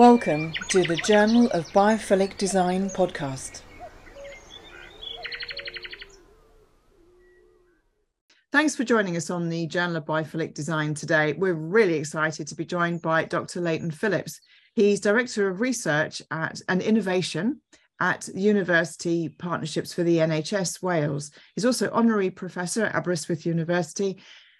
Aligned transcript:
Welcome 0.00 0.54
to 0.70 0.82
the 0.82 0.96
Journal 0.96 1.50
of 1.50 1.66
Biophilic 1.72 2.38
Design 2.38 2.88
podcast. 2.88 3.60
Thanks 8.50 8.74
for 8.74 8.82
joining 8.84 9.18
us 9.18 9.28
on 9.28 9.50
the 9.50 9.66
Journal 9.66 9.96
of 9.96 10.06
Biophilic 10.06 10.54
Design 10.54 10.94
today. 10.94 11.34
We're 11.34 11.52
really 11.52 11.96
excited 11.96 12.46
to 12.46 12.54
be 12.54 12.64
joined 12.64 13.02
by 13.02 13.26
Dr. 13.26 13.60
Leighton 13.60 13.90
Phillips. 13.90 14.40
He's 14.74 15.00
Director 15.00 15.48
of 15.48 15.60
Research 15.60 16.22
at 16.30 16.62
and 16.66 16.80
Innovation 16.80 17.60
at 18.00 18.26
University 18.28 19.28
Partnerships 19.28 19.92
for 19.92 20.02
the 20.02 20.16
NHS 20.16 20.82
Wales. 20.82 21.30
He's 21.54 21.66
also 21.66 21.90
Honorary 21.92 22.30
Professor 22.30 22.86
at 22.86 22.94
Aberystwyth 22.94 23.44
University 23.44 24.16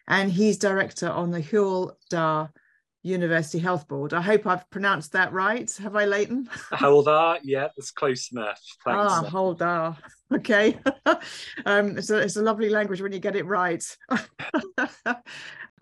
and 0.06 0.30
he's 0.30 0.58
Director 0.58 1.08
on 1.08 1.30
the 1.30 1.40
Hywel 1.40 1.92
Dda 2.12 2.50
University 3.02 3.58
Health 3.58 3.88
Board. 3.88 4.12
I 4.12 4.20
hope 4.20 4.46
I've 4.46 4.68
pronounced 4.70 5.12
that 5.12 5.32
right. 5.32 5.70
Have 5.78 5.96
I, 5.96 6.04
Leighton? 6.04 6.48
Hywel 6.72 7.04
Dda, 7.04 7.40
yeah, 7.42 7.68
that's 7.76 7.90
close 7.90 8.30
enough. 8.32 8.60
Thanks. 8.84 9.12
Ah, 9.12 9.22
Dda. 9.30 9.96
Okay. 10.32 10.78
um, 11.66 11.98
it's, 11.98 12.08
a, 12.10 12.18
it's 12.18 12.36
a 12.36 12.42
lovely 12.42 12.68
language 12.68 13.02
when 13.02 13.10
you 13.10 13.18
get 13.18 13.34
it 13.34 13.46
right. 13.46 13.84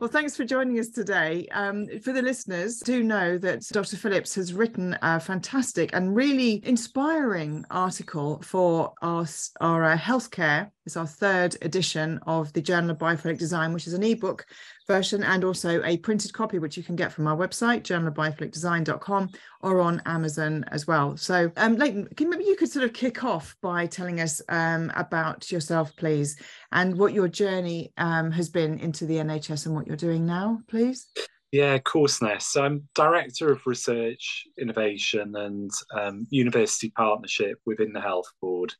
Well, 0.00 0.08
thanks 0.08 0.36
for 0.36 0.44
joining 0.44 0.78
us 0.78 0.90
today. 0.90 1.48
Um, 1.50 1.88
for 2.04 2.12
the 2.12 2.22
listeners, 2.22 2.78
do 2.78 3.02
know 3.02 3.36
that 3.38 3.66
Dr. 3.72 3.96
Phillips 3.96 4.32
has 4.36 4.54
written 4.54 4.96
a 5.02 5.18
fantastic 5.18 5.90
and 5.92 6.14
really 6.14 6.64
inspiring 6.64 7.64
article 7.68 8.40
for 8.42 8.92
our, 9.02 9.26
our 9.60 9.84
uh, 9.84 9.98
healthcare. 9.98 10.70
It's 10.86 10.96
our 10.96 11.06
third 11.06 11.56
edition 11.62 12.20
of 12.28 12.52
the 12.52 12.62
Journal 12.62 12.92
of 12.92 12.98
Biophilic 12.98 13.38
Design, 13.38 13.72
which 13.72 13.88
is 13.88 13.92
an 13.92 14.04
ebook 14.04 14.46
version 14.88 15.22
and 15.22 15.44
also 15.44 15.82
a 15.84 15.98
printed 15.98 16.32
copy, 16.32 16.58
which 16.58 16.76
you 16.76 16.82
can 16.82 16.96
get 16.96 17.12
from 17.12 17.26
our 17.28 17.36
website, 17.36 17.82
journalofbiophilic.design.com, 17.82 19.28
or 19.60 19.80
on 19.80 20.02
Amazon 20.06 20.64
as 20.72 20.86
well. 20.86 21.16
So, 21.16 21.52
um, 21.56 21.76
Leighton, 21.76 22.08
can, 22.16 22.30
maybe 22.30 22.44
you 22.44 22.56
could 22.56 22.70
sort 22.70 22.84
of 22.84 22.92
kick 22.92 23.22
off 23.22 23.54
by 23.62 23.86
telling 23.86 24.20
us 24.20 24.40
um, 24.48 24.90
about 24.96 25.52
yourself, 25.52 25.94
please, 25.96 26.40
and 26.72 26.98
what 26.98 27.12
your 27.12 27.28
journey 27.28 27.92
um, 27.98 28.30
has 28.32 28.48
been 28.48 28.78
into 28.80 29.06
the 29.06 29.16
NHS 29.16 29.66
and 29.66 29.74
what 29.74 29.86
you're 29.86 29.96
doing 29.96 30.26
now, 30.26 30.60
please. 30.68 31.06
Yeah, 31.50 31.74
of 31.74 31.84
course, 31.84 32.20
Ness. 32.20 32.46
So 32.48 32.62
I'm 32.62 32.88
Director 32.94 33.50
of 33.50 33.66
Research, 33.66 34.44
Innovation 34.58 35.34
and 35.34 35.70
um, 35.98 36.26
University 36.28 36.90
Partnership 36.90 37.58
within 37.64 37.94
the 37.94 38.02
Health 38.02 38.30
Board 38.42 38.74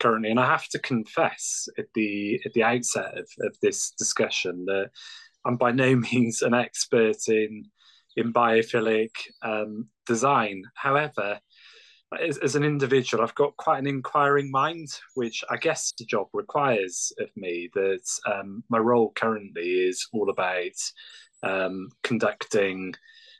currently. 0.00 0.30
And 0.30 0.40
I 0.40 0.46
have 0.46 0.66
to 0.68 0.78
confess 0.78 1.68
at 1.76 1.86
the 1.94 2.40
at 2.46 2.54
the 2.54 2.62
outset 2.62 3.18
of, 3.18 3.28
of 3.40 3.56
this 3.60 3.90
discussion 3.90 4.64
that 4.64 4.90
I'm 5.46 5.56
by 5.56 5.72
no 5.72 5.96
means 6.12 6.42
an 6.42 6.54
expert 6.54 7.28
in 7.28 7.70
in 8.16 8.32
biophilic 8.32 9.10
um, 9.42 9.88
design. 10.06 10.62
However, 10.74 11.38
as, 12.18 12.38
as, 12.38 12.56
an 12.56 12.64
individual, 12.64 13.22
I've 13.22 13.34
got 13.34 13.56
quite 13.58 13.78
an 13.78 13.86
inquiring 13.86 14.50
mind, 14.50 14.88
which 15.14 15.44
I 15.50 15.58
guess 15.58 15.92
the 15.98 16.06
job 16.06 16.28
requires 16.32 17.12
of 17.20 17.28
me. 17.36 17.68
That 17.74 18.08
um, 18.26 18.64
my 18.70 18.78
role 18.78 19.12
currently 19.14 19.68
is 19.68 20.08
all 20.12 20.30
about 20.30 20.72
um, 21.42 21.88
conducting 22.02 22.94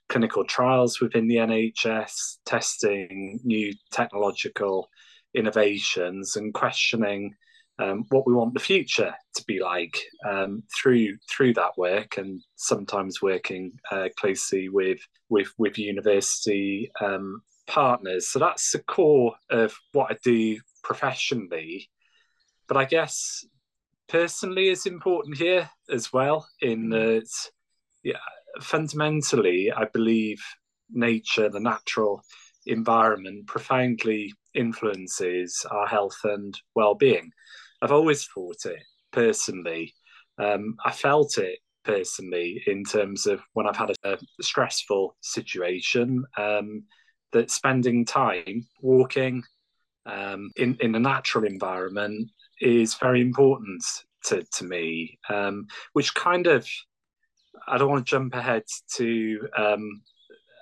clinical 0.08 0.44
trials 0.44 1.00
within 1.00 1.26
the 1.26 1.36
NHS, 1.36 2.38
testing 2.44 3.40
new 3.44 3.72
technological 3.92 4.88
innovations, 5.34 6.36
and 6.36 6.52
questioning 6.52 7.34
um, 7.78 8.04
what 8.08 8.26
we 8.26 8.34
want 8.34 8.54
the 8.54 8.60
future 8.60 9.14
to 9.34 9.44
be 9.46 9.60
like 9.60 9.98
um, 10.28 10.62
through 10.74 11.16
through 11.30 11.54
that 11.54 11.76
work, 11.76 12.16
and 12.18 12.42
sometimes 12.56 13.22
working 13.22 13.72
uh, 13.90 14.08
closely 14.16 14.68
with 14.68 15.00
with 15.28 15.52
with 15.58 15.78
university 15.78 16.90
um, 17.00 17.42
partners. 17.66 18.28
So 18.28 18.38
that's 18.38 18.72
the 18.72 18.78
core 18.80 19.34
of 19.50 19.74
what 19.92 20.10
I 20.10 20.16
do 20.24 20.58
professionally. 20.82 21.90
But 22.68 22.76
I 22.76 22.84
guess 22.84 23.44
personally 24.08 24.68
is 24.68 24.86
important 24.86 25.36
here 25.36 25.68
as 25.90 26.12
well. 26.12 26.48
In 26.60 26.86
mm. 26.86 26.90
that, 26.90 27.28
yeah, 28.02 28.16
fundamentally, 28.60 29.70
I 29.70 29.84
believe 29.84 30.42
nature, 30.90 31.48
the 31.48 31.60
natural 31.60 32.22
environment, 32.66 33.46
profoundly 33.46 34.32
influences 34.54 35.64
our 35.70 35.86
health 35.86 36.18
and 36.24 36.58
well-being. 36.74 37.30
I've 37.86 37.92
always 37.92 38.26
thought 38.26 38.64
it 38.64 38.82
personally. 39.12 39.94
Um, 40.38 40.74
I 40.84 40.90
felt 40.90 41.38
it 41.38 41.60
personally 41.84 42.60
in 42.66 42.82
terms 42.82 43.26
of 43.26 43.40
when 43.52 43.68
I've 43.68 43.76
had 43.76 43.90
a, 44.02 44.14
a 44.14 44.18
stressful 44.42 45.16
situation. 45.20 46.24
Um, 46.36 46.82
that 47.30 47.52
spending 47.52 48.04
time 48.04 48.66
walking 48.80 49.44
um, 50.04 50.50
in 50.56 50.76
in 50.80 50.96
a 50.96 50.98
natural 50.98 51.44
environment 51.44 52.28
is 52.60 52.94
very 52.94 53.20
important 53.20 53.84
to 54.24 54.42
to 54.42 54.64
me. 54.64 55.20
Um, 55.28 55.68
which 55.92 56.12
kind 56.14 56.48
of 56.48 56.68
I 57.68 57.78
don't 57.78 57.90
want 57.90 58.04
to 58.04 58.10
jump 58.10 58.34
ahead 58.34 58.64
to 58.96 59.48
um, 59.56 60.02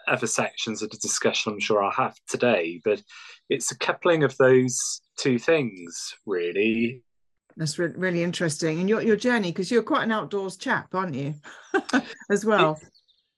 other 0.08 0.26
sections 0.26 0.82
of 0.82 0.90
the 0.90 0.98
discussion 0.98 1.52
I'm 1.52 1.60
sure 1.60 1.82
I'll 1.82 1.90
have 1.92 2.16
today, 2.28 2.82
but 2.84 3.00
it's 3.48 3.70
a 3.70 3.78
coupling 3.78 4.24
of 4.24 4.36
those 4.36 5.00
two 5.16 5.38
things 5.38 6.14
really. 6.26 7.02
That's 7.56 7.78
re- 7.78 7.92
really 7.94 8.22
interesting. 8.22 8.80
And 8.80 8.88
your 8.88 9.02
your 9.02 9.16
journey, 9.16 9.50
because 9.50 9.70
you're 9.70 9.82
quite 9.82 10.04
an 10.04 10.12
outdoors 10.12 10.56
chap, 10.56 10.94
aren't 10.94 11.14
you? 11.14 11.34
As 12.30 12.44
well. 12.44 12.80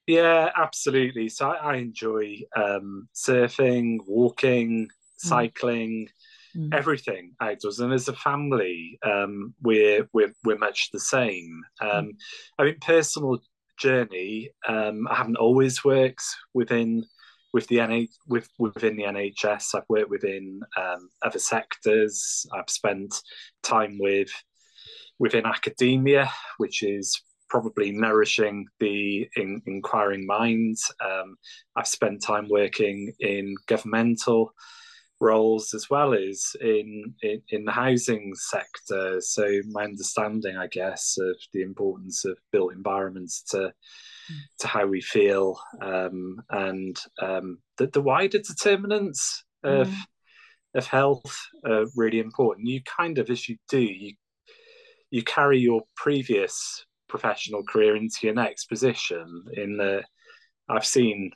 Yeah, 0.06 0.50
absolutely. 0.56 1.28
So 1.28 1.50
I, 1.50 1.72
I 1.72 1.76
enjoy 1.76 2.38
um, 2.54 3.08
surfing, 3.14 3.98
walking, 4.06 4.86
mm. 4.86 4.88
cycling, 5.16 6.08
mm. 6.56 6.72
everything 6.72 7.32
outdoors. 7.40 7.80
And 7.80 7.92
as 7.92 8.08
a 8.08 8.12
family, 8.12 8.98
um, 9.02 9.54
we're 9.62 10.08
we're 10.12 10.32
we're 10.44 10.58
much 10.58 10.90
the 10.92 11.00
same. 11.00 11.62
Um, 11.80 11.90
mm. 11.90 12.12
I 12.58 12.64
mean, 12.64 12.76
personal 12.80 13.38
journey. 13.78 14.50
Um, 14.66 15.06
I 15.08 15.14
haven't 15.14 15.36
always 15.36 15.84
worked 15.84 16.24
within 16.54 17.04
with 17.52 17.66
the 17.68 17.76
NH 17.76 18.10
with 18.26 18.48
within 18.58 18.96
the 18.96 19.04
NHS. 19.04 19.74
I've 19.74 19.88
worked 19.88 20.10
within 20.10 20.60
um, 20.76 21.08
other 21.22 21.38
sectors. 21.38 22.46
I've 22.52 22.70
spent 22.70 23.14
time 23.62 23.98
with 24.00 24.30
within 25.18 25.46
academia, 25.46 26.30
which 26.58 26.82
is 26.82 27.22
probably 27.48 27.92
nourishing 27.92 28.66
the 28.80 29.28
in, 29.36 29.62
inquiring 29.66 30.26
minds. 30.26 30.92
Um, 31.00 31.36
I've 31.76 31.86
spent 31.86 32.22
time 32.22 32.48
working 32.50 33.12
in 33.20 33.54
governmental 33.66 34.52
roles 35.20 35.72
as 35.72 35.88
well 35.88 36.12
as 36.12 36.54
in, 36.60 37.14
in, 37.22 37.42
in 37.50 37.64
the 37.64 37.72
housing 37.72 38.34
sector. 38.34 39.20
So 39.20 39.60
my 39.70 39.84
understanding, 39.84 40.56
I 40.56 40.66
guess, 40.66 41.16
of 41.18 41.36
the 41.52 41.62
importance 41.62 42.24
of 42.24 42.38
built 42.52 42.72
environments 42.72 43.42
to. 43.50 43.72
To 44.60 44.66
how 44.66 44.86
we 44.86 45.00
feel 45.00 45.58
um, 45.80 46.42
and 46.50 46.98
um, 47.20 47.58
the, 47.78 47.86
the 47.88 48.00
wider 48.00 48.38
determinants 48.38 49.44
of 49.62 49.88
mm. 49.88 49.96
of 50.74 50.86
health 50.86 51.36
are 51.64 51.86
really 51.96 52.20
important. 52.20 52.68
You 52.68 52.80
kind 52.84 53.18
of, 53.18 53.30
as 53.30 53.48
you 53.48 53.56
do, 53.68 53.80
you 53.80 54.14
you 55.10 55.22
carry 55.22 55.58
your 55.58 55.82
previous 55.94 56.84
professional 57.08 57.62
career 57.64 57.96
into 57.96 58.18
your 58.22 58.34
next 58.34 58.66
position. 58.66 59.44
In 59.54 59.76
the, 59.76 60.02
I've 60.68 60.84
seen 60.84 61.30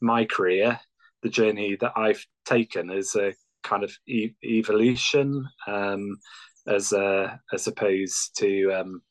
my 0.00 0.24
career, 0.24 0.78
the 1.22 1.30
journey 1.30 1.76
that 1.80 1.92
I've 1.96 2.24
taken 2.44 2.90
as 2.90 3.14
a 3.16 3.32
kind 3.62 3.82
of 3.82 3.92
e- 4.06 4.34
evolution, 4.44 5.48
um, 5.66 6.18
as 6.66 6.92
a, 6.92 7.40
as 7.52 7.66
opposed 7.66 8.36
to 8.38 8.70
um, 8.72 9.02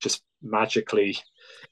just 0.00 0.22
magically 0.42 1.16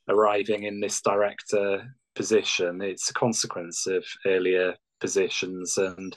arriving 0.08 0.64
in 0.64 0.80
this 0.80 1.00
director 1.00 1.94
position. 2.14 2.82
It's 2.82 3.10
a 3.10 3.14
consequence 3.14 3.86
of 3.86 4.04
earlier 4.26 4.74
positions 5.00 5.76
and 5.78 6.16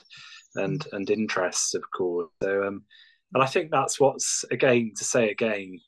and 0.54 0.86
and 0.92 1.10
interests, 1.10 1.74
of 1.74 1.82
course. 1.96 2.28
So, 2.42 2.64
um, 2.64 2.84
and 3.34 3.42
I 3.42 3.46
think 3.46 3.70
that's 3.70 4.00
what's 4.00 4.44
again 4.50 4.92
to 4.96 5.04
say 5.04 5.30
again 5.30 5.78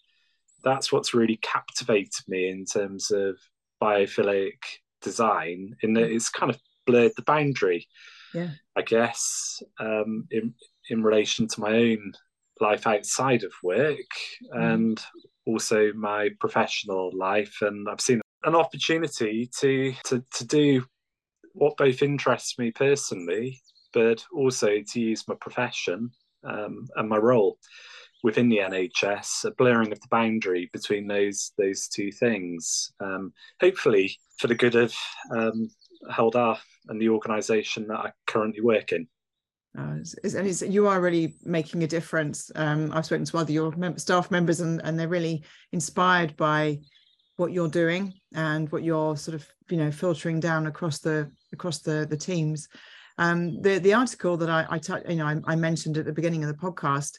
that's 0.65 0.93
what's 0.93 1.15
really 1.15 1.37
captivated 1.37 2.25
me 2.27 2.49
in 2.49 2.65
terms 2.65 3.11
of 3.11 3.37
biophilic 3.83 4.59
design 5.03 5.77
in 5.83 5.95
that 5.95 6.11
it's 6.11 6.31
kind 6.31 6.51
of 6.51 6.59
blurred 6.87 7.13
the 7.17 7.23
boundary 7.23 7.87
yeah 8.35 8.51
i 8.77 8.83
guess 8.83 9.63
um, 9.79 10.27
in 10.31 10.53
in 10.91 11.03
relation 11.03 11.47
to 11.47 11.61
my 11.61 11.73
own 11.73 12.13
life 12.61 12.87
outside 12.87 13.45
of 13.45 13.53
work 13.63 13.97
mm. 14.53 14.75
and 14.75 15.01
also 15.49 15.93
my 15.95 16.29
professional 16.39 17.11
life 17.13 17.57
and 17.63 17.89
i've 17.89 18.01
seen 18.01 18.21
an 18.45 18.55
opportunity 18.55 19.51
to 19.59 19.93
to, 20.05 20.23
to 20.33 20.47
do 20.47 20.85
what 21.55 21.77
both 21.77 22.03
interests 22.03 22.59
me 22.59 22.71
personally 22.71 23.61
but 23.93 24.25
also 24.33 24.79
to 24.87 25.01
use 25.01 25.27
my 25.27 25.35
profession 25.41 26.11
um, 26.45 26.87
and 26.97 27.09
my 27.09 27.17
role 27.17 27.59
within 28.23 28.49
the 28.49 28.59
NHS, 28.59 29.45
a 29.45 29.51
blurring 29.53 29.93
of 29.93 30.01
the 30.01 30.09
boundary 30.11 30.69
between 30.73 31.07
those 31.07 31.53
those 31.57 31.89
two 31.89 32.11
things. 32.11 32.93
Um, 33.01 33.33
hopefully, 33.61 34.19
for 34.39 34.49
the 34.49 34.55
good 34.55 34.75
of 34.75 34.95
um, 35.31 35.69
Hywel 36.11 36.33
Dda 36.33 36.59
and 36.89 37.01
the 37.01 37.09
organisation 37.11 37.87
that 37.89 37.99
I 37.99 38.13
currently 38.27 38.61
work 38.61 38.93
in. 38.93 39.09
Uh, 39.79 39.99
and 40.25 40.47
it's, 40.47 40.63
you 40.63 40.89
are 40.89 41.01
really 41.01 41.37
making 41.45 41.85
a 41.85 41.87
difference. 41.87 42.51
Um, 42.57 42.91
I've 42.93 43.07
spoken 43.07 43.25
to 43.27 43.39
other 43.39 43.53
your 43.53 43.71
mem- 43.77 43.99
staff 43.99 44.31
members, 44.31 44.61
and, 44.61 44.81
and 44.83 44.99
they're 44.99 45.09
really 45.09 45.45
inspired 45.73 46.37
by 46.37 46.81
what 47.37 47.53
you're 47.53 47.69
doing 47.69 48.13
and 48.35 48.71
what 48.73 48.83
you're 48.83 49.17
sort 49.17 49.37
of 49.37 49.47
you 49.71 49.77
know 49.77 49.93
filtering 49.93 50.41
down 50.41 50.67
across 50.67 50.99
the 50.99 51.31
across 51.53 51.79
the 51.79 52.07
the 52.11 52.17
teams. 52.17 52.69
Um, 53.19 53.63
the 53.63 53.79
the 53.79 53.95
article 53.95 54.37
that 54.39 54.51
I, 54.51 54.67
I 54.69 54.79
t- 54.79 54.95
you 55.09 55.17
know 55.17 55.27
I, 55.27 55.37
I, 55.47 55.57
mentioned 55.57 55.97
at 55.97 56.05
the 56.05 56.13
beginning 56.13 56.43
of 56.43 56.49
the 56.49 56.57
podcast, 56.57 57.19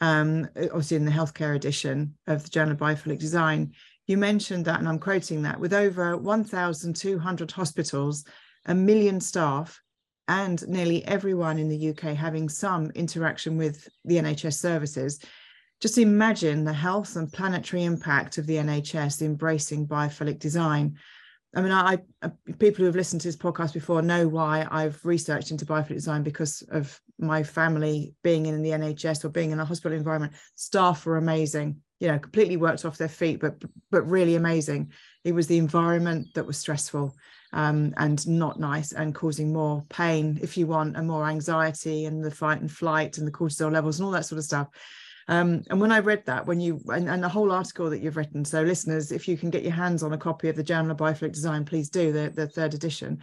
um, 0.00 0.48
obviously 0.56 0.96
in 0.96 1.04
the 1.04 1.12
healthcare 1.12 1.54
edition 1.54 2.16
of 2.26 2.42
the 2.42 2.50
Journal 2.50 2.72
of 2.72 2.78
Biophilic 2.78 3.20
Design, 3.20 3.72
you 4.06 4.16
mentioned 4.16 4.64
that, 4.64 4.80
and 4.80 4.88
I'm 4.88 4.98
quoting 4.98 5.42
that, 5.42 5.58
with 5.58 5.72
over 5.72 6.16
1,200 6.16 7.50
hospitals, 7.50 8.24
a 8.66 8.74
million 8.74 9.20
staff, 9.20 9.80
and 10.28 10.66
nearly 10.68 11.04
everyone 11.04 11.58
in 11.58 11.68
the 11.68 11.90
UK 11.90 12.16
having 12.16 12.48
some 12.48 12.90
interaction 12.94 13.56
with 13.56 13.88
the 14.04 14.16
NHS 14.16 14.54
services. 14.54 15.20
Just 15.80 15.98
imagine 15.98 16.64
the 16.64 16.72
health 16.72 17.16
and 17.16 17.32
planetary 17.32 17.84
impact 17.84 18.38
of 18.38 18.46
the 18.46 18.56
NHS 18.56 19.22
embracing 19.22 19.86
biophilic 19.86 20.38
design. 20.38 20.96
I 21.54 21.60
mean, 21.60 21.72
I, 21.72 21.98
I, 22.22 22.30
people 22.58 22.78
who 22.78 22.84
have 22.86 22.96
listened 22.96 23.20
to 23.22 23.28
this 23.28 23.36
podcast 23.36 23.74
before 23.74 24.00
know 24.00 24.26
why 24.28 24.66
I've 24.70 25.04
researched 25.04 25.50
into 25.50 25.66
biophilic 25.66 25.94
design 25.94 26.22
because 26.22 26.62
of 26.70 26.98
my 27.18 27.42
family 27.42 28.14
being 28.22 28.46
in 28.46 28.62
the 28.62 28.70
NHS 28.70 29.24
or 29.24 29.28
being 29.28 29.50
in 29.50 29.60
a 29.60 29.64
hospital 29.64 29.96
environment. 29.96 30.32
Staff 30.54 31.04
were 31.04 31.16
amazing, 31.16 31.82
you 32.00 32.08
know, 32.08 32.18
completely 32.18 32.56
worked 32.56 32.84
off 32.84 32.96
their 32.96 33.08
feet, 33.08 33.40
but 33.40 33.62
but 33.90 34.08
really 34.08 34.36
amazing. 34.36 34.92
It 35.24 35.32
was 35.32 35.46
the 35.46 35.58
environment 35.58 36.28
that 36.34 36.46
was 36.46 36.56
stressful 36.56 37.14
um, 37.52 37.92
and 37.96 38.26
not 38.26 38.58
nice 38.58 38.92
and 38.92 39.14
causing 39.14 39.52
more 39.52 39.84
pain, 39.88 40.38
if 40.42 40.56
you 40.56 40.66
want, 40.66 40.96
and 40.96 41.06
more 41.06 41.26
anxiety 41.26 42.06
and 42.06 42.24
the 42.24 42.30
fight 42.30 42.60
and 42.60 42.70
flight 42.70 43.18
and 43.18 43.26
the 43.26 43.32
cortisol 43.32 43.72
levels 43.72 43.98
and 43.98 44.06
all 44.06 44.12
that 44.12 44.26
sort 44.26 44.38
of 44.38 44.44
stuff. 44.44 44.68
Um, 45.28 45.62
and 45.70 45.80
when 45.80 45.92
I 45.92 46.00
read 46.00 46.24
that, 46.26 46.46
when 46.46 46.60
you 46.60 46.80
and, 46.88 47.08
and, 47.08 47.22
the 47.22 47.28
whole 47.28 47.52
article 47.52 47.88
that 47.90 48.00
you've 48.00 48.16
written, 48.16 48.44
so 48.44 48.62
listeners, 48.62 49.12
if 49.12 49.28
you 49.28 49.36
can 49.36 49.50
get 49.50 49.62
your 49.62 49.72
hands 49.72 50.02
on 50.02 50.12
a 50.12 50.18
copy 50.18 50.48
of 50.48 50.56
the 50.56 50.64
Journal 50.64 50.90
of 50.90 50.96
Biophilic 50.96 51.32
Design, 51.32 51.64
please 51.64 51.88
do 51.88 52.12
the, 52.12 52.30
the 52.30 52.48
third 52.48 52.74
edition. 52.74 53.20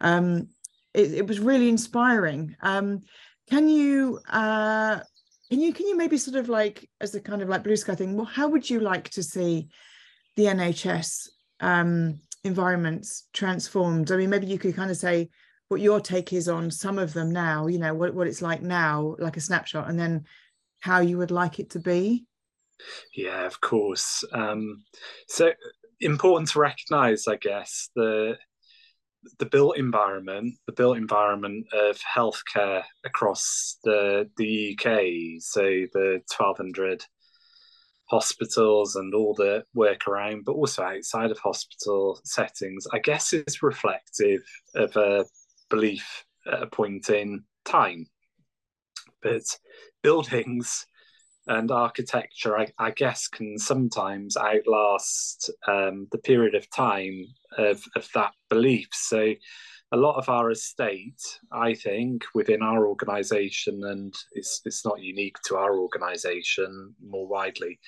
Um, 0.00 0.48
it, 0.94 1.12
it, 1.12 1.26
was 1.26 1.40
really 1.40 1.68
inspiring. 1.68 2.56
Um, 2.62 3.02
can 3.50 3.68
you 3.68 4.20
uh, 4.30 5.00
can 5.50 5.60
you 5.60 5.72
can 5.72 5.86
you 5.88 5.96
maybe 5.96 6.16
sort 6.16 6.36
of 6.36 6.48
like 6.48 6.88
as 7.00 7.14
a 7.14 7.20
kind 7.20 7.42
of 7.42 7.48
like 7.48 7.64
blue 7.64 7.76
sky 7.76 7.94
thing? 7.94 8.16
Well, 8.16 8.26
how 8.26 8.48
would 8.48 8.68
you 8.68 8.80
like 8.80 9.10
to 9.10 9.22
see 9.22 9.68
the 10.36 10.46
NHS 10.46 11.28
um, 11.60 12.18
environments 12.44 13.28
transformed? 13.32 14.10
I 14.10 14.16
mean, 14.16 14.30
maybe 14.30 14.46
you 14.46 14.58
could 14.58 14.76
kind 14.76 14.90
of 14.90 14.96
say 14.96 15.30
what 15.68 15.80
your 15.80 16.00
take 16.00 16.32
is 16.32 16.48
on 16.48 16.70
some 16.70 16.98
of 16.98 17.12
them 17.12 17.30
now. 17.30 17.66
You 17.66 17.78
know 17.78 17.94
what 17.94 18.14
what 18.14 18.26
it's 18.26 18.42
like 18.42 18.62
now, 18.62 19.16
like 19.18 19.36
a 19.36 19.40
snapshot, 19.40 19.88
and 19.88 19.98
then 19.98 20.24
how 20.80 21.00
you 21.00 21.18
would 21.18 21.30
like 21.30 21.58
it 21.58 21.70
to 21.70 21.78
be? 21.78 22.26
Yeah, 23.14 23.46
of 23.46 23.60
course. 23.60 24.24
Um, 24.32 24.84
so 25.28 25.52
important 26.00 26.50
to 26.50 26.58
recognise, 26.60 27.26
I 27.28 27.36
guess, 27.36 27.88
the 27.94 28.36
the 29.38 29.46
built 29.46 29.78
environment, 29.78 30.54
the 30.66 30.72
built 30.72 30.96
environment 30.96 31.66
of 31.72 31.98
healthcare 31.98 32.82
across 33.04 33.78
the 33.84 34.28
the 34.36 34.76
UK. 34.76 35.40
So 35.40 35.62
the 35.62 36.20
twelve 36.30 36.56
hundred 36.56 37.04
hospitals 38.12 38.94
and 38.94 39.14
all 39.14 39.32
the 39.34 39.64
work 39.72 40.06
around, 40.06 40.44
but 40.44 40.52
also 40.52 40.82
outside 40.82 41.30
of 41.30 41.38
hospital 41.38 42.20
settings, 42.24 42.86
I 42.92 42.98
guess 42.98 43.32
is 43.32 43.62
reflective 43.62 44.42
of 44.74 44.94
a 44.96 45.24
belief 45.70 46.26
at 46.46 46.62
a 46.62 46.66
point 46.66 47.08
in 47.08 47.44
time. 47.64 48.04
But 49.22 49.44
buildings 50.02 50.84
and 51.46 51.70
architecture, 51.70 52.58
I, 52.58 52.66
I 52.78 52.90
guess, 52.90 53.28
can 53.28 53.56
sometimes 53.56 54.36
outlast 54.36 55.50
um, 55.66 56.06
the 56.12 56.18
period 56.18 56.54
of 56.54 56.68
time 56.68 57.24
of, 57.56 57.82
of 57.96 58.06
that 58.14 58.32
belief. 58.50 58.88
So, 58.92 59.32
a 59.92 59.96
lot 59.96 60.16
of 60.16 60.28
our 60.28 60.50
estate, 60.50 61.20
I 61.52 61.74
think, 61.74 62.24
within 62.34 62.62
our 62.62 62.86
organisation, 62.86 63.82
and 63.84 64.14
it's, 64.32 64.62
it's 64.64 64.84
not 64.84 65.02
unique 65.02 65.36
to 65.46 65.56
our 65.56 65.78
organisation 65.78 66.94
more 67.04 67.28
widely 67.28 67.78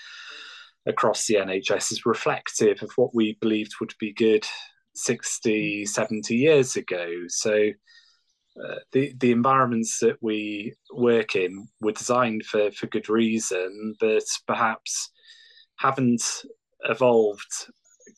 across 0.87 1.27
the 1.27 1.37
NHS, 1.37 1.93
is 1.93 2.07
reflective 2.07 2.83
of 2.83 2.91
what 2.97 3.15
we 3.15 3.39
believed 3.41 3.73
would 3.81 3.95
be 3.99 4.13
good 4.13 4.47
60, 4.95 5.87
70 5.87 6.35
years 6.37 6.77
ago. 6.77 7.09
So, 7.29 7.71
uh, 8.63 8.77
the 8.93 9.13
the 9.19 9.33
environments 9.33 9.99
that 9.99 10.17
we 10.21 10.75
work 10.93 11.35
in 11.35 11.67
were 11.81 11.91
designed 11.91 12.45
for 12.45 12.71
for 12.71 12.87
good 12.87 13.09
reason, 13.09 13.97
but 13.99 14.23
perhaps 14.47 15.11
haven't 15.77 16.23
evolved 16.85 17.67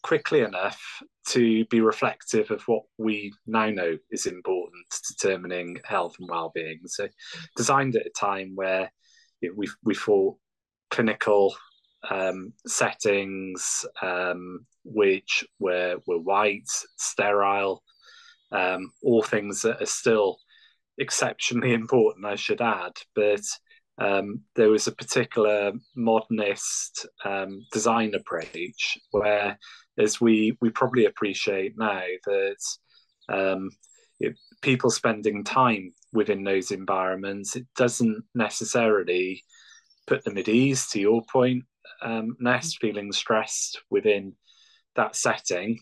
quickly 0.07 0.41
enough 0.41 0.81
to 1.29 1.65
be 1.67 1.81
reflective 1.81 2.53
of 2.53 2.63
what 2.69 2.85
we 2.97 3.33
now 3.45 3.69
know 3.69 3.99
is 4.13 4.27
important 4.27 4.85
to 4.91 5.15
determining 5.15 5.77
health 5.85 6.15
and 6.21 6.29
well-being. 6.31 6.79
So, 6.87 7.09
designed 7.57 7.97
at 7.97 8.07
a 8.07 8.11
time 8.11 8.53
where 8.55 8.93
you 9.41 9.49
know, 9.49 9.55
we 9.57 9.69
we 9.83 9.97
thought 9.97 10.37
clinical 10.91 11.57
um, 12.09 12.53
settings 12.69 13.85
um, 14.01 14.65
which 14.85 15.45
were 15.59 15.97
were 16.07 16.21
white, 16.21 16.71
sterile, 16.97 17.83
um, 18.53 18.93
all 19.03 19.25
things 19.25 19.63
that 19.63 19.83
are 19.83 19.87
still 19.87 20.39
exceptionally 20.99 21.75
important, 21.83 22.27
I 22.27 22.37
should 22.37 22.61
add. 22.61 22.93
But 23.17 23.43
um, 23.99 24.43
there 24.55 24.69
was 24.69 24.87
a 24.87 24.93
particular 24.93 25.73
modernist 25.97 27.09
um, 27.25 27.67
design 27.73 28.15
approach 28.15 28.99
where, 29.11 29.59
as 29.99 30.21
we 30.21 30.57
we 30.61 30.71
probably 30.71 31.07
appreciate 31.07 31.75
now, 31.77 32.03
that 32.27 32.57
um, 33.29 33.71
it, 34.21 34.37
people 34.63 34.91
spending 34.91 35.45
time 35.45 35.93
within 36.13 36.45
those 36.45 36.71
environments, 36.71 37.57
it 37.57 37.67
doesn't 37.77 38.25
necessarily 38.35 39.43
put 40.07 40.25
them 40.25 40.39
at 40.39 40.49
ease. 40.49 40.89
To 40.91 41.01
your 41.01 41.23
point, 41.31 41.65
um, 42.03 42.37
Ness 42.41 42.77
feeling 42.81 43.13
stressed 43.13 43.81
within 43.91 44.35
that 44.95 45.17
setting 45.17 45.79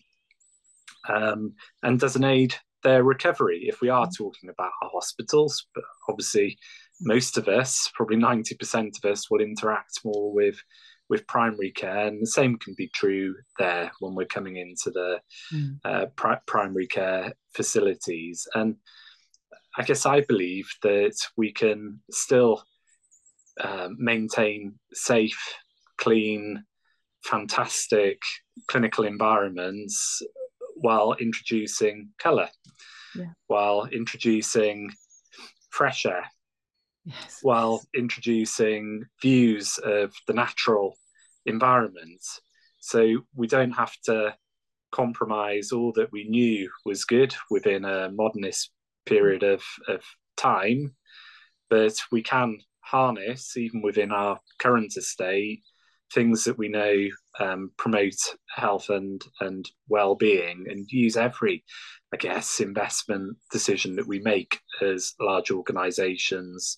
um, 1.07 1.53
and 1.83 1.99
doesn't 1.99 2.23
aid 2.23 2.55
their 2.83 3.03
recovery 3.03 3.65
if 3.67 3.81
we 3.81 3.89
are 3.89 4.07
mm. 4.07 4.17
talking 4.17 4.49
about 4.49 4.71
our 4.81 4.89
hospitals. 4.93 5.65
But 5.73 5.83
obviously, 6.09 6.57
most 7.01 7.37
of 7.37 7.47
us, 7.47 7.89
probably 7.93 8.17
90% 8.17 8.91
of 9.03 9.11
us, 9.11 9.29
will 9.29 9.41
interact 9.41 9.99
more 10.05 10.33
with 10.33 10.57
with 11.09 11.27
primary 11.27 11.71
care, 11.71 12.07
and 12.07 12.21
the 12.21 12.27
same 12.27 12.57
can 12.57 12.73
be 12.77 12.89
true 12.93 13.35
there 13.59 13.91
when 13.99 14.15
we're 14.15 14.25
coming 14.25 14.57
into 14.57 14.91
the 14.91 15.19
mm. 15.53 15.77
uh, 15.85 16.07
pri- 16.15 16.39
primary 16.47 16.87
care 16.87 17.33
facilities. 17.53 18.47
And 18.53 18.75
I 19.77 19.83
guess 19.83 20.05
I 20.05 20.21
believe 20.21 20.67
that 20.81 21.15
we 21.37 21.51
can 21.51 21.99
still 22.11 22.63
uh, 23.59 23.89
maintain 23.97 24.75
safe, 24.93 25.55
clean, 25.97 26.63
fantastic 27.23 28.21
clinical 28.67 29.05
environments 29.05 30.21
while 30.75 31.15
introducing 31.19 32.09
colour, 32.19 32.49
yeah. 33.15 33.25
while 33.47 33.87
introducing 33.91 34.91
fresh 35.69 36.05
air, 36.05 36.25
yes. 37.05 37.39
while 37.41 37.81
introducing 37.95 39.03
views 39.21 39.77
of 39.83 40.13
the 40.27 40.33
natural 40.33 40.97
environment. 41.45 42.21
So 42.79 43.23
we 43.35 43.47
don't 43.47 43.71
have 43.71 43.93
to 44.05 44.35
compromise 44.91 45.71
all 45.71 45.91
that 45.93 46.11
we 46.11 46.27
knew 46.27 46.69
was 46.85 47.05
good 47.05 47.35
within 47.49 47.85
a 47.85 48.09
modernist 48.11 48.71
period 49.05 49.43
of, 49.43 49.63
of 49.87 50.01
time, 50.37 50.95
but 51.69 51.95
we 52.11 52.21
can 52.21 52.59
harness, 52.81 53.57
even 53.57 53.81
within 53.81 54.11
our 54.11 54.39
current 54.59 54.95
estate, 54.95 55.63
things 56.13 56.43
that 56.43 56.57
we 56.57 56.67
know 56.69 57.07
um, 57.39 57.71
promote 57.77 58.15
health 58.49 58.89
and 58.89 59.21
and 59.41 59.69
well-being 59.89 60.65
and 60.69 60.89
use 60.89 61.17
every 61.17 61.63
i 62.13 62.17
guess 62.17 62.59
investment 62.59 63.35
decision 63.51 63.95
that 63.95 64.07
we 64.07 64.19
make 64.19 64.59
as 64.81 65.13
large 65.19 65.51
organizations 65.51 66.77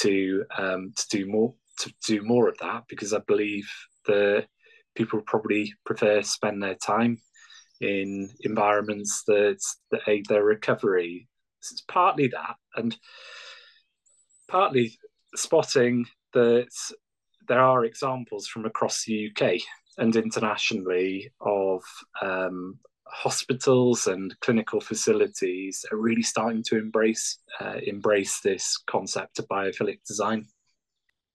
to 0.00 0.44
um, 0.56 0.92
to 0.96 1.06
do 1.10 1.26
more 1.26 1.54
to 1.78 1.92
do 2.06 2.22
more 2.22 2.48
of 2.48 2.58
that 2.58 2.82
because 2.88 3.12
i 3.14 3.18
believe 3.26 3.68
that 4.06 4.46
people 4.94 5.20
probably 5.26 5.72
prefer 5.84 6.22
spend 6.22 6.62
their 6.62 6.74
time 6.74 7.18
in 7.80 8.30
environments 8.40 9.24
that 9.26 9.58
that 9.90 10.02
aid 10.06 10.26
their 10.26 10.44
recovery. 10.44 11.28
So 11.60 11.74
it's 11.74 11.82
partly 11.82 12.28
that 12.28 12.56
and 12.76 12.96
partly 14.48 14.98
spotting 15.34 16.06
that 16.32 16.70
there 17.48 17.60
are 17.60 17.84
examples 17.84 18.46
from 18.46 18.64
across 18.64 19.04
the 19.04 19.30
UK 19.30 19.60
and 19.98 20.14
internationally 20.16 21.32
of 21.40 21.82
um, 22.20 22.78
hospitals 23.12 24.06
and 24.06 24.34
clinical 24.40 24.80
facilities 24.80 25.84
are 25.92 25.98
really 25.98 26.22
starting 26.22 26.62
to 26.62 26.78
embrace 26.78 27.38
uh, 27.60 27.76
embrace 27.86 28.40
this 28.40 28.78
concept 28.86 29.38
of 29.38 29.46
biophilic 29.48 29.98
design. 30.06 30.46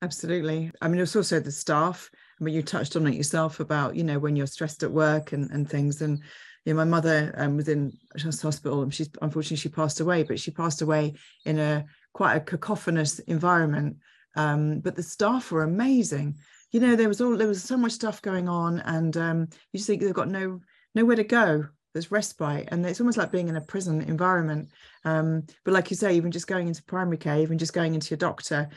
Absolutely. 0.02 0.72
I 0.82 0.88
mean, 0.88 1.00
it's 1.00 1.16
also 1.16 1.40
the 1.40 1.52
staff. 1.52 2.10
I 2.40 2.44
mean, 2.44 2.54
you 2.54 2.62
touched 2.62 2.96
on 2.96 3.08
it 3.08 3.16
yourself 3.16 3.60
about 3.60 3.96
you 3.96 4.04
know 4.04 4.20
when 4.20 4.36
you're 4.36 4.48
stressed 4.48 4.84
at 4.84 4.92
work 4.92 5.32
and 5.32 5.50
and 5.52 5.70
things. 5.70 6.02
And 6.02 6.20
you 6.66 6.74
know, 6.74 6.78
my 6.78 6.84
mother 6.84 7.34
um, 7.38 7.58
was 7.58 7.68
in 7.68 7.94
hospital, 8.22 8.82
and 8.82 8.94
she's 8.94 9.10
unfortunately 9.22 9.58
she 9.58 9.70
passed 9.70 10.00
away, 10.00 10.24
but 10.24 10.40
she 10.40 10.52
passed 10.52 10.82
away 10.82 11.14
in 11.46 11.60
a 11.60 11.86
quite 12.14 12.36
a 12.36 12.42
cacophonous 12.42 13.20
environment. 13.20 13.98
Um, 14.36 14.80
but 14.80 14.96
the 14.96 15.04
staff 15.04 15.52
were 15.52 15.64
amazing. 15.64 16.38
You 16.72 16.80
know, 16.80 16.96
there 16.96 17.08
was 17.08 17.22
all 17.22 17.38
there 17.38 17.48
was 17.48 17.64
so 17.64 17.78
much 17.78 17.94
stuff 17.94 18.22
going 18.22 18.50
on, 18.50 18.80
and 18.80 19.16
um, 19.16 19.48
you 19.72 19.78
just 19.78 19.88
think 19.88 20.02
they've 20.02 20.14
got 20.14 20.30
no 20.30 20.62
nowhere 20.98 21.16
to 21.16 21.24
go. 21.24 21.66
There's 21.94 22.12
respite 22.12 22.68
and 22.72 22.86
it's 22.86 23.00
almost 23.00 23.18
like 23.18 23.32
being 23.32 23.48
in 23.48 23.56
a 23.56 23.62
prison 23.62 24.02
environment. 24.02 24.70
Um, 25.06 25.44
but 25.64 25.74
like 25.74 25.90
you 25.90 25.96
say 25.96 26.16
even 26.16 26.32
just 26.32 26.48
going 26.48 26.68
into 26.68 26.84
primary 26.84 27.18
care 27.18 27.40
even 27.40 27.58
just 27.58 27.74
going 27.74 27.96
into 27.96 28.12
your 28.12 28.18
doctor 28.18 28.70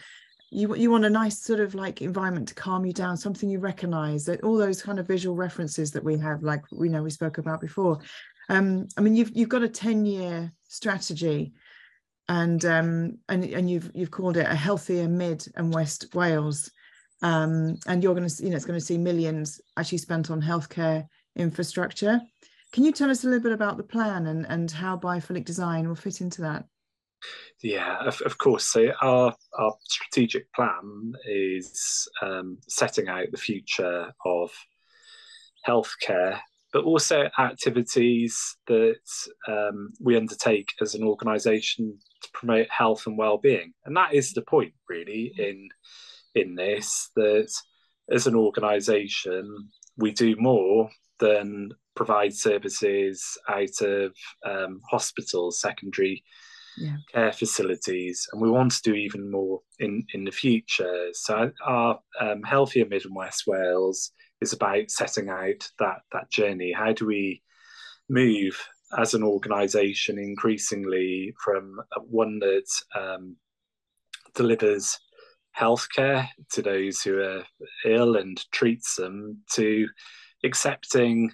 you 0.50 0.74
you 0.74 0.90
want 0.90 1.04
a 1.04 1.10
nice 1.10 1.38
sort 1.38 1.60
of 1.60 1.74
like 1.74 2.02
environment 2.02 2.48
to 2.48 2.54
calm 2.54 2.84
you 2.84 2.92
down 2.92 3.16
something 3.16 3.48
you 3.48 3.60
recognize 3.60 4.24
that 4.24 4.42
all 4.42 4.56
those 4.56 4.82
kind 4.82 4.98
of 4.98 5.06
visual 5.06 5.36
references 5.36 5.92
that 5.92 6.02
we 6.02 6.18
have 6.18 6.42
like 6.42 6.62
we 6.72 6.88
know 6.88 7.02
we 7.02 7.10
spoke 7.10 7.38
about 7.38 7.60
before. 7.60 7.98
Um, 8.48 8.88
i 8.96 9.00
mean 9.00 9.14
you've 9.14 9.30
you've 9.36 9.48
got 9.48 9.62
a 9.62 9.68
10 9.68 10.04
year 10.04 10.52
strategy 10.68 11.52
and 12.28 12.64
um, 12.64 13.18
and 13.28 13.44
and 13.44 13.68
you've 13.68 13.90
you've 13.92 14.12
called 14.12 14.36
it 14.36 14.46
a 14.46 14.54
healthier 14.54 15.08
mid 15.08 15.44
and 15.56 15.74
west 15.74 16.14
wales. 16.14 16.70
Um, 17.22 17.76
and 17.86 18.02
you're 18.02 18.14
going 18.14 18.28
to 18.28 18.42
you 18.42 18.50
know 18.50 18.56
it's 18.56 18.64
going 18.64 18.78
to 18.78 18.84
see 18.84 18.96
millions 18.96 19.60
actually 19.76 19.98
spent 19.98 20.30
on 20.30 20.40
healthcare 20.40 21.06
infrastructure. 21.36 22.20
Can 22.72 22.84
you 22.84 22.92
tell 22.92 23.10
us 23.10 23.24
a 23.24 23.26
little 23.26 23.42
bit 23.42 23.52
about 23.52 23.76
the 23.76 23.82
plan 23.82 24.26
and, 24.26 24.46
and 24.46 24.70
how 24.70 24.96
biophilic 24.96 25.44
design 25.44 25.88
will 25.88 25.96
fit 25.96 26.20
into 26.20 26.42
that? 26.42 26.64
Yeah, 27.62 27.98
of, 28.06 28.20
of 28.22 28.38
course. 28.38 28.64
So 28.64 28.92
our 29.02 29.34
our 29.58 29.74
strategic 29.84 30.52
plan 30.54 31.12
is 31.26 32.08
um, 32.22 32.58
setting 32.68 33.08
out 33.08 33.26
the 33.30 33.38
future 33.38 34.12
of 34.24 34.50
healthcare, 35.66 36.40
but 36.72 36.84
also 36.84 37.28
activities 37.38 38.56
that 38.68 39.00
um, 39.46 39.90
we 40.00 40.16
undertake 40.16 40.72
as 40.80 40.94
an 40.94 41.02
organisation 41.02 41.98
to 42.22 42.28
promote 42.32 42.68
health 42.70 43.06
and 43.06 43.18
well-being. 43.18 43.74
And 43.84 43.96
that 43.96 44.14
is 44.14 44.32
the 44.32 44.42
point, 44.42 44.72
really, 44.88 45.34
in 45.36 45.68
in 46.34 46.54
this 46.54 47.10
that 47.16 47.52
as 48.10 48.26
an 48.26 48.36
organisation 48.36 49.68
we 49.96 50.12
do 50.12 50.36
more 50.36 50.88
than 51.20 51.70
provide 51.94 52.34
services 52.34 53.38
out 53.48 53.80
of 53.82 54.14
um, 54.44 54.80
hospitals, 54.90 55.60
secondary 55.60 56.24
yeah. 56.76 56.96
care 57.12 57.32
facilities, 57.32 58.26
and 58.32 58.40
we 58.40 58.50
want 58.50 58.72
to 58.72 58.82
do 58.82 58.94
even 58.94 59.30
more 59.30 59.60
in, 59.78 60.04
in 60.14 60.24
the 60.24 60.30
future. 60.30 61.08
So 61.12 61.52
our 61.64 62.00
um, 62.20 62.42
Healthier 62.42 62.86
Mid 62.86 63.04
and 63.04 63.14
West 63.14 63.44
Wales 63.46 64.12
is 64.40 64.52
about 64.52 64.90
setting 64.90 65.28
out 65.28 65.68
that 65.78 66.00
that 66.12 66.30
journey. 66.30 66.72
How 66.72 66.92
do 66.92 67.06
we 67.06 67.42
move 68.08 68.60
as 68.98 69.14
an 69.14 69.22
organisation 69.22 70.18
increasingly 70.18 71.34
from 71.44 71.80
one 72.08 72.40
that 72.40 72.66
um, 72.98 73.36
delivers 74.34 74.98
healthcare 75.58 76.28
to 76.52 76.62
those 76.62 77.02
who 77.02 77.20
are 77.20 77.44
ill 77.84 78.16
and 78.16 78.44
treats 78.52 78.96
them 78.96 79.38
to 79.52 79.86
accepting 80.44 81.30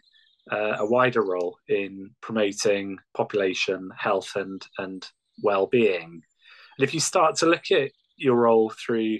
uh, 0.51 0.77
a 0.79 0.87
wider 0.87 1.23
role 1.23 1.59
in 1.69 2.11
promoting 2.21 2.99
population 3.15 3.91
health 3.97 4.33
and, 4.37 4.67
and 4.79 5.09
well-being. 5.43 6.23
And 6.79 6.85
if 6.85 6.95
you 6.95 7.01
start 7.01 7.37
to 7.37 7.47
look 7.47 7.71
at 7.71 7.91
your 8.17 8.37
role 8.37 8.71
through 8.71 9.19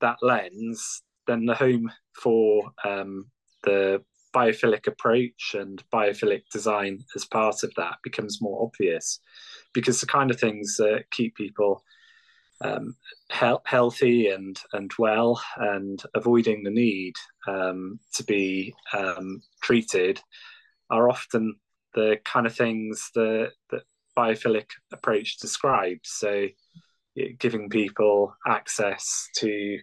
that 0.00 0.18
lens, 0.22 1.02
then 1.26 1.46
the 1.46 1.54
home 1.54 1.90
for 2.14 2.70
um, 2.84 3.26
the 3.64 4.02
biophilic 4.34 4.86
approach 4.86 5.54
and 5.58 5.82
biophilic 5.92 6.42
design 6.52 7.00
as 7.16 7.24
part 7.24 7.62
of 7.62 7.72
that 7.76 7.96
becomes 8.02 8.40
more 8.40 8.62
obvious 8.64 9.20
because 9.72 10.00
the 10.00 10.06
kind 10.06 10.30
of 10.30 10.38
things 10.38 10.76
that 10.76 11.04
keep 11.10 11.34
people 11.34 11.82
um, 12.62 12.94
he- 13.32 13.54
healthy 13.64 14.28
and 14.28 14.58
and 14.72 14.90
well 14.98 15.40
and 15.56 16.02
avoiding 16.14 16.62
the 16.62 16.70
need 16.70 17.14
um, 17.48 17.98
to 18.14 18.24
be 18.24 18.74
um, 18.92 19.42
treated 19.62 20.20
are 20.90 21.08
often 21.08 21.54
the 21.94 22.18
kind 22.24 22.46
of 22.46 22.54
things 22.54 23.10
that 23.14 23.52
that 23.70 23.82
biophilic 24.16 24.66
approach 24.92 25.38
describes. 25.38 26.10
So, 26.10 26.46
giving 27.38 27.68
people 27.68 28.34
access 28.46 29.28
to 29.36 29.78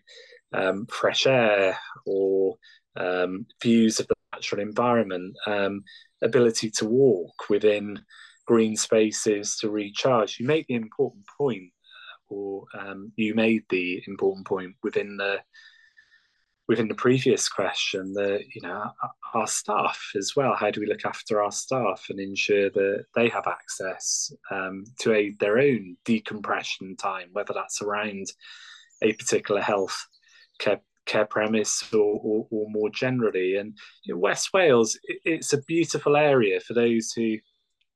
um, 0.53 0.87
fresh 0.87 1.25
air 1.25 1.77
or 2.05 2.55
um, 2.95 3.45
views 3.61 3.99
of 3.99 4.07
the 4.07 4.15
natural 4.33 4.61
environment, 4.61 5.35
um, 5.45 5.83
ability 6.21 6.71
to 6.71 6.85
walk 6.85 7.49
within 7.49 7.99
green 8.45 8.75
spaces 8.75 9.57
to 9.57 9.69
recharge. 9.69 10.39
You 10.39 10.47
make 10.47 10.67
the 10.67 10.75
important 10.75 11.25
point 11.37 11.71
or 12.29 12.65
um, 12.77 13.11
you 13.15 13.33
made 13.35 13.63
the 13.69 14.01
important 14.07 14.45
point 14.45 14.75
within 14.83 15.17
the 15.17 15.39
within 16.67 16.87
the 16.87 16.95
previous 16.95 17.47
question 17.47 18.13
that 18.13 18.41
you 18.53 18.61
know 18.61 18.91
our 19.33 19.47
staff 19.47 20.11
as 20.17 20.33
well 20.35 20.55
how 20.55 20.69
do 20.69 20.81
we 20.81 20.87
look 20.87 21.05
after 21.05 21.41
our 21.41 21.51
staff 21.51 22.05
and 22.09 22.19
ensure 22.19 22.69
that 22.69 23.05
they 23.15 23.29
have 23.29 23.47
access 23.47 24.31
um, 24.51 24.83
to 24.99 25.13
aid 25.13 25.39
their 25.39 25.59
own 25.59 25.95
decompression 26.05 26.95
time 26.95 27.29
whether 27.31 27.53
that's 27.53 27.81
around 27.81 28.25
a 29.01 29.13
particular 29.13 29.61
health 29.61 30.07
care, 30.59 30.81
care 31.05 31.25
premise 31.25 31.83
or, 31.93 32.19
or, 32.23 32.47
or 32.51 32.69
more 32.69 32.89
generally 32.89 33.55
and 33.55 33.77
west 34.09 34.49
wales 34.53 34.99
it, 35.03 35.19
it's 35.23 35.53
a 35.53 35.61
beautiful 35.63 36.17
area 36.17 36.59
for 36.59 36.73
those 36.73 37.11
who 37.13 37.37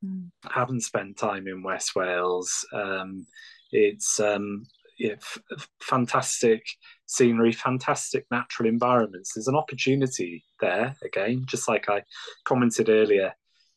mm. 0.06 0.30
haven't 0.50 0.82
spent 0.82 1.18
time 1.18 1.48
in 1.48 1.62
west 1.62 1.94
wales 1.96 2.66
um, 2.74 3.26
it's 3.72 4.20
um, 4.20 4.64
yeah, 4.98 5.14
f- 5.14 5.68
fantastic 5.82 6.64
scenery, 7.08 7.52
fantastic 7.52 8.26
natural 8.32 8.70
environments. 8.70 9.34
There's 9.34 9.48
an 9.48 9.56
opportunity 9.56 10.44
there 10.60 10.96
again, 11.04 11.44
just 11.48 11.68
like 11.68 11.90
I 11.90 12.04
commented 12.46 12.90
earlier 12.90 13.34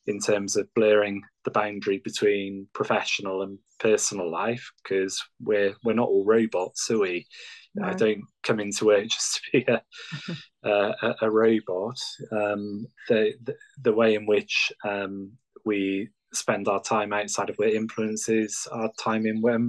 in 0.06 0.18
terms 0.18 0.56
of 0.56 0.72
blurring 0.74 1.22
the 1.44 1.50
boundary 1.50 2.00
between 2.04 2.68
professional 2.74 3.42
and 3.42 3.58
personal 3.80 4.30
life 4.30 4.70
because 4.82 5.22
we're 5.40 5.74
we're 5.84 5.94
not 5.94 6.08
all 6.08 6.26
robots, 6.26 6.90
are 6.90 6.98
we? 6.98 7.26
No. 7.74 7.88
I 7.88 7.94
don't 7.94 8.22
come 8.42 8.60
into 8.60 8.86
work 8.86 9.04
just 9.08 9.36
to 9.36 9.40
be 9.52 9.66
a 10.64 10.70
a, 10.70 11.14
a, 11.22 11.30
robot. 11.30 11.98
Um, 12.30 12.86
the, 13.08 13.32
the, 13.42 13.54
the 13.82 13.92
way 13.92 14.14
in 14.14 14.26
which 14.26 14.72
um, 14.84 15.32
we 15.64 16.08
spend 16.36 16.68
our 16.68 16.82
time 16.82 17.12
outside 17.12 17.50
of 17.50 17.56
where 17.56 17.74
influences 17.74 18.66
our 18.72 18.90
time 18.98 19.26
in 19.26 19.40
work, 19.40 19.60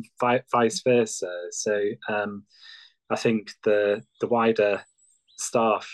vice 0.52 0.82
versa. 0.82 1.32
So 1.52 1.82
um, 2.10 2.44
I 3.10 3.16
think 3.16 3.52
the 3.64 4.04
the 4.22 4.28
wider 4.28 4.84
staff 5.38 5.90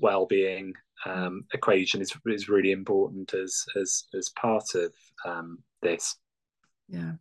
well-being 0.00 0.74
um, 1.06 1.44
equation 1.52 2.00
is 2.00 2.12
is 2.26 2.48
really 2.48 2.72
important 2.72 3.34
as 3.34 3.64
as 3.80 4.04
as 4.14 4.28
part 4.30 4.74
of 4.74 4.92
um, 5.24 5.58
this. 5.82 6.16
Yeah, 6.88 7.12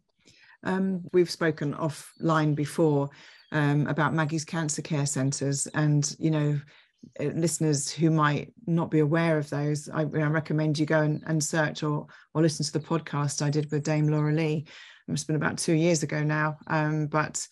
um, 0.63 1.03
we've 1.13 1.29
spoken 1.29 1.73
offline 1.73 2.55
before 2.55 3.09
um, 3.51 3.87
about 3.87 4.13
Maggie's 4.13 4.45
cancer 4.45 4.81
care 4.81 5.05
centres, 5.05 5.67
and 5.73 6.15
you 6.19 6.31
know 6.31 6.59
listeners 7.19 7.89
who 7.89 8.11
might 8.11 8.53
not 8.65 8.91
be 8.91 8.99
aware 8.99 9.37
of 9.37 9.49
those, 9.49 9.89
I, 9.89 10.01
I 10.01 10.03
recommend 10.03 10.79
you 10.79 10.85
go 10.85 11.01
and, 11.01 11.23
and, 11.25 11.43
search 11.43 11.83
or 11.83 12.07
or 12.33 12.41
listen 12.41 12.65
to 12.65 12.71
the 12.71 12.79
podcast 12.79 13.41
I 13.41 13.49
did 13.49 13.71
with 13.71 13.83
Dame 13.83 14.07
Laura 14.07 14.33
Lee. 14.33 14.65
It's 15.07 15.23
been 15.23 15.35
about 15.35 15.57
two 15.57 15.73
years 15.73 16.03
ago 16.03 16.23
now, 16.23 16.57
um, 16.67 17.07
but 17.07 17.45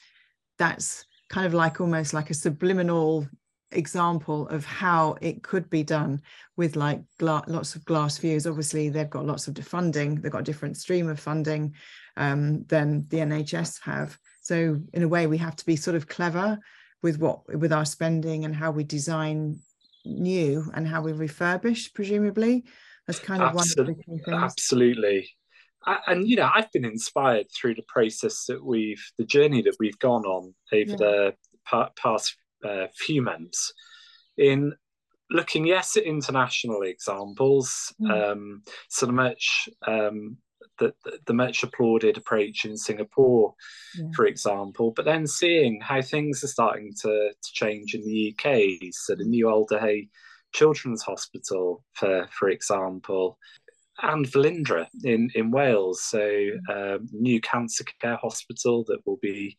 that's 0.59 1.05
kind 1.29 1.45
of 1.45 1.53
like 1.53 1.81
almost 1.81 2.13
like 2.13 2.29
a 2.29 2.35
subliminal 2.35 3.27
example 3.71 4.47
of 4.47 4.63
how 4.63 5.17
it 5.21 5.43
could 5.43 5.69
be 5.69 5.83
done 5.83 6.21
with 6.55 6.75
like 6.75 7.01
gla- 7.19 7.43
lots 7.47 7.75
of 7.75 7.83
glass 7.85 8.17
views. 8.17 8.47
Obviously, 8.47 8.89
they've 8.89 9.09
got 9.09 9.25
lots 9.25 9.47
of 9.47 9.57
funding. 9.57 10.15
They've 10.15 10.31
got 10.31 10.41
a 10.41 10.43
different 10.43 10.77
stream 10.77 11.09
of 11.09 11.19
funding 11.19 11.73
um, 12.15 12.63
than 12.65 13.05
the 13.09 13.17
NHS 13.17 13.81
have. 13.83 14.17
So 14.41 14.79
in 14.93 15.03
a 15.03 15.07
way, 15.07 15.27
we 15.27 15.37
have 15.39 15.55
to 15.57 15.65
be 15.65 15.75
sort 15.75 15.95
of 15.95 16.07
clever 16.07 16.59
with 17.03 17.19
what 17.19 17.41
with 17.57 17.71
our 17.71 17.85
spending 17.85 18.45
and 18.45 18.55
how 18.55 18.71
we 18.71 18.83
design 18.83 19.59
new 20.05 20.63
and 20.73 20.87
how 20.87 21.01
we 21.01 21.11
refurbish 21.11 21.93
presumably 21.93 22.63
that's 23.05 23.19
kind 23.19 23.41
of 23.41 23.55
absolutely, 23.55 23.93
one 23.93 23.93
of 23.93 23.97
the 23.97 24.03
key 24.03 24.23
things 24.23 24.43
absolutely 24.43 25.29
and 26.07 26.27
you 26.27 26.35
know 26.35 26.49
i've 26.53 26.71
been 26.71 26.85
inspired 26.85 27.45
through 27.55 27.75
the 27.75 27.85
process 27.87 28.45
that 28.45 28.63
we've 28.63 29.03
the 29.17 29.25
journey 29.25 29.61
that 29.61 29.75
we've 29.79 29.99
gone 29.99 30.25
on 30.25 30.53
over 30.73 30.91
yeah. 30.91 30.95
the 30.95 31.35
past 31.95 32.37
uh, 32.65 32.87
few 32.95 33.21
months 33.21 33.73
in 34.37 34.73
looking 35.29 35.65
yes 35.65 35.97
at 35.97 36.03
international 36.03 36.83
examples, 36.83 37.93
mm. 38.01 38.31
um, 38.31 38.63
so 38.89 39.07
much 39.07 39.69
um, 39.85 40.37
the, 40.79 40.93
the 41.25 41.33
much 41.33 41.63
applauded 41.63 42.17
approach 42.17 42.65
in 42.65 42.77
Singapore, 42.77 43.53
yeah. 43.97 44.05
for 44.15 44.25
example, 44.25 44.91
but 44.91 45.05
then 45.05 45.27
seeing 45.27 45.79
how 45.81 46.01
things 46.01 46.43
are 46.43 46.47
starting 46.47 46.93
to, 47.01 47.31
to 47.31 47.51
change 47.53 47.93
in 47.93 48.01
the 48.05 48.33
UK. 48.33 48.91
So 48.91 49.15
the 49.15 49.23
new 49.23 49.49
Alder 49.49 49.79
Hey 49.79 50.09
Children's 50.53 51.03
Hospital, 51.03 51.83
for 51.93 52.27
for 52.31 52.49
example, 52.49 53.37
and 54.01 54.25
Velindre 54.25 54.87
in 55.03 55.29
in 55.35 55.51
Wales. 55.51 56.03
So 56.03 56.19
mm. 56.19 56.95
um, 56.95 57.07
new 57.11 57.41
cancer 57.41 57.83
care 57.99 58.17
hospital 58.17 58.83
that 58.87 59.05
will 59.05 59.19
be 59.21 59.57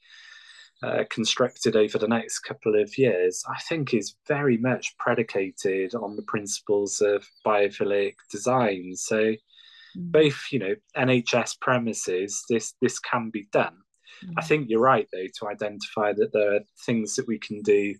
uh, 0.83 1.05
constructed 1.11 1.75
over 1.77 1.99
the 1.99 2.09
next 2.09 2.41
couple 2.41 2.81
of 2.81 2.97
years, 2.97 3.43
I 3.49 3.61
think 3.69 3.93
is 3.93 4.15
very 4.29 4.57
much 4.57 4.97
predicated 4.99 5.95
on 5.95 6.15
the 6.17 6.23
principles 6.23 7.01
of 7.01 7.27
biophilic 7.47 8.15
design. 8.31 8.95
So. 8.95 9.35
Both 9.97 10.47
you 10.50 10.59
know 10.59 10.75
NHS 10.97 11.61
premises, 11.61 12.45
this 12.49 12.75
this 12.80 12.99
can 12.99 13.30
be 13.30 13.47
done. 13.52 13.76
Mm. 14.25 14.35
I 14.38 14.42
think 14.42 14.68
you're 14.68 14.80
right 14.80 15.09
though 15.12 15.26
to 15.38 15.49
identify 15.49 16.12
that 16.14 16.33
there 16.33 16.57
are 16.57 16.61
things 16.85 17.16
that 17.16 17.28
we 17.28 17.38
can 17.38 17.62
do 17.62 17.95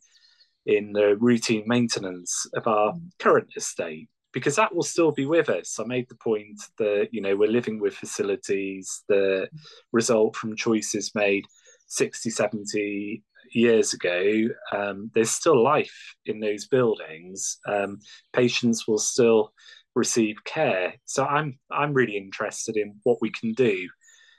in 0.67 0.93
the 0.93 1.17
routine 1.17 1.65
maintenance 1.67 2.47
of 2.55 2.67
our 2.67 2.93
mm. 2.93 3.01
current 3.19 3.49
estate 3.57 4.09
because 4.33 4.57
that 4.57 4.75
will 4.75 4.83
still 4.83 5.11
be 5.11 5.25
with 5.25 5.49
us. 5.49 5.79
I 5.81 5.85
made 5.85 6.09
the 6.09 6.15
point 6.17 6.61
that 6.79 7.09
you 7.13 7.21
know 7.21 7.37
we're 7.37 7.51
living 7.51 7.81
with 7.81 7.95
facilities. 7.95 9.03
The 9.09 9.49
mm. 9.53 9.59
result 9.93 10.37
from 10.37 10.57
choices 10.57 11.15
made 11.15 11.45
60, 11.89 12.31
70 12.31 13.23
years 13.53 13.95
ago, 13.95 14.49
um, 14.73 15.11
there's 15.15 15.31
still 15.31 15.63
life 15.63 16.15
in 16.27 16.41
those 16.41 16.67
buildings. 16.67 17.59
Um, 17.67 17.99
patients 18.33 18.87
will 18.87 18.99
still 18.99 19.53
receive 19.95 20.45
care. 20.45 20.95
So 21.05 21.25
I'm 21.25 21.59
I'm 21.71 21.95
really 21.95 22.17
interested 22.17 22.77
in 22.77 23.01
what 23.03 23.19
we 23.21 23.31
can 23.31 23.53
do 23.53 23.89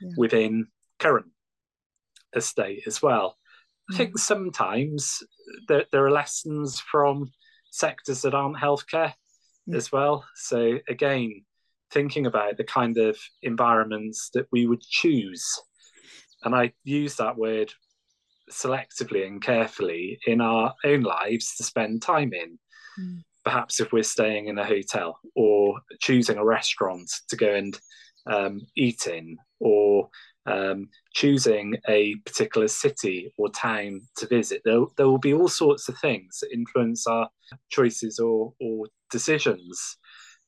yeah. 0.00 0.10
within 0.16 0.66
current 0.98 1.26
estate 2.34 2.82
as 2.86 3.02
well. 3.02 3.36
I 3.92 3.96
think 3.96 4.18
sometimes 4.18 5.20
there, 5.66 5.84
there 5.90 6.06
are 6.06 6.12
lessons 6.12 6.78
from 6.78 7.32
sectors 7.72 8.22
that 8.22 8.34
aren't 8.34 8.56
healthcare 8.56 9.14
yeah. 9.66 9.76
as 9.76 9.90
well. 9.90 10.24
So 10.36 10.78
again, 10.88 11.44
thinking 11.90 12.26
about 12.26 12.56
the 12.56 12.62
kind 12.62 12.98
of 12.98 13.18
environments 13.42 14.30
that 14.34 14.46
we 14.52 14.66
would 14.66 14.80
choose 14.80 15.44
and 16.42 16.54
I 16.54 16.72
use 16.84 17.16
that 17.16 17.36
word 17.36 17.72
selectively 18.50 19.26
and 19.26 19.42
carefully 19.42 20.18
in 20.26 20.40
our 20.40 20.74
own 20.84 21.02
lives 21.02 21.54
to 21.56 21.64
spend 21.64 22.02
time 22.02 22.32
in. 22.32 22.58
Mm. 23.00 23.22
Perhaps 23.44 23.80
if 23.80 23.92
we're 23.92 24.02
staying 24.02 24.48
in 24.48 24.58
a 24.58 24.66
hotel 24.66 25.18
or 25.34 25.80
choosing 26.00 26.36
a 26.36 26.44
restaurant 26.44 27.10
to 27.28 27.36
go 27.36 27.54
and 27.54 27.78
um, 28.26 28.60
eat 28.76 29.06
in, 29.06 29.38
or 29.60 30.08
um, 30.46 30.88
choosing 31.14 31.76
a 31.88 32.14
particular 32.26 32.68
city 32.68 33.32
or 33.38 33.48
town 33.50 34.02
to 34.16 34.26
visit, 34.26 34.62
there, 34.64 34.80
there 34.96 35.08
will 35.08 35.18
be 35.18 35.34
all 35.34 35.48
sorts 35.48 35.88
of 35.88 35.98
things 35.98 36.38
that 36.40 36.52
influence 36.52 37.06
our 37.06 37.28
choices 37.70 38.18
or, 38.18 38.52
or 38.60 38.86
decisions. 39.10 39.96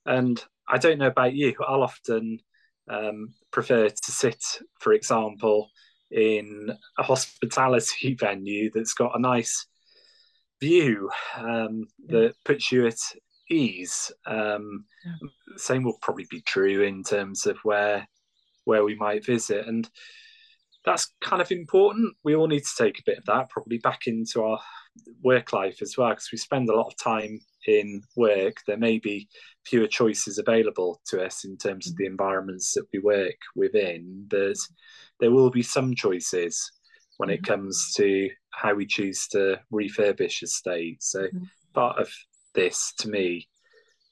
And 0.07 0.42
I 0.68 0.78
don't 0.78 0.98
know 0.98 1.07
about 1.07 1.35
you, 1.35 1.55
I'll 1.66 1.83
often 1.83 2.38
um, 2.90 3.35
prefer 3.50 3.88
to 3.88 4.12
sit, 4.12 4.42
for 4.81 4.92
example, 4.92 5.70
in 6.11 6.70
a 6.98 7.02
hospitality 7.02 8.14
venue 8.20 8.70
that's 8.72 8.94
got 8.94 9.16
a 9.16 9.20
nice 9.20 9.66
view 10.62 11.11
um, 11.37 11.85
that 12.07 12.35
puts 12.44 12.70
you 12.70 12.87
at 12.87 13.01
ease. 13.51 14.12
Um, 14.27 14.85
yeah. 15.05 15.29
Same 15.57 15.83
will 15.83 15.98
probably 16.01 16.27
be 16.31 16.40
true 16.42 16.83
in 16.83 17.03
terms 17.03 17.46
of 17.46 17.59
where 17.64 18.07
where 18.64 18.85
we 18.85 18.94
might 18.94 19.27
visit, 19.27 19.66
and 19.66 19.90
that's 20.85 21.12
kind 21.20 21.42
of 21.42 21.51
important. 21.51 22.14
We 22.25 22.37
all 22.37 22.46
need 22.46 22.64
to 22.64 22.85
take 22.85 22.98
a 22.98 23.09
bit 23.09 23.18
of 23.18 23.25
that 23.27 23.51
probably 23.51 23.79
back 23.79 24.07
into 24.07 24.42
our 24.42 24.61
work 25.22 25.53
life 25.53 25.83
as 25.83 25.96
well, 25.96 26.11
because 26.11 26.31
we 26.33 26.38
spend 26.38 26.68
a 26.68 26.77
lot 26.77 26.87
of 26.87 26.96
time 26.96 27.40
in 27.66 28.03
work. 28.16 28.55
There 28.66 28.79
may 28.79 28.98
be 28.98 29.29
fewer 29.66 29.88
choices 29.88 30.38
available 30.38 31.01
to 31.09 31.25
us 31.25 31.44
in 31.44 31.57
terms 31.57 31.88
of 31.88 31.96
the 31.96 32.05
mm-hmm. 32.05 32.12
environments 32.12 32.72
that 32.75 32.87
we 32.92 33.01
work 33.01 33.38
within, 33.57 34.27
but 34.29 34.57
there 35.18 35.33
will 35.33 35.51
be 35.51 35.62
some 35.62 35.94
choices 35.94 36.55
when 37.22 37.30
it 37.30 37.40
mm-hmm. 37.40 37.52
comes 37.52 37.94
to 37.94 38.28
how 38.50 38.74
we 38.74 38.85
choose 38.85 39.28
to 39.28 39.61
refurbish 39.72 40.42
a 40.42 40.46
state. 40.48 41.00
So 41.00 41.22
mm-hmm. 41.22 41.44
part 41.72 42.00
of 42.00 42.11
this 42.52 42.92
to 42.98 43.08
me 43.08 43.46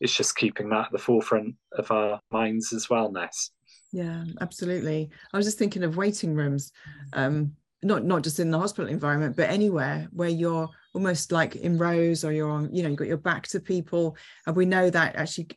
is 0.00 0.14
just 0.14 0.36
keeping 0.36 0.68
that 0.68 0.86
at 0.86 0.92
the 0.92 0.98
forefront 0.98 1.56
of 1.72 1.90
our 1.90 2.20
minds 2.30 2.72
as 2.72 2.88
well, 2.88 3.10
Ness. 3.10 3.50
Yeah, 3.90 4.22
absolutely. 4.40 5.10
I 5.32 5.36
was 5.36 5.44
just 5.44 5.58
thinking 5.58 5.82
of 5.82 5.96
waiting 5.96 6.36
rooms, 6.36 6.70
um, 7.12 7.56
not 7.82 8.04
not 8.04 8.22
just 8.22 8.40
in 8.40 8.50
the 8.50 8.58
hospital 8.58 8.90
environment, 8.90 9.36
but 9.36 9.50
anywhere 9.50 10.08
where 10.12 10.28
you're 10.28 10.68
almost 10.94 11.32
like 11.32 11.56
in 11.56 11.78
rows 11.78 12.24
or 12.24 12.32
you're 12.32 12.50
on, 12.50 12.74
you 12.74 12.82
know, 12.82 12.88
you've 12.88 12.98
got 12.98 13.08
your 13.08 13.16
back 13.16 13.46
to 13.48 13.60
people. 13.60 14.16
And 14.46 14.56
we 14.56 14.64
know 14.66 14.90
that 14.90 15.16
actually, 15.16 15.48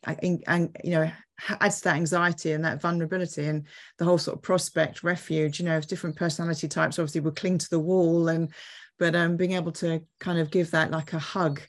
and, 0.46 0.76
you 0.84 0.92
know, 0.92 1.10
adds 1.60 1.78
to 1.78 1.84
that 1.84 1.96
anxiety 1.96 2.52
and 2.52 2.64
that 2.64 2.80
vulnerability 2.80 3.46
and 3.46 3.66
the 3.98 4.04
whole 4.04 4.18
sort 4.18 4.36
of 4.36 4.42
prospect 4.42 5.02
refuge, 5.02 5.58
you 5.58 5.66
know, 5.66 5.76
of 5.76 5.86
different 5.86 6.16
personality 6.16 6.68
types 6.68 6.98
obviously 6.98 7.20
will 7.20 7.32
cling 7.32 7.58
to 7.58 7.70
the 7.70 7.80
wall 7.80 8.28
and, 8.28 8.52
but 8.98 9.16
um, 9.16 9.36
being 9.36 9.52
able 9.52 9.72
to 9.72 10.00
kind 10.20 10.38
of 10.38 10.50
give 10.50 10.70
that 10.70 10.90
like 10.90 11.12
a 11.12 11.18
hug 11.18 11.60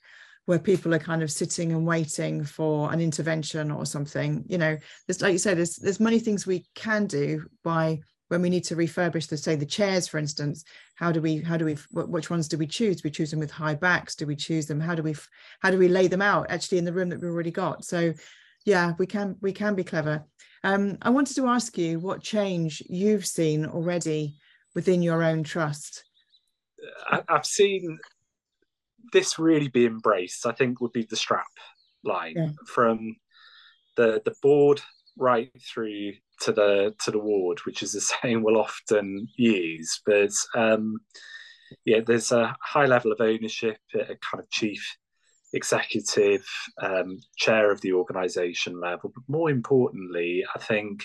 where 0.46 0.60
people 0.60 0.94
are 0.94 1.00
kind 1.00 1.24
of 1.24 1.32
sitting 1.32 1.72
and 1.72 1.88
waiting 1.88 2.44
for 2.44 2.94
an 2.94 3.02
intervention 3.02 3.72
or 3.72 3.84
something 3.84 4.44
you 4.48 4.60
know 4.60 4.78
there's 5.08 5.20
like 5.20 5.32
you 5.32 5.40
say 5.40 5.56
there's 5.56 5.78
there's 5.78 6.00
many 6.00 6.20
things 6.20 6.46
we 6.46 6.64
can 6.76 7.08
do 7.08 7.44
by 7.64 8.00
when 8.28 8.42
we 8.42 8.50
need 8.50 8.64
to 8.66 8.76
refurbish 8.76 9.28
the 9.28 9.38
say 9.38 9.56
the 9.56 9.66
chairs 9.66 10.08
for 10.08 10.18
instance 10.18 10.64
how 10.96 11.12
do 11.12 11.22
we 11.22 11.42
how 11.42 11.58
do 11.58 11.66
we 11.66 11.78
which 11.92 12.30
ones 12.30 12.48
do 12.48 12.58
we 12.58 12.68
choose? 12.68 12.98
Do 12.98 13.02
we 13.06 13.12
choose 13.12 13.32
them 13.32 13.40
with 13.40 13.52
high 13.52 13.76
backs. 13.76 14.16
Do 14.16 14.26
we 14.26 14.36
choose 14.36 14.66
them? 14.66 14.80
How 14.80 14.96
do 14.96 15.04
we 15.04 15.16
how 15.60 15.72
do 15.72 15.78
we 15.78 15.88
lay 15.88 16.08
them 16.08 16.22
out 16.22 16.48
actually 16.50 16.78
in 16.78 16.86
the 16.86 16.94
room 16.94 17.10
that 17.10 17.22
we've 17.22 17.30
already 17.32 17.52
got? 17.52 17.84
So 17.86 18.14
yeah 18.66 18.94
we 18.98 19.06
can 19.06 19.36
we 19.42 19.52
can 19.52 19.76
be 19.76 19.84
clever. 19.84 20.24
Um, 20.64 20.98
i 21.04 21.12
wanted 21.12 21.36
to 21.36 21.48
ask 21.48 21.78
you 21.78 22.00
what 22.00 22.24
change 22.24 22.82
you've 22.90 23.26
seen 23.26 23.66
already 23.66 24.38
within 24.74 25.04
your 25.04 25.22
own 25.22 25.44
trust. 25.44 26.04
I've 27.30 27.46
seen 27.46 28.00
this 29.14 29.38
really 29.38 29.68
be 29.68 29.86
embraced 29.86 30.48
i 30.48 30.52
think 30.52 30.82
would 30.82 30.92
be 30.92 31.06
the 31.08 31.16
strap 31.16 31.46
line. 32.04 32.34
Yeah. 32.36 32.50
from 32.66 33.16
the 33.98 34.22
the 34.26 34.34
board 34.42 34.82
right 35.18 35.52
through 35.62 36.14
to 36.42 36.52
the 36.52 36.96
to 37.04 37.12
the 37.12 37.20
ward, 37.20 37.60
which 37.66 37.84
is 37.84 37.94
the 37.94 38.02
saying 38.22 38.44
we'll 38.44 38.60
often 38.60 39.28
use. 39.36 40.02
But 40.06 40.32
um, 40.56 40.98
yeah, 41.86 42.02
there's 42.06 42.32
a 42.32 42.56
high 42.62 42.86
level 42.86 43.12
of 43.12 43.22
ownership 43.22 43.78
a 43.94 44.00
kind 44.06 44.40
of 44.40 44.50
chief 44.50 44.98
executive 45.54 46.46
um, 46.82 47.20
chair 47.38 47.72
of 47.72 47.82
the 47.82 47.94
organisation 47.94 48.80
level. 48.80 49.12
But 49.14 49.24
more 49.28 49.50
importantly, 49.50 50.44
I 50.54 50.60
think 50.60 51.04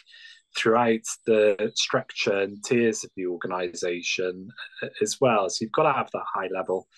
throughout 0.57 1.05
the 1.27 1.73
structure 1.77 2.41
and 2.41 2.63
tiers 2.65 3.05
of 3.05 3.11
the 3.17 3.27
organisation 3.27 4.49
uh, 4.83 4.89
as 5.01 5.19
well. 5.21 5.49
So 5.49 5.65
you've 5.65 5.73
got 5.73 5.85
to 5.85 5.93
have 5.93 6.11
that 6.13 6.25
high 6.35 6.49
level 6.53 6.89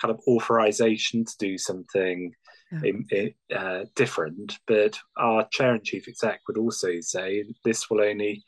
kind 0.00 0.12
of 0.12 0.20
authorization 0.26 1.24
to 1.24 1.32
do 1.38 1.56
something 1.56 2.32
uh, 3.54 3.84
different. 3.94 4.58
But 4.66 4.98
our 5.16 5.46
chair 5.50 5.74
and 5.74 5.84
chief 5.84 6.08
exec 6.08 6.40
would 6.46 6.58
also 6.58 7.00
say 7.00 7.44
this 7.64 7.88
will 7.88 8.00
only 8.00 8.44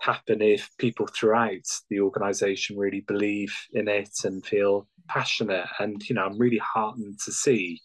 happen 0.00 0.40
if 0.42 0.70
people 0.78 1.06
throughout 1.06 1.66
the 1.90 2.00
organization 2.00 2.78
really 2.78 3.00
believe 3.00 3.54
in 3.72 3.88
it 3.88 4.10
and 4.24 4.44
feel 4.46 4.86
passionate. 5.08 5.66
And, 5.78 6.06
you 6.08 6.14
know, 6.14 6.24
I'm 6.24 6.38
really 6.38 6.58
heartened 6.58 7.18
to 7.24 7.32
see 7.32 7.80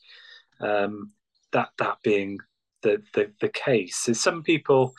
um, 0.60 1.12
that 1.52 1.70
that 1.80 1.98
being 2.04 2.40
the, 2.82 3.02
the, 3.14 3.32
the 3.42 3.50
case. 3.50 3.96
So 3.96 4.14
some 4.14 4.44
people, 4.44 4.94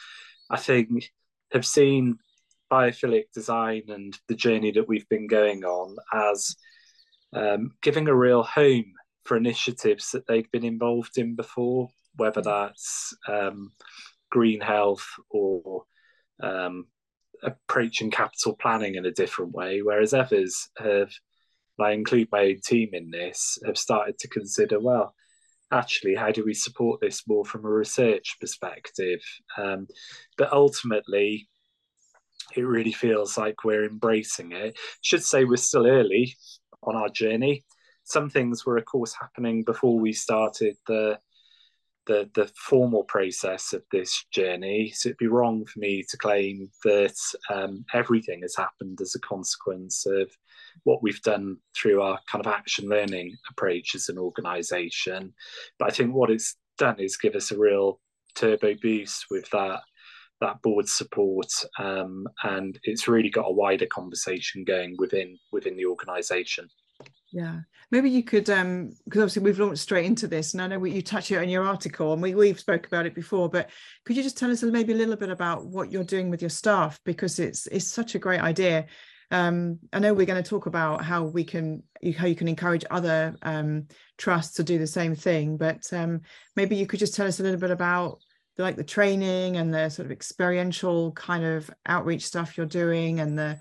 I 0.50 0.56
think, 0.56 1.12
have 1.52 1.66
seen 1.66 2.18
biophilic 2.70 3.24
design 3.32 3.82
and 3.88 4.18
the 4.26 4.34
journey 4.34 4.72
that 4.72 4.88
we've 4.88 5.08
been 5.08 5.28
going 5.28 5.64
on 5.64 5.96
as 6.12 6.56
um, 7.32 7.72
giving 7.82 8.08
a 8.08 8.14
real 8.14 8.42
home 8.42 8.92
for 9.24 9.36
initiatives 9.36 10.10
that 10.10 10.26
they've 10.26 10.50
been 10.50 10.64
involved 10.64 11.18
in 11.18 11.34
before, 11.34 11.88
whether 12.16 12.40
mm. 12.40 12.44
that's 12.44 13.14
um, 13.28 13.72
green 14.30 14.60
health 14.60 15.06
or 15.30 15.84
um, 16.42 16.86
approaching 17.42 18.10
capital 18.10 18.56
planning 18.60 18.94
in 18.96 19.06
a 19.06 19.12
different 19.12 19.52
way, 19.52 19.80
whereas 19.82 20.14
others 20.14 20.68
have, 20.78 21.10
I 21.80 21.92
include 21.92 22.28
my 22.30 22.44
own 22.44 22.60
team 22.64 22.90
in 22.92 23.10
this, 23.10 23.58
have 23.66 23.78
started 23.78 24.18
to 24.18 24.28
consider, 24.28 24.80
well, 24.80 25.14
actually, 25.72 26.14
how 26.14 26.30
do 26.30 26.44
we 26.44 26.54
support 26.54 27.00
this 27.00 27.26
more 27.26 27.44
from 27.44 27.64
a 27.64 27.68
research 27.68 28.36
perspective? 28.40 29.20
Um, 29.56 29.86
but 30.36 30.52
ultimately, 30.52 31.48
it 32.54 32.62
really 32.62 32.92
feels 32.92 33.36
like 33.38 33.64
we're 33.64 33.88
embracing 33.88 34.52
it. 34.52 34.76
Should 35.00 35.24
say 35.24 35.44
we're 35.44 35.56
still 35.56 35.86
early 35.86 36.36
on 36.82 36.94
our 36.96 37.08
journey. 37.08 37.64
Some 38.04 38.30
things 38.30 38.64
were, 38.64 38.76
of 38.76 38.84
course, 38.84 39.14
happening 39.18 39.64
before 39.64 39.98
we 39.98 40.12
started 40.12 40.76
the 40.86 41.18
the 42.06 42.28
the 42.34 42.50
formal 42.54 43.04
process 43.04 43.72
of 43.72 43.82
this 43.90 44.26
journey. 44.30 44.92
So 44.94 45.08
it'd 45.08 45.18
be 45.18 45.26
wrong 45.26 45.64
for 45.64 45.78
me 45.78 46.04
to 46.10 46.16
claim 46.18 46.70
that 46.84 47.16
um, 47.50 47.84
everything 47.94 48.42
has 48.42 48.56
happened 48.56 49.00
as 49.00 49.14
a 49.14 49.20
consequence 49.20 50.04
of 50.06 50.30
what 50.82 51.02
we've 51.02 51.22
done 51.22 51.56
through 51.74 52.02
our 52.02 52.18
kind 52.30 52.44
of 52.44 52.52
action 52.52 52.88
learning 52.88 53.36
approach 53.50 53.94
as 53.94 54.08
an 54.08 54.18
organisation. 54.18 55.32
But 55.78 55.88
I 55.88 55.94
think 55.94 56.14
what 56.14 56.30
it's 56.30 56.56
done 56.76 56.98
is 56.98 57.16
give 57.16 57.34
us 57.34 57.50
a 57.50 57.58
real 57.58 58.00
turbo 58.34 58.74
boost 58.80 59.26
with 59.30 59.48
that 59.50 59.80
that 60.40 60.60
board 60.62 60.88
support 60.88 61.46
um, 61.78 62.26
and 62.42 62.78
it's 62.82 63.08
really 63.08 63.30
got 63.30 63.48
a 63.48 63.52
wider 63.52 63.86
conversation 63.86 64.64
going 64.64 64.96
within 64.98 65.38
within 65.52 65.76
the 65.76 65.86
organisation 65.86 66.68
yeah. 67.34 67.60
Maybe 67.90 68.10
you 68.10 68.22
could 68.22 68.48
um 68.48 68.90
because 69.04 69.20
obviously 69.20 69.42
we've 69.42 69.58
launched 69.58 69.82
straight 69.82 70.06
into 70.06 70.26
this 70.28 70.54
and 70.54 70.62
i 70.62 70.66
know 70.66 70.82
you 70.84 71.02
touch 71.02 71.30
it 71.30 71.42
in 71.42 71.48
your 71.48 71.64
article 71.64 72.12
and 72.12 72.22
we, 72.22 72.34
we've 72.34 72.58
spoke 72.58 72.86
about 72.86 73.06
it 73.06 73.14
before 73.14 73.48
but 73.48 73.70
could 74.04 74.16
you 74.16 74.22
just 74.22 74.38
tell 74.38 74.50
us 74.50 74.62
maybe 74.62 74.92
a 74.92 74.96
little 74.96 75.16
bit 75.16 75.30
about 75.30 75.66
what 75.66 75.90
you're 75.90 76.04
doing 76.04 76.30
with 76.30 76.42
your 76.42 76.50
staff? 76.50 77.00
Because 77.04 77.38
it's 77.38 77.66
it's 77.66 77.86
such 77.86 78.14
a 78.14 78.18
great 78.18 78.40
idea. 78.40 78.86
Um, 79.30 79.80
I 79.92 79.98
know 79.98 80.14
we're 80.14 80.26
going 80.26 80.42
to 80.42 80.48
talk 80.48 80.66
about 80.66 81.04
how 81.04 81.24
we 81.24 81.42
can 81.44 81.82
how 82.16 82.26
you 82.26 82.36
can 82.36 82.48
encourage 82.48 82.84
other 82.90 83.34
um, 83.42 83.88
trusts 84.18 84.56
to 84.56 84.62
do 84.62 84.78
the 84.78 84.86
same 84.86 85.14
thing, 85.14 85.56
but 85.56 85.92
um, 85.92 86.20
maybe 86.54 86.76
you 86.76 86.86
could 86.86 87.00
just 87.00 87.14
tell 87.14 87.26
us 87.26 87.40
a 87.40 87.42
little 87.42 87.58
bit 87.58 87.70
about 87.70 88.18
the, 88.56 88.62
like 88.62 88.76
the 88.76 88.84
training 88.84 89.56
and 89.56 89.74
the 89.74 89.88
sort 89.88 90.06
of 90.06 90.12
experiential 90.12 91.12
kind 91.12 91.44
of 91.44 91.70
outreach 91.86 92.26
stuff 92.26 92.56
you're 92.56 92.66
doing, 92.66 93.20
and 93.20 93.38
the 93.38 93.58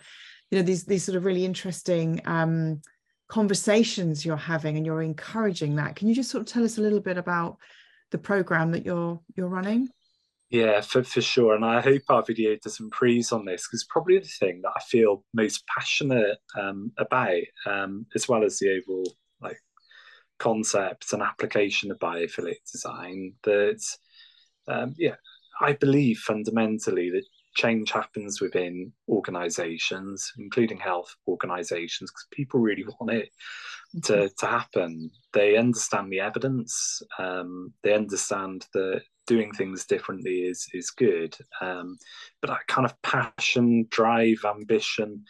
you 0.51 0.59
know 0.59 0.63
these 0.63 0.83
these 0.83 1.03
sort 1.03 1.15
of 1.15 1.25
really 1.25 1.45
interesting 1.45 2.21
um, 2.25 2.81
conversations 3.27 4.25
you're 4.25 4.37
having, 4.37 4.77
and 4.77 4.85
you're 4.85 5.01
encouraging 5.01 5.75
that. 5.77 5.95
Can 5.95 6.07
you 6.07 6.15
just 6.15 6.29
sort 6.29 6.41
of 6.41 6.47
tell 6.47 6.63
us 6.63 6.77
a 6.77 6.81
little 6.81 6.99
bit 6.99 7.17
about 7.17 7.57
the 8.11 8.17
program 8.17 8.71
that 8.71 8.85
you're 8.85 9.19
you're 9.35 9.47
running? 9.47 9.89
Yeah, 10.53 10.81
for, 10.81 11.03
for 11.03 11.19
sure. 11.19 11.55
And 11.55 11.65
I 11.65 11.81
hope 11.81 12.03
our 12.09 12.21
video 12.21 12.55
does 12.61 12.79
praise 12.91 13.31
on 13.31 13.43
this 13.43 13.67
because 13.67 13.85
probably 13.85 14.19
the 14.19 14.27
thing 14.27 14.61
that 14.61 14.73
I 14.75 14.81
feel 14.81 15.25
most 15.33 15.65
passionate 15.65 16.37
um, 16.55 16.91
about, 16.99 17.41
um, 17.65 18.05
as 18.13 18.27
well 18.27 18.43
as 18.43 18.59
the 18.59 18.77
overall 18.77 19.11
like 19.41 19.57
concept 20.37 21.11
and 21.11 21.23
application 21.23 21.89
of 21.89 21.97
biophilic 21.97 22.57
design, 22.71 23.33
that 23.45 23.81
um, 24.67 24.93
yeah, 24.95 25.15
I 25.59 25.73
believe 25.73 26.19
fundamentally 26.19 27.09
that 27.09 27.25
change 27.53 27.91
happens 27.91 28.41
within 28.41 28.91
organizations, 29.07 30.31
including 30.37 30.79
health 30.79 31.15
organizations, 31.27 32.11
because 32.11 32.27
people 32.31 32.59
really 32.59 32.85
want 32.99 33.11
it 33.11 33.29
to, 34.03 34.13
mm-hmm. 34.13 34.27
to 34.37 34.45
happen. 34.45 35.11
They 35.33 35.57
understand 35.57 36.11
the 36.11 36.19
evidence, 36.19 37.01
um, 37.19 37.73
they 37.83 37.93
understand 37.93 38.65
that 38.73 39.01
doing 39.25 39.53
things 39.53 39.85
differently 39.85 40.41
is 40.41 40.67
is 40.73 40.89
good. 40.89 41.35
Um, 41.61 41.97
but 42.41 42.49
that 42.49 42.67
kind 42.67 42.85
of 42.85 43.01
passion, 43.01 43.87
drive, 43.89 44.43
ambition, 44.45 45.23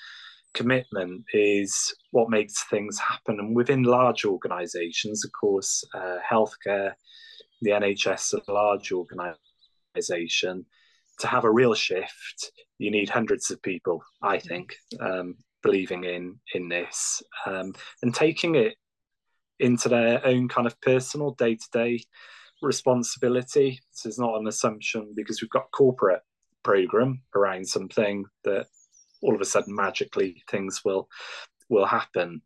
commitment 0.53 1.25
is 1.33 1.93
what 2.11 2.29
makes 2.29 2.63
things 2.65 2.99
happen. 2.99 3.39
And 3.39 3.55
within 3.55 3.83
large 3.83 4.25
organisations, 4.25 5.25
of 5.25 5.31
course, 5.31 5.83
uh, 5.93 6.17
healthcare, 6.29 6.93
the 7.61 7.71
NHS, 7.71 8.33
a 8.47 8.51
large 8.51 8.91
organisation, 8.91 10.65
to 11.19 11.27
have 11.27 11.43
a 11.43 11.51
real 11.51 11.73
shift, 11.73 12.51
you 12.77 12.91
need 12.91 13.09
hundreds 13.09 13.51
of 13.51 13.61
people. 13.61 14.03
I 14.21 14.39
think 14.39 14.75
um, 14.99 15.35
believing 15.61 16.03
in 16.03 16.39
in 16.53 16.69
this 16.69 17.21
um, 17.45 17.73
and 18.01 18.13
taking 18.13 18.55
it 18.55 18.75
into 19.59 19.89
their 19.89 20.25
own 20.25 20.49
kind 20.49 20.67
of 20.67 20.79
personal 20.81 21.31
day 21.31 21.55
to 21.55 21.67
day 21.71 22.03
responsibility. 22.61 23.79
This 23.91 24.05
is 24.05 24.19
not 24.19 24.39
an 24.39 24.47
assumption 24.47 25.13
because 25.15 25.41
we've 25.41 25.49
got 25.49 25.71
corporate 25.71 26.21
program 26.63 27.21
around 27.35 27.67
something 27.67 28.25
that 28.45 28.67
all 29.21 29.35
of 29.35 29.41
a 29.41 29.45
sudden 29.45 29.75
magically 29.75 30.43
things 30.49 30.81
will 30.83 31.07
will 31.69 31.85
happen. 31.85 32.41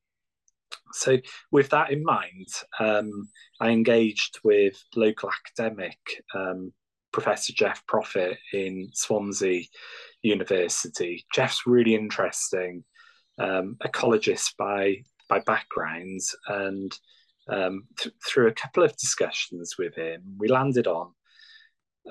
So, 0.93 1.17
with 1.51 1.69
that 1.69 1.91
in 1.91 2.03
mind, 2.03 2.47
um, 2.79 3.29
I 3.59 3.69
engaged 3.69 4.39
with 4.43 4.81
local 4.95 5.29
academic 5.29 5.97
um, 6.35 6.73
Professor 7.11 7.53
Jeff 7.53 7.85
Proffitt 7.87 8.37
in 8.53 8.89
Swansea 8.93 9.63
University. 10.21 11.25
Jeff's 11.33 11.65
really 11.65 11.95
interesting, 11.95 12.83
um, 13.39 13.77
ecologist 13.85 14.55
by 14.57 15.03
by 15.29 15.39
background, 15.39 16.21
and 16.47 16.97
um, 17.49 17.83
th- 17.99 18.15
through 18.25 18.47
a 18.47 18.53
couple 18.53 18.83
of 18.83 18.95
discussions 18.97 19.75
with 19.77 19.95
him, 19.95 20.21
we 20.37 20.47
landed 20.47 20.87
on 20.87 21.11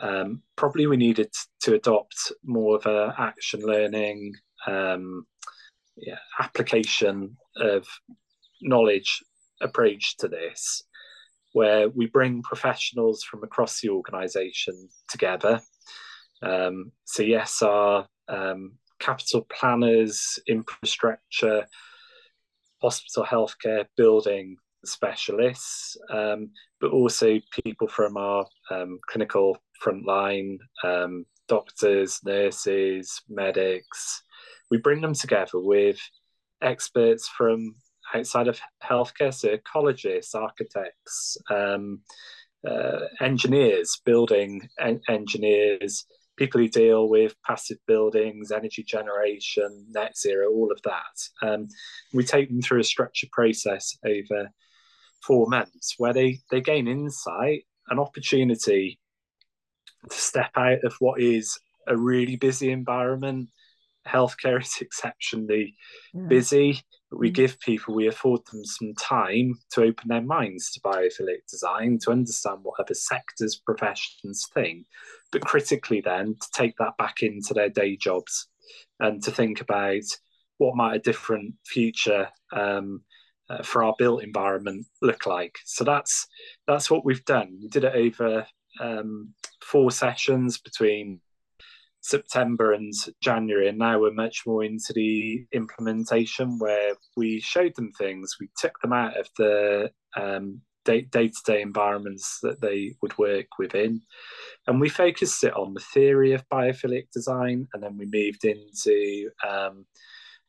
um, 0.02 0.42
probably 0.56 0.86
we 0.86 0.96
needed 0.96 1.32
to 1.60 1.74
adopt 1.74 2.32
more 2.44 2.76
of 2.76 2.86
a 2.86 3.14
action 3.18 3.60
learning 3.60 4.34
um, 4.66 5.26
yeah, 5.96 6.18
application 6.40 7.36
of 7.56 7.86
knowledge 8.60 9.22
approach 9.60 10.16
to 10.18 10.28
this, 10.28 10.82
where 11.56 11.88
we 11.88 12.04
bring 12.04 12.42
professionals 12.42 13.22
from 13.22 13.42
across 13.42 13.80
the 13.80 13.88
organisation 13.88 14.90
together. 15.08 15.58
Um, 16.42 16.92
so 17.06 17.22
yes, 17.22 17.62
our 17.62 18.06
um, 18.28 18.72
capital 18.98 19.46
planners, 19.50 20.38
infrastructure, 20.46 21.64
hospital 22.82 23.24
healthcare, 23.24 23.86
building 23.96 24.56
specialists, 24.84 25.96
um, 26.10 26.50
but 26.78 26.90
also 26.90 27.40
people 27.64 27.88
from 27.88 28.18
our 28.18 28.44
um, 28.70 28.98
clinical 29.08 29.56
frontline, 29.82 30.58
um, 30.84 31.24
doctors, 31.48 32.20
nurses, 32.22 33.22
medics. 33.30 34.22
We 34.70 34.76
bring 34.76 35.00
them 35.00 35.14
together 35.14 35.58
with 35.58 35.98
experts 36.60 37.26
from 37.28 37.76
outside 38.18 38.48
of 38.48 38.60
healthcare, 38.82 39.32
so 39.32 39.56
ecologists, 39.56 40.34
architects, 40.34 41.36
um, 41.50 42.00
uh, 42.66 43.00
engineers, 43.20 44.00
building 44.04 44.68
en- 44.80 45.00
engineers, 45.08 46.06
people 46.36 46.60
who 46.60 46.68
deal 46.68 47.08
with 47.08 47.34
passive 47.46 47.78
buildings, 47.86 48.52
energy 48.52 48.82
generation, 48.82 49.86
net 49.90 50.16
zero, 50.16 50.50
all 50.50 50.70
of 50.70 50.80
that. 50.82 51.46
Um, 51.46 51.68
we 52.12 52.24
take 52.24 52.48
them 52.48 52.62
through 52.62 52.80
a 52.80 52.84
structured 52.84 53.30
process 53.30 53.96
over 54.04 54.50
four 55.22 55.46
months 55.48 55.94
where 55.98 56.12
they 56.12 56.38
they 56.50 56.60
gain 56.60 56.88
insight, 56.88 57.64
an 57.88 57.98
opportunity 57.98 58.98
to 60.10 60.16
step 60.16 60.50
out 60.56 60.84
of 60.84 60.94
what 61.00 61.20
is 61.20 61.58
a 61.86 61.96
really 61.96 62.36
busy 62.36 62.70
environment. 62.70 63.48
Healthcare 64.06 64.60
is 64.60 64.76
exceptionally 64.80 65.74
yeah. 66.12 66.26
busy, 66.28 66.82
but 67.05 67.05
we 67.18 67.30
mm. 67.30 67.34
give 67.34 67.60
people, 67.60 67.94
we 67.94 68.08
afford 68.08 68.40
them 68.46 68.64
some 68.64 68.94
time 68.94 69.58
to 69.70 69.82
open 69.82 70.08
their 70.08 70.22
minds 70.22 70.70
to 70.72 70.80
biophilic 70.80 71.46
design, 71.48 71.98
to 72.02 72.10
understand 72.10 72.60
what 72.62 72.80
other 72.80 72.94
sectors, 72.94 73.56
professions 73.56 74.48
think, 74.54 74.86
but 75.32 75.42
critically 75.42 76.00
then 76.00 76.34
to 76.40 76.48
take 76.52 76.76
that 76.78 76.96
back 76.98 77.22
into 77.22 77.54
their 77.54 77.68
day 77.68 77.96
jobs 77.96 78.48
and 79.00 79.22
to 79.22 79.30
think 79.30 79.60
about 79.60 80.04
what 80.58 80.76
might 80.76 80.96
a 80.96 81.00
different 81.00 81.54
future 81.66 82.28
um, 82.52 83.02
uh, 83.48 83.62
for 83.62 83.84
our 83.84 83.94
built 83.98 84.22
environment 84.22 84.86
look 85.02 85.26
like. 85.26 85.58
So 85.64 85.84
that's 85.84 86.26
that's 86.66 86.90
what 86.90 87.04
we've 87.04 87.24
done. 87.24 87.58
We 87.60 87.68
did 87.68 87.84
it 87.84 87.94
over 87.94 88.46
um, 88.80 89.34
four 89.62 89.90
sessions 89.90 90.58
between 90.58 91.20
September 92.06 92.72
and 92.72 92.92
January, 93.20 93.68
and 93.68 93.78
now 93.78 93.98
we're 93.98 94.12
much 94.12 94.44
more 94.46 94.62
into 94.62 94.92
the 94.92 95.44
implementation 95.52 96.56
where 96.58 96.94
we 97.16 97.40
showed 97.40 97.74
them 97.74 97.90
things. 97.92 98.36
We 98.40 98.48
took 98.56 98.78
them 98.80 98.92
out 98.92 99.18
of 99.18 99.28
the 99.36 99.90
um, 100.16 100.60
day-to-day 100.84 101.60
environments 101.60 102.38
that 102.44 102.60
they 102.60 102.94
would 103.02 103.18
work 103.18 103.46
within, 103.58 104.02
and 104.68 104.80
we 104.80 104.88
focused 104.88 105.42
it 105.42 105.54
on 105.54 105.74
the 105.74 105.80
theory 105.80 106.32
of 106.32 106.48
biophilic 106.48 107.10
design, 107.12 107.66
and 107.74 107.82
then 107.82 107.98
we 107.98 108.06
moved 108.06 108.44
into 108.44 109.28
um, 109.44 109.84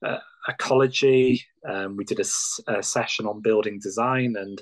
uh, 0.05 0.19
ecology. 0.47 1.43
Um, 1.67 1.97
we 1.97 2.03
did 2.03 2.19
a, 2.19 2.71
a, 2.71 2.83
session 2.83 3.25
on 3.25 3.41
building 3.41 3.79
design 3.81 4.35
and 4.37 4.61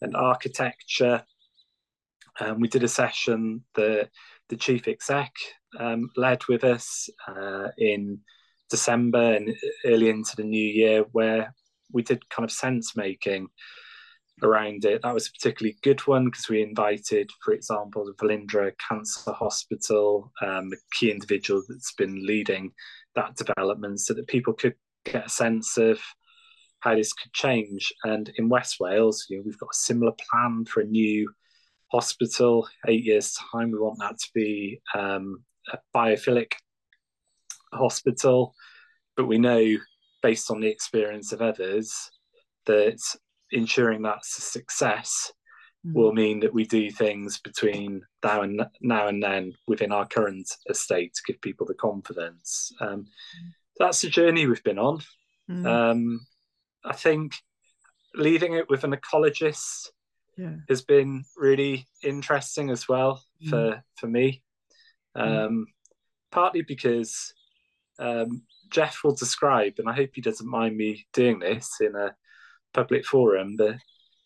and 0.00 0.16
architecture. 0.16 1.22
Um, 2.40 2.58
we 2.58 2.66
did 2.66 2.82
a 2.82 2.88
session 2.88 3.62
that 3.76 4.08
the 4.48 4.56
chief 4.56 4.88
exec 4.88 5.30
um, 5.78 6.10
led 6.16 6.44
with 6.48 6.64
us 6.64 7.08
uh, 7.28 7.68
in 7.78 8.20
December 8.70 9.34
and 9.34 9.54
early 9.84 10.08
into 10.08 10.36
the 10.36 10.44
new 10.44 10.64
year, 10.64 11.04
where 11.12 11.54
we 11.92 12.02
did 12.02 12.28
kind 12.30 12.44
of 12.44 12.52
sense 12.52 12.96
making 12.96 13.48
around 14.42 14.84
it. 14.84 15.02
That 15.02 15.14
was 15.14 15.28
a 15.28 15.32
particularly 15.32 15.76
good 15.82 16.00
one 16.06 16.26
because 16.26 16.48
we 16.48 16.62
invited, 16.62 17.30
for 17.44 17.52
example, 17.52 18.04
the 18.04 18.14
Velindre 18.14 18.72
Cancer 18.88 19.32
Hospital, 19.32 20.32
um, 20.42 20.70
a 20.72 20.76
key 20.94 21.10
individual 21.10 21.62
that's 21.68 21.92
been 21.94 22.26
leading 22.26 22.72
that 23.14 23.36
development 23.36 24.00
so 24.00 24.14
that 24.14 24.26
people 24.26 24.54
could 24.54 24.74
get 25.04 25.26
a 25.26 25.30
sense 25.30 25.76
of 25.76 26.00
how 26.80 26.94
this 26.94 27.12
could 27.12 27.32
change. 27.32 27.92
And 28.04 28.32
in 28.36 28.48
West 28.48 28.76
Wales, 28.80 29.26
you 29.28 29.36
know, 29.36 29.42
we've 29.44 29.58
got 29.58 29.70
a 29.72 29.76
similar 29.76 30.12
plan 30.30 30.64
for 30.64 30.80
a 30.80 30.86
new 30.86 31.30
hospital. 31.92 32.68
Eight 32.88 33.04
years 33.04 33.36
time, 33.52 33.70
we 33.70 33.78
want 33.78 33.98
that 34.00 34.18
to 34.18 34.28
be 34.34 34.80
um, 34.94 35.44
biophilic 35.94 36.52
hospital. 37.72 38.54
But 39.16 39.26
we 39.26 39.38
know, 39.38 39.76
based 40.22 40.50
on 40.50 40.60
the 40.60 40.68
experience 40.68 41.32
of 41.32 41.42
others, 41.42 42.10
that 42.66 42.98
ensuring 43.50 44.02
that's 44.02 44.38
a 44.38 44.40
success 44.40 45.32
mm. 45.86 45.94
will 45.94 46.12
mean 46.12 46.40
that 46.40 46.54
we 46.54 46.64
do 46.64 46.90
things 46.90 47.38
between 47.38 48.02
now 48.24 48.42
and 48.42 48.62
now 48.80 49.08
and 49.08 49.22
then 49.22 49.52
within 49.66 49.92
our 49.92 50.06
current 50.06 50.50
estate 50.70 51.14
to 51.14 51.22
give 51.26 51.40
people 51.40 51.66
the 51.66 51.74
confidence. 51.74 52.72
Um, 52.80 52.88
mm. 52.88 53.06
That's 53.78 54.00
the 54.02 54.08
journey 54.08 54.46
we've 54.46 54.62
been 54.62 54.78
on. 54.78 55.00
Mm. 55.50 55.66
Um, 55.66 56.26
I 56.84 56.94
think 56.94 57.34
leaving 58.14 58.54
it 58.54 58.68
with 58.68 58.84
an 58.84 58.94
ecologist 58.94 59.88
yeah. 60.36 60.56
has 60.68 60.82
been 60.82 61.24
really 61.36 61.86
interesting 62.02 62.70
as 62.70 62.88
well 62.88 63.22
mm. 63.44 63.50
for 63.50 63.84
for 63.96 64.06
me. 64.06 64.42
Mm. 65.16 65.46
Um, 65.46 65.66
partly 66.30 66.62
because 66.62 67.32
um, 67.98 68.42
Jeff 68.70 69.00
will 69.04 69.14
describe, 69.14 69.74
and 69.78 69.88
I 69.88 69.92
hope 69.92 70.10
he 70.14 70.20
doesn't 70.20 70.48
mind 70.48 70.76
me 70.76 71.06
doing 71.12 71.38
this 71.38 71.76
in 71.80 71.94
a 71.94 72.14
public 72.72 73.04
forum, 73.04 73.56
but 73.56 73.76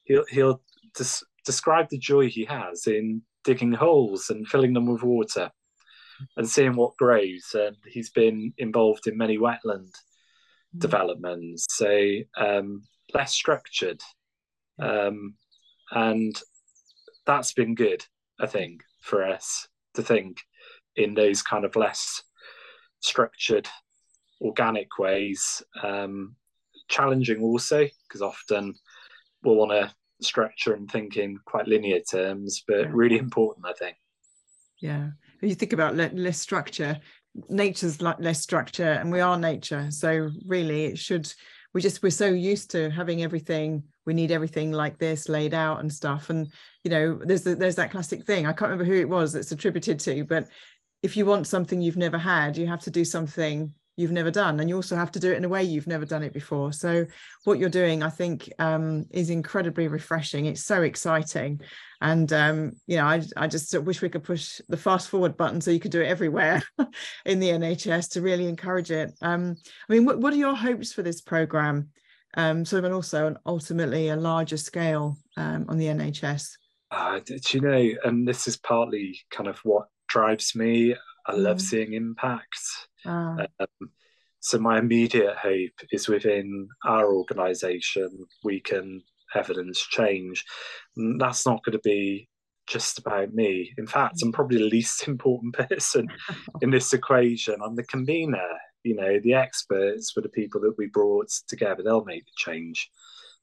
he'll 0.05 0.25
he'll 0.31 0.63
des- 0.97 1.25
describe 1.45 1.89
the 1.91 1.99
joy 1.99 2.29
he 2.29 2.45
has 2.45 2.87
in 2.87 3.23
digging 3.45 3.73
holes 3.73 4.31
and 4.31 4.47
filling 4.49 4.73
them 4.73 4.87
with 4.87 5.03
water 5.03 5.51
and 6.37 6.49
seeing 6.49 6.75
what 6.75 6.97
grows. 6.97 7.55
And 7.55 7.77
he's 7.87 8.11
been 8.11 8.53
involved 8.59 9.07
in 9.07 9.17
many 9.17 9.37
wetland 9.37 9.91
mm. 9.91 10.79
developments, 10.79 11.67
so 11.71 12.19
um, 12.37 12.83
less 13.13 13.33
structured, 13.33 14.01
um, 14.81 15.35
and 15.91 16.41
that's 17.27 17.53
been 17.53 17.75
good, 17.75 18.05
I 18.41 18.47
think, 18.47 18.83
for 19.03 19.25
us 19.25 19.67
to 19.95 20.03
think 20.03 20.39
in 20.97 21.15
those 21.15 21.43
kind 21.43 21.65
of 21.65 21.77
less 21.77 22.23
structured, 23.01 23.69
organic 24.41 24.99
ways. 24.99 25.63
Um, 25.83 26.37
challenging 26.89 27.43
also 27.43 27.87
because 28.07 28.23
often 28.23 28.75
we'll 29.43 29.57
want 29.57 29.73
to 29.73 29.93
structure 30.21 30.75
and 30.75 30.91
think 30.91 31.17
in 31.17 31.39
quite 31.45 31.67
linear 31.67 32.01
terms, 32.01 32.63
but 32.67 32.81
yeah. 32.81 32.91
really 32.91 33.19
important, 33.19 33.67
I 33.67 33.73
think. 33.73 33.97
Yeah, 34.81 35.09
if 35.41 35.49
you 35.49 35.55
think 35.55 35.73
about 35.73 35.97
less 35.97 36.39
structure, 36.39 36.99
nature's 37.49 38.01
like 38.03 38.21
less 38.21 38.41
structure, 38.41 38.93
and 38.93 39.11
we 39.11 39.21
are 39.21 39.39
nature. 39.39 39.91
So 39.91 40.31
really, 40.47 40.87
it 40.87 40.99
should. 40.99 41.33
We 41.73 41.83
just 41.83 42.03
we're 42.03 42.11
so 42.11 42.27
used 42.27 42.71
to 42.73 42.91
having 42.91 43.23
everything. 43.23 43.83
We 44.07 44.15
need 44.15 44.31
everything 44.31 44.73
like 44.73 44.99
this 44.99 45.29
laid 45.29 45.53
out 45.53 45.81
and 45.81 45.93
stuff. 45.93 46.31
And 46.31 46.51
you 46.85 46.91
know, 46.91 47.21
there's 47.23 47.43
the, 47.43 47.55
there's 47.55 47.75
that 47.77 47.91
classic 47.91 48.25
thing. 48.25 48.47
I 48.47 48.53
can't 48.53 48.71
remember 48.71 48.85
who 48.85 49.01
it 49.01 49.09
was 49.09 49.33
that's 49.33 49.53
attributed 49.53 49.99
to, 50.01 50.25
but 50.25 50.49
if 51.03 51.17
you 51.17 51.27
want 51.27 51.47
something 51.47 51.81
you've 51.81 51.97
never 51.97 52.19
had, 52.19 52.57
you 52.57 52.67
have 52.67 52.81
to 52.81 52.91
do 52.91 53.05
something 53.05 53.73
you've 53.97 54.13
never 54.13 54.31
done 54.31 54.61
and 54.61 54.69
you 54.69 54.77
also 54.77 54.95
have 54.95 55.11
to 55.11 55.19
do 55.19 55.33
it 55.33 55.39
in 55.39 55.45
a 55.45 55.49
way 55.49 55.63
you've 55.65 55.87
never 55.87 56.05
done 56.05 56.23
it 56.23 56.33
before. 56.33 56.73
So 56.73 57.07
what 57.45 57.59
you're 57.59 57.69
doing 57.71 58.03
i 58.03 58.11
think 58.11 58.53
um, 58.59 59.07
is 59.11 59.31
incredibly 59.31 59.89
refreshing. 59.89 60.47
It's 60.47 60.63
so 60.63 60.83
exciting. 60.83 61.61
And 62.03 62.31
um, 62.33 62.73
you 62.87 62.97
know 62.99 63.07
I, 63.07 63.23
I 63.37 63.47
just 63.47 63.77
wish 63.81 64.03
we 64.03 64.11
could 64.11 64.25
push 64.25 64.61
the 64.69 64.77
fast 64.77 65.09
forward 65.09 65.37
button 65.37 65.61
so 65.61 65.71
you 65.71 65.81
could 65.81 65.93
do 65.93 66.03
it 66.03 66.09
everywhere 66.09 66.63
in 67.25 67.41
the 67.41 67.49
nhs 67.49 68.11
to 68.11 68.21
really 68.21 68.49
encourage 68.49 68.91
it. 68.91 69.13
Um, 69.23 69.57
i 69.89 69.93
mean 69.93 70.05
what, 70.05 70.19
what 70.19 70.33
are 70.33 70.37
your 70.37 70.55
hopes 70.55 70.93
for 70.93 71.03
this 71.03 71.21
program 71.21 71.89
um, 72.37 72.67
sort 72.67 72.81
of 72.81 72.85
and 72.85 72.95
also 72.95 73.27
an 73.27 73.39
ultimately 73.47 74.09
a 74.09 74.17
larger 74.17 74.59
scale 74.59 75.17
um, 75.39 75.65
on 75.69 75.79
the 75.79 75.87
nhs 75.87 76.51
uh, 76.91 77.21
you 77.51 77.61
know 77.61 77.91
and 78.05 78.29
this 78.29 78.47
is 78.47 78.59
partly 78.59 79.19
kind 79.31 79.49
of 79.49 79.59
what 79.61 79.87
drives 80.17 80.55
me 80.55 80.95
i 81.27 81.35
love 81.35 81.59
mm. 81.59 81.69
seeing 81.69 81.93
impact 81.93 82.65
Ah. 83.07 83.47
Um, 83.61 83.91
so 84.41 84.59
my 84.59 84.79
immediate 84.79 85.37
hope 85.37 85.79
is 85.93 86.09
within 86.09 86.69
our 86.85 87.13
organisation 87.13 88.27
we 88.45 88.61
can 88.61 89.03
evidence 89.35 89.81
change. 89.81 90.45
And 90.97 91.21
that's 91.21 91.47
not 91.47 91.65
going 91.65 91.75
to 91.75 91.81
be 91.85 92.29
just 92.67 92.99
about 92.99 93.33
me. 93.33 93.73
In 93.79 93.87
fact, 93.87 94.17
I'm 94.23 94.33
probably 94.33 94.59
the 94.59 94.65
least 94.65 95.09
important 95.09 95.55
person 95.55 96.09
in 96.63 96.71
this 96.71 96.93
equation. 96.93 97.57
I'm 97.63 97.77
the 97.77 97.85
convener. 97.85 98.49
You 98.83 98.95
know, 98.95 99.19
the 99.21 99.35
experts 99.35 100.15
were 100.15 100.23
the 100.23 100.29
people 100.29 100.61
that 100.63 100.79
we 100.79 100.87
brought 100.87 101.31
together. 101.49 101.83
They'll 101.83 102.05
make 102.05 102.25
the 102.25 102.33
change 102.37 102.89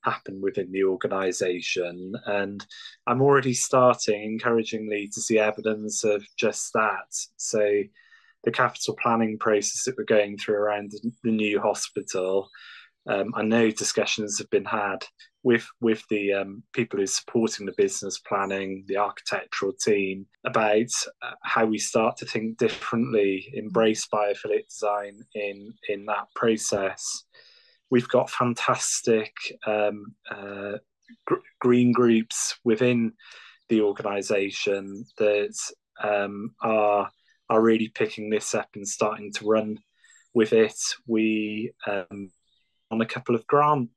happen 0.04 0.42
within 0.42 0.72
the 0.72 0.84
organisation. 0.84 2.14
And 2.26 2.66
I'm 3.08 3.22
already 3.22 3.54
starting 3.54 4.24
encouragingly 4.24 5.10
to 5.14 5.22
see 5.22 5.40
evidence 5.40 6.04
of 6.04 6.26
just 6.38 6.74
that. 6.74 7.14
So 7.38 7.84
the 8.44 8.52
capital 8.52 8.96
planning 9.02 9.38
process 9.38 9.84
that 9.86 9.96
we're 9.98 10.04
going 10.04 10.38
through 10.38 10.56
around 10.56 10.92
the 11.24 11.32
new 11.32 11.60
hospital. 11.60 12.50
Um, 13.08 13.34
I 13.36 13.42
know 13.44 13.70
discussions 13.70 14.38
have 14.38 14.50
been 14.50 14.66
had 14.66 15.06
with 15.44 15.68
with 15.82 16.04
the 16.10 16.34
um, 16.34 16.64
people 16.74 16.98
who 16.98 17.04
are 17.04 17.08
supporting 17.08 17.66
the 17.66 17.74
business 17.78 18.20
planning, 18.20 18.86
the 18.88 18.98
architectural 18.98 19.74
team, 19.74 20.26
about 20.46 20.92
uh, 21.22 21.32
how 21.44 21.66
we 21.66 21.78
start 21.78 22.18
to 22.18 22.26
think 22.26 22.58
differently, 22.58 23.52
embrace 23.54 24.08
biophilic 24.08 24.68
design 24.70 25.20
in 25.36 25.74
in 25.90 26.06
that 26.06 26.28
process. 26.36 27.26
We've 27.94 28.10
got 28.10 28.32
fantastic 28.32 29.36
um, 29.68 30.16
uh, 30.28 30.80
gr- 31.28 31.46
green 31.60 31.92
groups 31.92 32.58
within 32.64 33.14
the 33.70 33.82
organisation 33.82 35.06
that 35.20 35.56
um, 36.04 36.56
are 36.60 37.12
are 37.52 37.62
really 37.62 37.90
picking 37.90 38.32
this 38.32 38.56
up 38.56 38.70
and 38.74 38.88
starting 38.88 39.32
to 39.34 39.46
run 39.46 39.78
with 40.34 40.54
it. 40.54 40.80
We 41.06 41.74
um, 41.86 42.32
on 42.90 43.00
a 43.00 43.06
couple 43.06 43.36
of 43.36 43.46
grant 43.46 43.92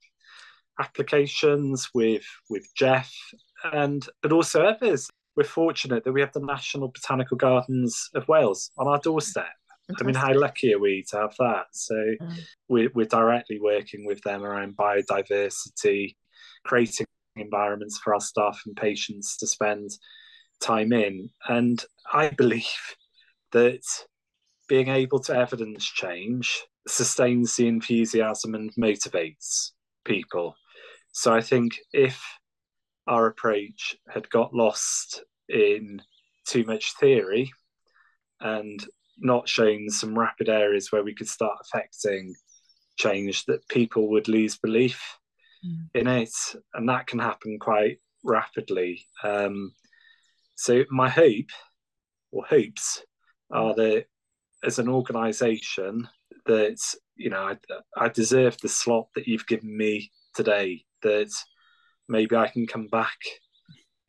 applications 0.78 1.88
with 1.94 2.26
with 2.50 2.68
Jeff 2.76 3.10
and 3.72 4.06
but 4.20 4.30
also 4.30 4.62
others. 4.66 5.08
We're 5.36 5.44
fortunate 5.44 6.04
that 6.04 6.12
we 6.12 6.20
have 6.20 6.34
the 6.34 6.40
National 6.40 6.88
Botanical 6.88 7.38
Gardens 7.38 8.10
of 8.14 8.28
Wales 8.28 8.72
on 8.76 8.88
our 8.88 8.98
doorstep. 8.98 9.56
I 9.88 10.04
mean, 10.04 10.14
how 10.14 10.34
lucky 10.34 10.74
are 10.74 10.80
we 10.80 11.04
to 11.10 11.16
have 11.16 11.34
that? 11.38 11.66
So 11.72 11.94
mm. 11.94 12.38
we're, 12.68 12.90
we're 12.94 13.06
directly 13.06 13.60
working 13.60 14.04
with 14.04 14.20
them 14.22 14.44
around 14.44 14.76
biodiversity, 14.76 16.16
creating 16.64 17.06
environments 17.36 17.98
for 17.98 18.14
our 18.14 18.20
staff 18.20 18.60
and 18.66 18.76
patients 18.76 19.36
to 19.38 19.46
spend 19.46 19.90
time 20.60 20.92
in. 20.92 21.30
And 21.48 21.84
I 22.12 22.30
believe 22.30 22.96
that 23.52 23.82
being 24.68 24.88
able 24.88 25.20
to 25.20 25.36
evidence 25.36 25.84
change 25.84 26.62
sustains 26.88 27.56
the 27.56 27.68
enthusiasm 27.68 28.54
and 28.54 28.72
motivates 28.74 29.70
people. 30.04 30.56
So 31.12 31.32
I 31.32 31.40
think 31.40 31.78
if 31.92 32.22
our 33.06 33.26
approach 33.26 33.96
had 34.08 34.28
got 34.30 34.54
lost 34.54 35.22
in 35.48 36.02
too 36.46 36.64
much 36.64 36.94
theory 36.98 37.52
and 38.40 38.84
not 39.18 39.48
shown 39.48 39.88
some 39.88 40.18
rapid 40.18 40.48
areas 40.48 40.90
where 40.90 41.04
we 41.04 41.14
could 41.14 41.28
start 41.28 41.58
affecting 41.62 42.34
change, 42.96 43.44
that 43.46 43.66
people 43.68 44.10
would 44.10 44.28
lose 44.28 44.56
belief 44.58 45.18
mm. 45.64 45.88
in 45.94 46.06
it. 46.06 46.34
And 46.74 46.88
that 46.88 47.06
can 47.06 47.18
happen 47.18 47.58
quite 47.58 47.98
rapidly. 48.24 49.06
Um, 49.22 49.72
so 50.56 50.84
my 50.90 51.08
hope 51.08 51.50
or 52.32 52.44
hopes 52.44 53.02
are 53.50 53.74
that 53.74 54.06
as 54.64 54.78
an 54.78 54.88
organization 54.88 56.08
that 56.46 56.78
you 57.16 57.30
know 57.30 57.40
I, 57.40 57.56
I 57.96 58.08
deserve 58.08 58.56
the 58.58 58.68
slot 58.68 59.08
that 59.14 59.26
you've 59.26 59.46
given 59.46 59.76
me 59.76 60.10
today 60.34 60.84
that 61.02 61.30
maybe 62.08 62.36
i 62.36 62.48
can 62.48 62.66
come 62.66 62.88
back 62.88 63.16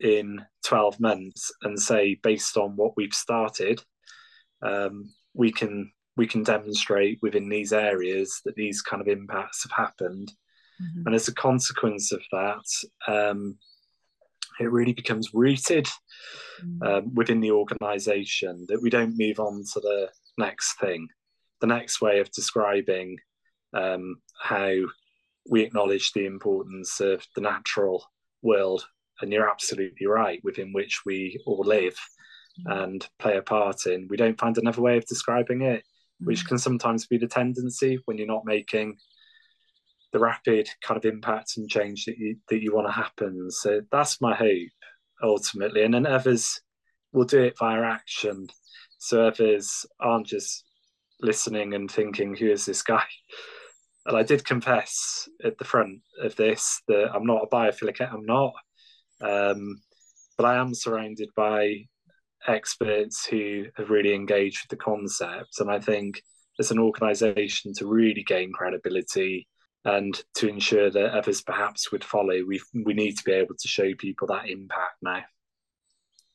in 0.00 0.40
12 0.64 1.00
months 1.00 1.52
and 1.62 1.78
say 1.78 2.18
based 2.22 2.56
on 2.56 2.76
what 2.76 2.92
we've 2.96 3.14
started 3.14 3.82
um, 4.62 5.12
we 5.34 5.52
can 5.52 5.90
we 6.16 6.26
can 6.26 6.42
demonstrate 6.42 7.18
within 7.22 7.48
these 7.48 7.72
areas 7.72 8.40
that 8.44 8.56
these 8.56 8.82
kind 8.82 9.00
of 9.00 9.08
impacts 9.08 9.62
have 9.62 9.72
happened 9.86 10.32
mm-hmm. 10.82 11.06
and 11.06 11.14
as 11.14 11.28
a 11.28 11.34
consequence 11.34 12.12
of 12.12 12.20
that 12.32 13.12
um, 13.12 13.56
it 14.60 14.70
really 14.72 14.92
becomes 14.92 15.32
rooted 15.32 15.86
mm. 16.64 16.86
um, 16.86 17.14
within 17.14 17.40
the 17.40 17.52
organization 17.52 18.66
that 18.68 18.82
we 18.82 18.90
don't 18.90 19.16
move 19.16 19.38
on 19.38 19.62
to 19.72 19.80
the 19.80 20.08
next 20.38 20.78
thing 20.80 21.06
the 21.60 21.66
next 21.66 22.00
way 22.00 22.18
of 22.18 22.30
describing 22.32 23.16
um, 23.74 24.16
how 24.40 24.72
we 25.50 25.62
acknowledge 25.62 26.12
the 26.12 26.26
importance 26.26 27.00
of 27.00 27.24
the 27.34 27.40
natural 27.40 28.04
world 28.42 28.84
and 29.20 29.32
you're 29.32 29.48
absolutely 29.48 30.06
right 30.06 30.40
within 30.44 30.72
which 30.72 31.00
we 31.04 31.40
all 31.46 31.64
live. 31.64 31.96
And 32.66 33.08
play 33.18 33.36
a 33.36 33.42
part 33.42 33.86
in 33.86 34.06
we 34.08 34.16
don't 34.16 34.38
find 34.38 34.58
another 34.58 34.82
way 34.82 34.96
of 34.96 35.06
describing 35.06 35.62
it 35.62 35.82
mm. 36.22 36.26
which 36.26 36.46
can 36.46 36.58
sometimes 36.58 37.06
be 37.06 37.18
the 37.18 37.26
tendency 37.26 37.98
when 38.04 38.18
you're 38.18 38.26
not 38.26 38.44
making 38.44 38.96
the 40.12 40.18
rapid 40.18 40.68
kind 40.82 40.96
of 40.96 41.04
impact 41.04 41.56
and 41.56 41.68
change 41.68 42.04
that 42.06 42.18
you 42.18 42.36
that 42.48 42.62
you 42.62 42.74
want 42.74 42.86
to 42.86 42.92
happen. 42.92 43.50
So 43.50 43.82
that's 43.92 44.20
my 44.20 44.34
hope 44.34 44.70
ultimately, 45.22 45.82
and 45.82 45.92
then 45.92 46.06
others 46.06 46.60
will 47.12 47.24
do 47.24 47.42
it 47.42 47.58
via 47.58 47.82
action. 47.82 48.46
So 48.98 49.26
others 49.26 49.86
aren't 50.00 50.26
just 50.26 50.64
listening 51.20 51.74
and 51.74 51.90
thinking, 51.90 52.34
"Who 52.34 52.50
is 52.50 52.64
this 52.64 52.82
guy?" 52.82 53.04
And 54.06 54.16
I 54.16 54.22
did 54.22 54.44
confess 54.44 55.28
at 55.44 55.58
the 55.58 55.64
front 55.64 56.00
of 56.20 56.34
this 56.36 56.80
that 56.88 57.10
I'm 57.14 57.26
not 57.26 57.44
a 57.44 57.46
biophilic. 57.46 58.00
I'm 58.00 58.24
not, 58.24 58.54
um, 59.20 59.80
but 60.38 60.46
I 60.46 60.56
am 60.56 60.74
surrounded 60.74 61.28
by 61.36 61.86
experts 62.46 63.26
who 63.26 63.66
have 63.76 63.90
really 63.90 64.14
engaged 64.14 64.62
with 64.62 64.70
the 64.70 64.84
concept, 64.84 65.60
and 65.60 65.70
I 65.70 65.78
think 65.78 66.22
as 66.58 66.70
an 66.70 66.78
organisation 66.78 67.72
to 67.74 67.86
really 67.86 68.24
gain 68.24 68.52
credibility 68.52 69.46
and 69.84 70.20
to 70.34 70.48
ensure 70.48 70.90
that 70.90 71.16
others 71.16 71.40
perhaps 71.40 71.92
would 71.92 72.04
follow, 72.04 72.42
we 72.46 72.60
we 72.74 72.94
need 72.94 73.16
to 73.16 73.24
be 73.24 73.32
able 73.32 73.54
to 73.54 73.68
show 73.68 73.94
people 73.94 74.26
that 74.28 74.48
impact 74.48 74.96
now. 75.02 75.22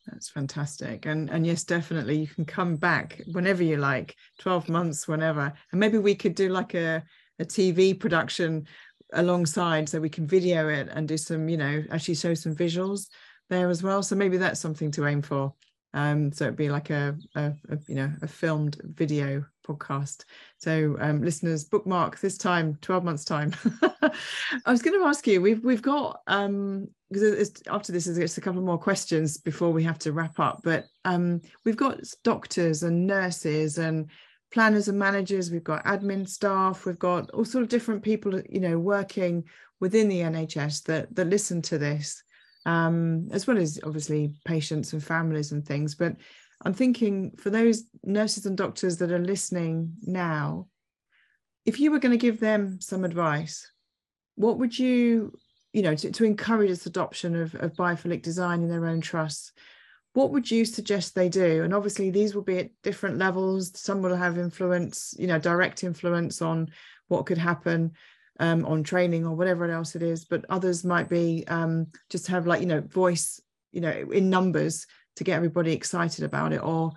That's 0.07 0.29
fantastic. 0.29 1.05
And 1.05 1.29
and 1.29 1.45
yes, 1.45 1.63
definitely 1.63 2.17
you 2.17 2.27
can 2.27 2.45
come 2.45 2.75
back 2.75 3.21
whenever 3.31 3.63
you 3.63 3.77
like, 3.77 4.15
12 4.39 4.69
months, 4.69 5.07
whenever. 5.07 5.53
And 5.71 5.79
maybe 5.79 5.97
we 5.97 6.15
could 6.15 6.35
do 6.35 6.49
like 6.49 6.73
a, 6.73 7.03
a 7.39 7.45
TV 7.45 7.97
production 7.97 8.67
alongside 9.13 9.87
so 9.87 9.99
we 9.99 10.09
can 10.09 10.27
video 10.27 10.67
it 10.69 10.89
and 10.91 11.07
do 11.07 11.17
some, 11.17 11.47
you 11.47 11.57
know, 11.57 11.83
actually 11.91 12.15
show 12.15 12.33
some 12.33 12.55
visuals 12.55 13.07
there 13.49 13.69
as 13.69 13.83
well. 13.83 14.03
So 14.03 14.15
maybe 14.15 14.37
that's 14.37 14.59
something 14.59 14.91
to 14.91 15.05
aim 15.05 15.21
for. 15.21 15.53
Um, 15.93 16.31
so 16.31 16.45
it'd 16.45 16.55
be 16.55 16.69
like 16.69 16.89
a, 16.89 17.15
a, 17.35 17.53
a, 17.69 17.77
you 17.87 17.95
know 17.95 18.11
a 18.21 18.27
filmed 18.27 18.81
video 18.83 19.45
podcast. 19.67 20.25
So 20.57 20.97
um, 20.99 21.21
listeners, 21.21 21.65
bookmark 21.65 22.19
this 22.19 22.37
time, 22.37 22.77
twelve 22.81 23.03
months 23.03 23.25
time. 23.25 23.53
I 24.01 24.71
was 24.71 24.81
going 24.81 24.99
to 24.99 25.07
ask 25.07 25.27
you, 25.27 25.41
we've 25.41 25.63
we've 25.63 25.81
got 25.81 26.21
um, 26.27 26.87
because 27.11 27.61
after 27.69 27.91
this 27.91 28.07
is 28.07 28.17
just 28.17 28.37
a 28.37 28.41
couple 28.41 28.61
more 28.61 28.77
questions 28.77 29.37
before 29.37 29.71
we 29.71 29.83
have 29.83 29.99
to 29.99 30.11
wrap 30.11 30.39
up. 30.39 30.61
But 30.63 30.85
um, 31.05 31.41
we've 31.63 31.77
got 31.77 31.99
doctors 32.23 32.83
and 32.83 33.05
nurses 33.05 33.77
and 33.77 34.09
planners 34.51 34.87
and 34.87 34.97
managers. 34.97 35.51
We've 35.51 35.63
got 35.63 35.85
admin 35.85 36.27
staff. 36.27 36.85
We've 36.85 36.99
got 36.99 37.29
all 37.31 37.45
sort 37.45 37.63
of 37.63 37.69
different 37.69 38.03
people, 38.03 38.41
you 38.49 38.59
know, 38.59 38.79
working 38.79 39.43
within 39.79 40.07
the 40.07 40.21
NHS 40.21 40.83
that 40.83 41.13
that 41.15 41.27
listen 41.27 41.61
to 41.63 41.77
this 41.77 42.22
um, 42.65 43.29
as 43.31 43.47
well 43.47 43.57
as 43.57 43.79
obviously 43.83 44.35
patients 44.45 44.93
and 44.93 45.03
families 45.03 45.51
and 45.51 45.65
things. 45.65 45.95
But 45.95 46.15
I'm 46.63 46.73
thinking 46.73 47.31
for 47.37 47.49
those 47.49 47.83
nurses 48.03 48.45
and 48.45 48.57
doctors 48.57 48.97
that 48.97 49.11
are 49.11 49.19
listening 49.19 49.93
now, 50.01 50.67
if 51.65 51.79
you 51.79 51.91
were 51.91 51.99
going 51.99 52.11
to 52.11 52.17
give 52.17 52.39
them 52.39 52.79
some 52.81 53.03
advice, 53.03 53.69
what 54.35 54.59
would 54.59 54.77
you, 54.77 55.33
you 55.71 55.81
know, 55.81 55.95
to, 55.95 56.11
to 56.11 56.25
encourage 56.25 56.69
this 56.69 56.85
adoption 56.85 57.35
of, 57.35 57.55
of 57.55 57.73
biophilic 57.73 58.21
design 58.21 58.63
in 58.63 58.69
their 58.69 58.85
own 58.85 59.01
trusts? 59.01 59.51
What 60.13 60.31
would 60.31 60.49
you 60.49 60.63
suggest 60.65 61.15
they 61.15 61.29
do? 61.29 61.63
And 61.63 61.73
obviously, 61.73 62.11
these 62.11 62.35
will 62.35 62.43
be 62.43 62.59
at 62.59 62.69
different 62.83 63.17
levels. 63.17 63.71
Some 63.79 64.01
will 64.01 64.15
have 64.15 64.37
influence, 64.37 65.15
you 65.17 65.27
know, 65.27 65.39
direct 65.39 65.83
influence 65.83 66.41
on 66.41 66.69
what 67.07 67.25
could 67.25 67.37
happen 67.37 67.93
um, 68.39 68.65
on 68.65 68.83
training 68.83 69.25
or 69.25 69.35
whatever 69.35 69.69
else 69.69 69.95
it 69.95 70.01
is 70.01 70.25
but 70.25 70.45
others 70.49 70.83
might 70.83 71.09
be 71.09 71.43
um, 71.47 71.87
just 72.09 72.27
have 72.27 72.47
like 72.47 72.61
you 72.61 72.67
know 72.67 72.81
voice 72.81 73.39
you 73.71 73.81
know 73.81 73.91
in 74.11 74.29
numbers 74.29 74.85
to 75.15 75.23
get 75.23 75.35
everybody 75.35 75.73
excited 75.73 76.23
about 76.23 76.53
it 76.53 76.63
or 76.63 76.91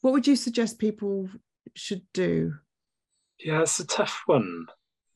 what 0.00 0.12
would 0.12 0.26
you 0.26 0.36
suggest 0.36 0.78
people 0.78 1.28
should 1.74 2.02
do 2.14 2.54
yeah 3.38 3.62
it's 3.62 3.80
a 3.80 3.86
tough 3.86 4.22
one 4.26 4.66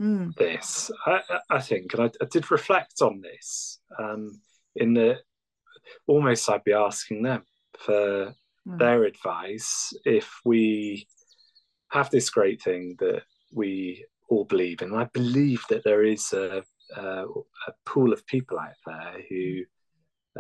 mm. 0.01 0.35
this 0.37 0.91
I, 1.07 1.21
I 1.49 1.61
think 1.61 1.95
and 1.95 2.05
I, 2.05 2.11
I, 2.21 2.27
did 2.31 2.51
reflect 2.51 3.01
on 3.03 3.21
this 3.21 3.79
um, 3.99 4.41
in 4.75 4.95
the 4.95 5.19
almost 6.07 6.49
i'd 6.51 6.65
be 6.65 6.73
asking 6.73 7.23
them 7.23 7.45
for 7.79 8.35
mm. 8.69 8.79
their 8.79 9.05
advice 9.05 9.93
if 10.05 10.41
we 10.45 11.07
have 11.91 12.11
this 12.11 12.31
great 12.31 12.63
thing 12.63 12.97
that 12.99 13.23
we 13.53 14.05
all 14.31 14.45
believe 14.45 14.81
in. 14.81 14.93
And 14.93 15.01
I 15.01 15.09
believe 15.13 15.63
that 15.69 15.85
there 15.85 16.05
is 16.05 16.33
a, 16.33 16.63
a, 16.97 17.25
a 17.25 17.73
pool 17.85 18.13
of 18.13 18.27
people 18.27 18.59
out 18.59 18.71
there 18.87 19.17
who, 19.29 19.63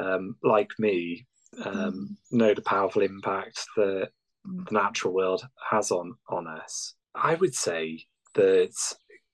um, 0.00 0.36
like 0.42 0.70
me, 0.78 1.26
um, 1.64 1.74
mm. 1.74 2.08
know 2.30 2.54
the 2.54 2.62
powerful 2.62 3.02
impact 3.02 3.60
that 3.76 4.08
mm. 4.46 4.68
the 4.68 4.74
natural 4.74 5.12
world 5.12 5.46
has 5.70 5.90
on 5.90 6.14
on 6.28 6.46
us. 6.46 6.94
I 7.14 7.34
would 7.34 7.54
say 7.54 8.04
that 8.34 8.72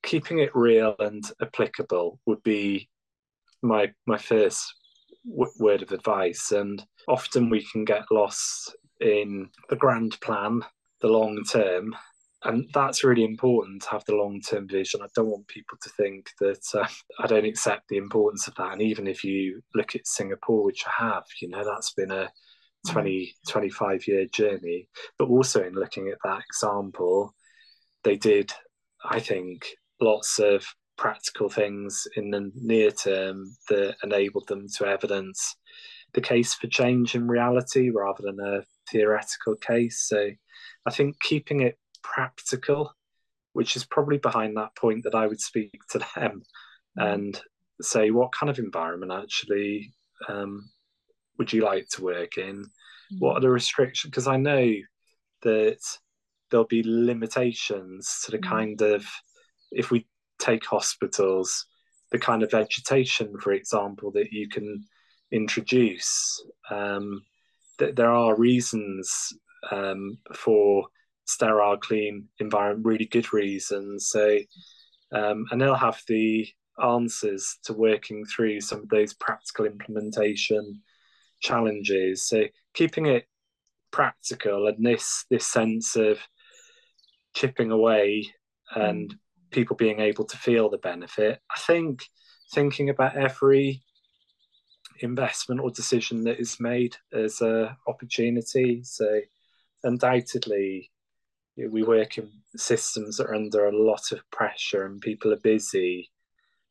keeping 0.03 0.39
it 0.39 0.57
real 0.57 0.95
and 0.99 1.25
applicable 1.43 2.19
would 2.27 2.43
be 2.43 2.89
my 3.63 3.93
my 4.07 4.19
first 4.19 4.65
w- 5.29 5.53
word 5.59 5.83
of 5.83 5.93
advice. 5.93 6.53
And 6.53 6.85
often 7.07 7.51
we 7.51 7.65
can 7.71 7.85
get 7.85 8.11
lost 8.11 8.75
in 9.01 9.51
the 9.69 9.77
grand 9.77 10.19
plan, 10.21 10.63
the 11.03 11.09
long 11.09 11.45
term, 11.45 11.95
and 12.45 12.69
that's 12.73 13.05
really 13.05 13.25
important 13.25 13.83
to 13.83 13.91
have 13.91 14.05
the 14.05 14.15
long 14.15 14.41
term 14.41 14.69
vision. 14.69 15.01
I 15.03 15.09
don't 15.15 15.31
want 15.31 15.49
people 15.49 15.79
to 15.83 15.91
think 15.91 16.31
that 16.41 16.65
uh, 16.75 16.87
I 17.19 17.27
don't 17.27 17.47
accept 17.47 17.89
the 17.89 17.97
importance 17.97 18.47
of 18.47 18.55
that. 18.57 18.73
And 18.73 18.83
even 18.83 19.07
if 19.07 19.25
you 19.25 19.63
look 19.75 19.97
at 19.97 20.07
Singapore, 20.07 20.65
which 20.65 20.85
I 20.87 21.05
have, 21.05 21.25
you 21.41 21.49
know, 21.49 21.65
that's 21.65 21.93
been 21.95 22.11
a 22.11 22.31
20, 22.89 23.35
25 23.49 24.07
year 24.07 24.27
journey. 24.27 24.89
But 25.19 25.29
also 25.29 25.65
in 25.65 25.75
looking 25.75 26.09
at 26.09 26.19
that 26.25 26.43
example, 26.49 27.35
they 28.05 28.17
did, 28.17 28.53
I 29.05 29.19
think, 29.19 29.67
lots 30.01 30.39
of 30.39 30.65
practical 30.97 31.49
things 31.49 32.07
in 32.17 32.31
the 32.31 32.51
near 32.55 32.91
term 32.91 33.57
that 33.69 33.97
enabled 34.03 34.47
them 34.49 34.67
to 34.77 34.87
evidence 34.87 35.57
the 36.15 36.21
case 36.21 36.55
for 36.55 36.69
change 36.69 37.15
in 37.15 37.29
reality 37.29 37.91
rather 37.91 38.23
than 38.23 38.39
a 38.41 38.63
theoretical 38.91 39.57
case. 39.57 40.07
So 40.09 40.31
I 40.87 40.91
think 40.91 41.21
keeping 41.21 41.61
it 41.61 41.79
practical, 42.15 42.93
which 43.53 43.77
is 43.77 43.85
probably 43.85 44.19
behind 44.19 44.57
that 44.57 44.77
point 44.77 45.05
that 45.05 45.15
I 45.15 45.27
would 45.27 45.41
speak 45.41 45.81
to 45.91 45.99
them 45.99 46.43
mm. 46.99 47.15
and 47.15 47.41
say, 47.81 48.11
what 48.11 48.33
kind 48.33 48.51
of 48.51 48.59
environment 48.59 49.13
actually 49.13 49.93
um, 50.29 50.71
would 51.39 51.53
you 51.53 51.63
like 51.63 51.89
to 51.91 52.05
work 52.05 52.39
in? 52.39 52.65
Mm. 53.13 53.19
What 53.19 53.37
are 53.37 53.41
the 53.41 53.51
restrictions? 53.51 54.11
Because 54.11 54.29
I 54.29 54.37
know 54.37 54.73
that 55.43 55.81
there'll 56.51 56.67
be 56.67 56.83
limitations 56.85 58.23
to 58.25 58.31
the 58.31 58.39
mm. 58.39 58.49
kind 58.49 58.83
of, 58.83 59.05
if 59.73 59.91
we 59.91 60.07
take 60.39 60.65
hospitals, 60.65 61.67
the 62.13 62.19
kind 62.19 62.43
of 62.43 62.51
vegetation, 62.51 63.35
for 63.41 63.53
example, 63.53 64.13
that 64.13 64.33
you 64.33 64.49
can 64.49 64.85
introduce. 65.33 66.41
Um, 66.71 67.23
that 67.79 67.97
there 67.97 68.11
are 68.11 68.37
reasons 68.37 69.33
um, 69.71 70.19
for 70.35 70.87
sterile, 71.27 71.77
clean 71.77 72.29
environment, 72.39 72.87
really 72.87 73.07
good 73.07 73.33
reasons. 73.33 74.09
So, 74.09 74.39
um, 75.13 75.47
and 75.51 75.61
they'll 75.61 75.75
have 75.75 76.01
the 76.09 76.49
answers 76.83 77.59
to 77.65 77.73
working 77.73 78.25
through 78.25 78.61
some 78.61 78.81
of 78.81 78.89
those 78.89 79.15
practical 79.15 79.67
implementation 79.67 80.83
challenges. 81.41 82.27
So, 82.27 82.45
keeping 82.75 83.07
it 83.07 83.27
practical 83.91 84.67
and 84.67 84.85
this 84.85 85.25
this 85.31 85.47
sense 85.47 85.97
of 85.97 86.19
chipping 87.35 87.71
away 87.71 88.27
and 88.75 89.11
mm. 89.11 89.19
people 89.51 89.77
being 89.77 90.01
able 90.01 90.25
to 90.25 90.37
feel 90.37 90.69
the 90.69 90.79
benefit. 90.79 91.41
I 91.55 91.59
think 91.59 92.03
thinking 92.53 92.91
about 92.91 93.17
every 93.17 93.83
investment 95.01 95.61
or 95.61 95.71
decision 95.71 96.25
that 96.25 96.41
is 96.41 96.59
made 96.61 96.97
as 97.13 97.41
a 97.41 97.77
opportunity. 97.87 98.83
So 98.85 99.21
undoubtedly 99.85 100.91
we 101.57 101.83
work 101.83 102.19
in 102.19 102.31
systems 102.57 103.17
that 103.17 103.29
are 103.29 103.35
under 103.35 103.67
a 103.67 103.77
lot 103.77 104.13
of 104.13 104.21
pressure 104.31 104.85
and 104.85 105.01
people 105.01 105.33
are 105.33 105.41
busy 105.41 106.11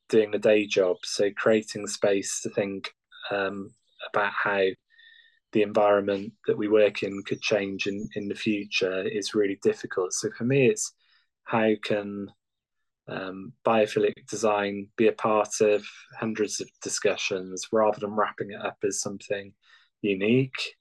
doing 0.10 0.32
the 0.32 0.40
day 0.40 0.68
job. 0.68 0.98
So 1.04 1.30
creating 1.36 1.88
space 1.88 2.42
to 2.42 2.50
think 2.50 2.92
um, 3.32 3.72
about 4.14 4.32
how 4.32 4.66
the 5.54 5.62
environment 5.64 6.34
that 6.48 6.58
we 6.58 6.68
work 6.68 7.02
in 7.02 7.24
could 7.26 7.42
change 7.42 7.88
in, 7.88 8.08
in 8.16 8.28
the 8.28 8.36
future 8.36 9.02
is 9.08 9.34
really 9.34 9.58
difficult. 9.64 10.14
So 10.14 10.30
for 10.38 10.44
me, 10.44 10.68
it's 10.68 10.94
how 11.44 11.72
can 11.82 12.28
um, 13.08 13.54
biophilic 13.66 14.14
design 14.30 14.90
be 14.98 15.08
a 15.08 15.14
part 15.14 15.62
of 15.62 15.86
hundreds 16.20 16.60
of 16.60 16.68
discussions 16.82 17.68
rather 17.72 18.00
than 18.00 18.16
wrapping 18.16 18.52
it 18.52 18.62
up 18.62 18.78
as 18.84 19.02
something 19.02 19.54
unique. 20.02 20.76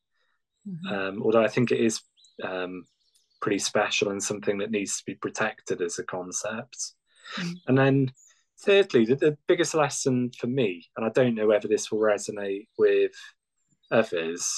Mm-hmm. 0.68 0.94
Um, 0.94 1.22
although 1.22 1.44
I 1.44 1.48
think 1.48 1.70
it 1.70 1.80
is 1.80 2.00
um, 2.42 2.84
pretty 3.44 3.58
special 3.58 4.10
and 4.10 4.22
something 4.22 4.56
that 4.56 4.70
needs 4.70 4.96
to 4.96 5.04
be 5.04 5.14
protected 5.16 5.82
as 5.82 5.98
a 5.98 6.02
concept. 6.02 6.94
Mm. 7.36 7.54
And 7.66 7.78
then, 7.78 8.12
thirdly, 8.64 9.04
the, 9.04 9.16
the, 9.16 9.36
biggest 9.46 9.74
lesson 9.74 10.30
for 10.38 10.46
me, 10.46 10.88
and 10.96 11.04
I 11.04 11.10
don't 11.10 11.34
know 11.34 11.46
whether 11.46 11.68
this 11.68 11.92
will 11.92 11.98
resonate 11.98 12.68
with 12.78 13.12
others, 13.90 14.50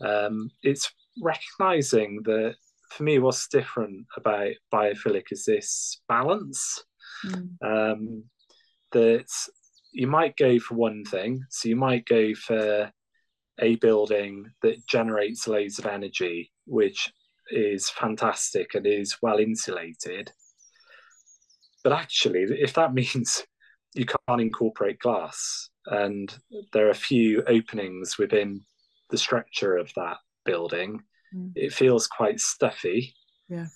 um, 0.00 0.50
it's 0.64 0.92
recognizing 1.22 2.20
that 2.24 2.56
for 2.90 3.04
me, 3.04 3.20
what's 3.20 3.46
different 3.46 4.06
about 4.16 4.50
biophilic 4.74 5.26
is 5.30 5.44
this 5.44 6.00
balance. 6.08 6.82
Mm. 7.24 7.50
Um, 7.62 8.24
that 8.90 9.30
you 9.92 10.08
might 10.08 10.36
go 10.36 10.58
for 10.58 10.74
one 10.74 11.04
thing. 11.04 11.44
So 11.50 11.68
you 11.68 11.76
might 11.76 12.06
go 12.06 12.34
for 12.34 12.90
a 13.60 13.76
building 13.76 14.46
that 14.62 14.84
generates 14.88 15.46
loads 15.46 15.78
of 15.78 15.86
energy, 15.86 16.50
which 16.66 17.12
is 17.50 17.90
fantastic 17.90 18.74
and 18.74 18.86
is 18.86 19.16
well 19.22 19.38
insulated. 19.38 20.32
But 21.84 21.92
actually, 21.92 22.46
if 22.48 22.74
that 22.74 22.94
means 22.94 23.44
you 23.94 24.06
can't 24.06 24.40
incorporate 24.40 24.98
glass, 24.98 25.70
and 25.86 26.36
there 26.72 26.86
are 26.86 26.90
a 26.90 26.94
few 26.94 27.42
openings 27.46 28.18
within 28.18 28.62
the 29.10 29.18
structure 29.18 29.76
of 29.76 29.92
that 29.96 30.16
building, 30.44 31.00
mm. 31.34 31.52
it 31.54 31.72
feels 31.72 32.06
quite 32.06 32.40
stuffy. 32.40 33.14
Yeah. 33.48 33.66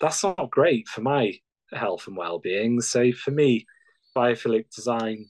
That's 0.00 0.22
not 0.22 0.50
great 0.50 0.88
for 0.88 1.00
my 1.00 1.32
health 1.72 2.06
and 2.06 2.16
well-being. 2.16 2.80
So 2.80 3.12
for 3.12 3.30
me, 3.30 3.66
biophilic 4.16 4.66
design, 4.74 5.26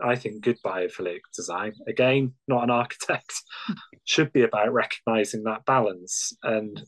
I 0.00 0.16
think 0.16 0.42
good 0.42 0.58
biophilic 0.64 1.20
design, 1.34 1.74
again, 1.86 2.32
not 2.46 2.64
an 2.64 2.70
architect, 2.70 3.32
should 4.04 4.32
be 4.32 4.42
about 4.42 4.72
recognizing 4.72 5.44
that 5.44 5.64
balance 5.64 6.32
and 6.42 6.82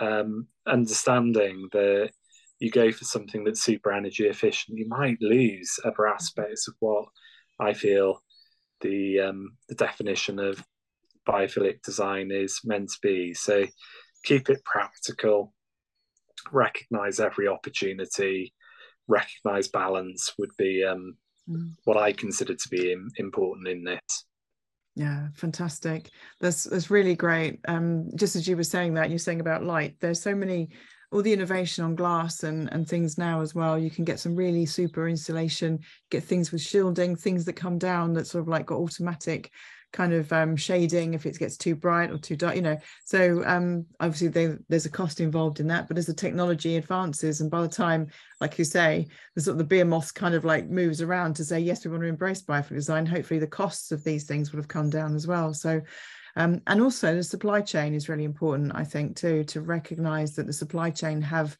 um, 0.00 0.46
understanding 0.66 1.68
that 1.72 2.10
you 2.58 2.70
go 2.70 2.90
for 2.90 3.04
something 3.04 3.44
that's 3.44 3.62
super 3.62 3.92
energy 3.92 4.26
efficient, 4.26 4.78
you 4.78 4.88
might 4.88 5.20
lose 5.20 5.78
other 5.84 6.06
aspects 6.06 6.68
of 6.68 6.74
what 6.80 7.06
I 7.60 7.74
feel 7.74 8.22
the 8.80 9.20
um, 9.20 9.56
the 9.68 9.74
definition 9.74 10.38
of 10.38 10.64
biophilic 11.28 11.82
design 11.82 12.30
is 12.30 12.60
meant 12.64 12.90
to 12.90 12.98
be. 13.02 13.34
So 13.34 13.66
keep 14.24 14.48
it 14.48 14.64
practical, 14.64 15.52
recognize 16.52 17.20
every 17.20 17.48
opportunity, 17.48 18.52
recognize 19.08 19.68
balance 19.68 20.32
would 20.38 20.50
be 20.56 20.84
um, 20.84 21.16
mm. 21.48 21.72
what 21.84 21.96
I 21.96 22.12
consider 22.12 22.54
to 22.54 22.68
be 22.68 22.94
important 23.16 23.68
in 23.68 23.84
this. 23.84 24.26
Yeah, 24.96 25.28
fantastic. 25.34 26.10
That's 26.40 26.64
that's 26.64 26.90
really 26.90 27.14
great. 27.14 27.60
Um, 27.68 28.08
just 28.16 28.34
as 28.34 28.48
you 28.48 28.56
were 28.56 28.64
saying 28.64 28.94
that, 28.94 29.10
you're 29.10 29.18
saying 29.18 29.40
about 29.40 29.62
light. 29.62 29.94
There's 30.00 30.22
so 30.22 30.34
many, 30.34 30.70
all 31.12 31.20
the 31.20 31.34
innovation 31.34 31.84
on 31.84 31.94
glass 31.94 32.44
and 32.44 32.72
and 32.72 32.88
things 32.88 33.18
now 33.18 33.42
as 33.42 33.54
well. 33.54 33.78
You 33.78 33.90
can 33.90 34.06
get 34.06 34.18
some 34.18 34.34
really 34.34 34.64
super 34.64 35.06
insulation, 35.06 35.80
get 36.10 36.24
things 36.24 36.50
with 36.50 36.62
shielding, 36.62 37.14
things 37.14 37.44
that 37.44 37.52
come 37.52 37.76
down 37.76 38.14
that 38.14 38.26
sort 38.26 38.40
of 38.40 38.48
like 38.48 38.64
got 38.64 38.78
automatic 38.78 39.50
kind 39.92 40.12
of 40.12 40.32
um, 40.32 40.56
shading 40.56 41.14
if 41.14 41.26
it 41.26 41.38
gets 41.38 41.56
too 41.56 41.74
bright 41.74 42.10
or 42.10 42.18
too 42.18 42.36
dark, 42.36 42.56
you 42.56 42.62
know. 42.62 42.78
So 43.04 43.42
um, 43.46 43.86
obviously 44.00 44.28
they, 44.28 44.56
there's 44.68 44.86
a 44.86 44.90
cost 44.90 45.20
involved 45.20 45.60
in 45.60 45.66
that, 45.68 45.88
but 45.88 45.98
as 45.98 46.06
the 46.06 46.14
technology 46.14 46.76
advances, 46.76 47.40
and 47.40 47.50
by 47.50 47.62
the 47.62 47.68
time, 47.68 48.08
like 48.40 48.58
you 48.58 48.64
say, 48.64 49.06
the 49.34 49.40
sort 49.40 49.54
of 49.54 49.58
the 49.58 49.64
behemoth 49.64 50.12
kind 50.14 50.34
of 50.34 50.44
like 50.44 50.68
moves 50.68 51.00
around 51.00 51.36
to 51.36 51.44
say, 51.44 51.60
yes, 51.60 51.84
we 51.84 51.90
want 51.90 52.02
to 52.02 52.08
embrace 52.08 52.42
biophilic 52.42 52.74
design, 52.74 53.06
hopefully 53.06 53.40
the 53.40 53.46
costs 53.46 53.92
of 53.92 54.04
these 54.04 54.24
things 54.24 54.52
would 54.52 54.58
have 54.58 54.68
come 54.68 54.90
down 54.90 55.14
as 55.14 55.26
well. 55.26 55.54
So 55.54 55.80
um, 56.36 56.60
and 56.66 56.82
also 56.82 57.14
the 57.14 57.22
supply 57.22 57.62
chain 57.62 57.94
is 57.94 58.10
really 58.10 58.24
important, 58.24 58.72
I 58.74 58.84
think, 58.84 59.16
too, 59.16 59.44
to 59.44 59.62
recognize 59.62 60.34
that 60.34 60.46
the 60.46 60.52
supply 60.52 60.90
chain 60.90 61.22
have 61.22 61.56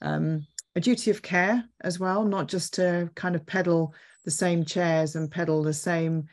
um, 0.00 0.46
a 0.74 0.80
duty 0.80 1.10
of 1.10 1.22
care 1.22 1.62
as 1.82 2.00
well, 2.00 2.24
not 2.24 2.48
just 2.48 2.74
to 2.74 3.10
kind 3.14 3.36
of 3.36 3.46
peddle 3.46 3.94
the 4.24 4.30
same 4.30 4.64
chairs 4.64 5.14
and 5.14 5.30
peddle 5.30 5.62
the 5.62 5.74
same 5.74 6.24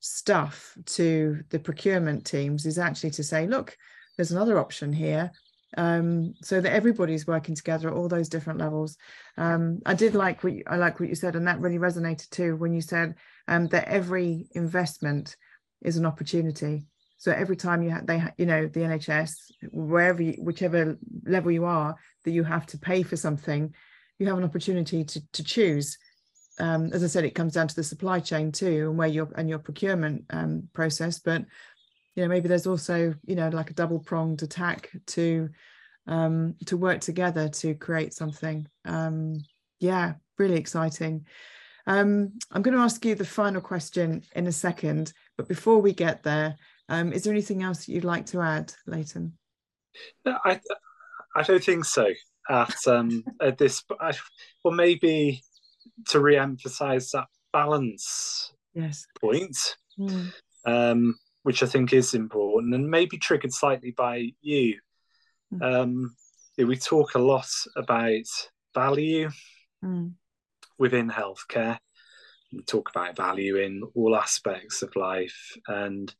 stuff 0.00 0.76
to 0.86 1.40
the 1.50 1.58
procurement 1.58 2.24
teams 2.24 2.66
is 2.66 2.78
actually 2.78 3.10
to 3.10 3.24
say, 3.24 3.46
look, 3.46 3.76
there's 4.16 4.32
another 4.32 4.58
option 4.58 4.92
here. 4.92 5.32
Um, 5.76 6.32
so 6.42 6.62
that 6.62 6.72
everybody's 6.72 7.26
working 7.26 7.54
together 7.54 7.88
at 7.88 7.94
all 7.94 8.08
those 8.08 8.30
different 8.30 8.58
levels. 8.58 8.96
Um, 9.36 9.80
I 9.84 9.92
did 9.92 10.14
like 10.14 10.42
what 10.42 10.54
you, 10.54 10.62
I 10.66 10.76
like 10.76 10.98
what 10.98 11.10
you 11.10 11.14
said, 11.14 11.36
and 11.36 11.46
that 11.46 11.60
really 11.60 11.78
resonated 11.78 12.30
too 12.30 12.56
when 12.56 12.72
you 12.72 12.80
said 12.80 13.16
um, 13.48 13.66
that 13.68 13.86
every 13.86 14.48
investment 14.52 15.36
is 15.82 15.98
an 15.98 16.06
opportunity. 16.06 16.86
So 17.18 17.32
every 17.32 17.56
time 17.56 17.82
you 17.82 17.90
have, 17.90 18.06
they, 18.06 18.22
you 18.38 18.46
know, 18.46 18.66
the 18.66 18.80
NHS, 18.80 19.32
wherever, 19.70 20.22
you, 20.22 20.38
whichever 20.42 20.96
level 21.26 21.50
you 21.50 21.66
are, 21.66 21.96
that 22.24 22.30
you 22.30 22.44
have 22.44 22.64
to 22.68 22.78
pay 22.78 23.02
for 23.02 23.16
something, 23.16 23.74
you 24.18 24.26
have 24.26 24.38
an 24.38 24.44
opportunity 24.44 25.04
to 25.04 25.20
to 25.32 25.44
choose 25.44 25.98
um, 26.58 26.90
as 26.92 27.04
I 27.04 27.06
said, 27.06 27.24
it 27.24 27.34
comes 27.34 27.54
down 27.54 27.68
to 27.68 27.76
the 27.76 27.84
supply 27.84 28.20
chain 28.20 28.52
too, 28.52 28.88
and 28.88 28.98
where 28.98 29.08
your 29.08 29.28
and 29.36 29.48
your 29.48 29.58
procurement 29.58 30.24
um, 30.30 30.68
process. 30.72 31.18
But 31.18 31.44
you 32.14 32.22
know, 32.22 32.28
maybe 32.28 32.48
there's 32.48 32.66
also 32.66 33.14
you 33.24 33.36
know 33.36 33.48
like 33.48 33.70
a 33.70 33.74
double 33.74 33.98
pronged 33.98 34.42
attack 34.42 34.90
to 35.08 35.48
um, 36.06 36.56
to 36.66 36.76
work 36.76 37.00
together 37.00 37.48
to 37.48 37.74
create 37.74 38.14
something. 38.14 38.66
Um, 38.84 39.38
yeah, 39.78 40.14
really 40.38 40.56
exciting. 40.56 41.26
Um, 41.86 42.32
I'm 42.52 42.62
going 42.62 42.76
to 42.76 42.82
ask 42.82 43.04
you 43.04 43.14
the 43.14 43.24
final 43.24 43.62
question 43.62 44.22
in 44.34 44.46
a 44.46 44.52
second, 44.52 45.12
but 45.38 45.48
before 45.48 45.80
we 45.80 45.94
get 45.94 46.22
there, 46.22 46.56
um, 46.90 47.12
is 47.12 47.24
there 47.24 47.32
anything 47.32 47.62
else 47.62 47.88
you'd 47.88 48.04
like 48.04 48.26
to 48.26 48.42
add, 48.42 48.72
Leighton? 48.86 49.38
I 50.26 50.60
I 51.34 51.42
don't 51.42 51.62
think 51.62 51.84
so. 51.84 52.08
At 52.50 52.74
um, 52.86 53.24
at 53.40 53.58
this, 53.58 53.84
I, 54.00 54.12
well, 54.64 54.74
maybe 54.74 55.42
to 56.06 56.20
re-emphasize 56.20 57.10
that 57.10 57.26
balance 57.52 58.52
yes. 58.74 59.06
point, 59.20 59.56
mm. 59.98 60.32
um, 60.64 61.18
which 61.42 61.62
I 61.62 61.66
think 61.66 61.92
is 61.92 62.14
important 62.14 62.74
and 62.74 62.90
maybe 62.90 63.18
triggered 63.18 63.52
slightly 63.52 63.92
by 63.92 64.30
you. 64.40 64.78
Mm. 65.52 65.62
Um, 65.62 66.16
we 66.58 66.76
talk 66.76 67.14
a 67.14 67.20
lot 67.20 67.48
about 67.76 68.26
value 68.74 69.30
mm. 69.84 70.12
within 70.78 71.08
healthcare. 71.10 71.78
We 72.52 72.62
talk 72.62 72.90
about 72.90 73.16
value 73.16 73.56
in 73.56 73.82
all 73.94 74.16
aspects 74.16 74.82
of 74.82 74.94
life. 74.96 75.56
And 75.66 76.12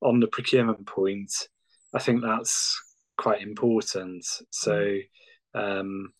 on 0.00 0.20
the 0.20 0.28
procurement 0.28 0.86
point, 0.86 1.32
I 1.94 1.98
think 1.98 2.22
that's 2.22 2.80
quite 3.16 3.42
important. 3.42 4.24
So, 4.50 4.96
um, 5.54 6.12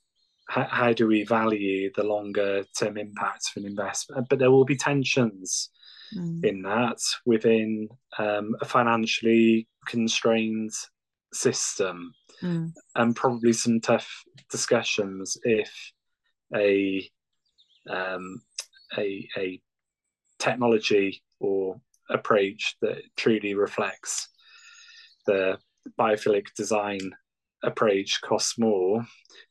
how, 0.53 0.67
how 0.71 0.93
do 0.93 1.07
we 1.07 1.25
value 1.25 1.91
the 1.97 2.05
longer 2.05 2.65
term 2.79 2.99
impact 2.99 3.49
of 3.51 3.63
an 3.63 3.71
investment? 3.71 4.29
But 4.29 4.39
there 4.39 4.51
will 4.51 4.67
be 4.67 4.77
tensions 4.77 5.71
mm. 6.15 6.45
in 6.45 6.61
that 6.63 6.99
within 7.25 7.89
um, 8.19 8.55
a 8.61 8.67
financially 8.67 9.67
constrained 9.87 10.73
system, 11.33 12.13
mm. 12.43 12.71
and 12.97 13.17
probably 13.17 13.55
some 13.55 13.81
tough 13.81 14.11
discussions 14.51 15.39
if 15.45 15.73
a 16.55 17.09
um, 17.89 18.43
a, 18.99 19.27
a 19.39 19.59
technology 20.39 21.23
or 21.41 21.81
approach 22.11 22.77
that 22.83 22.99
truly 23.17 23.55
reflects 23.55 24.29
the 25.27 25.57
biophilic 25.99 26.45
design 26.59 27.01
approach 27.63 28.21
costs 28.23 28.59
more, 28.59 29.05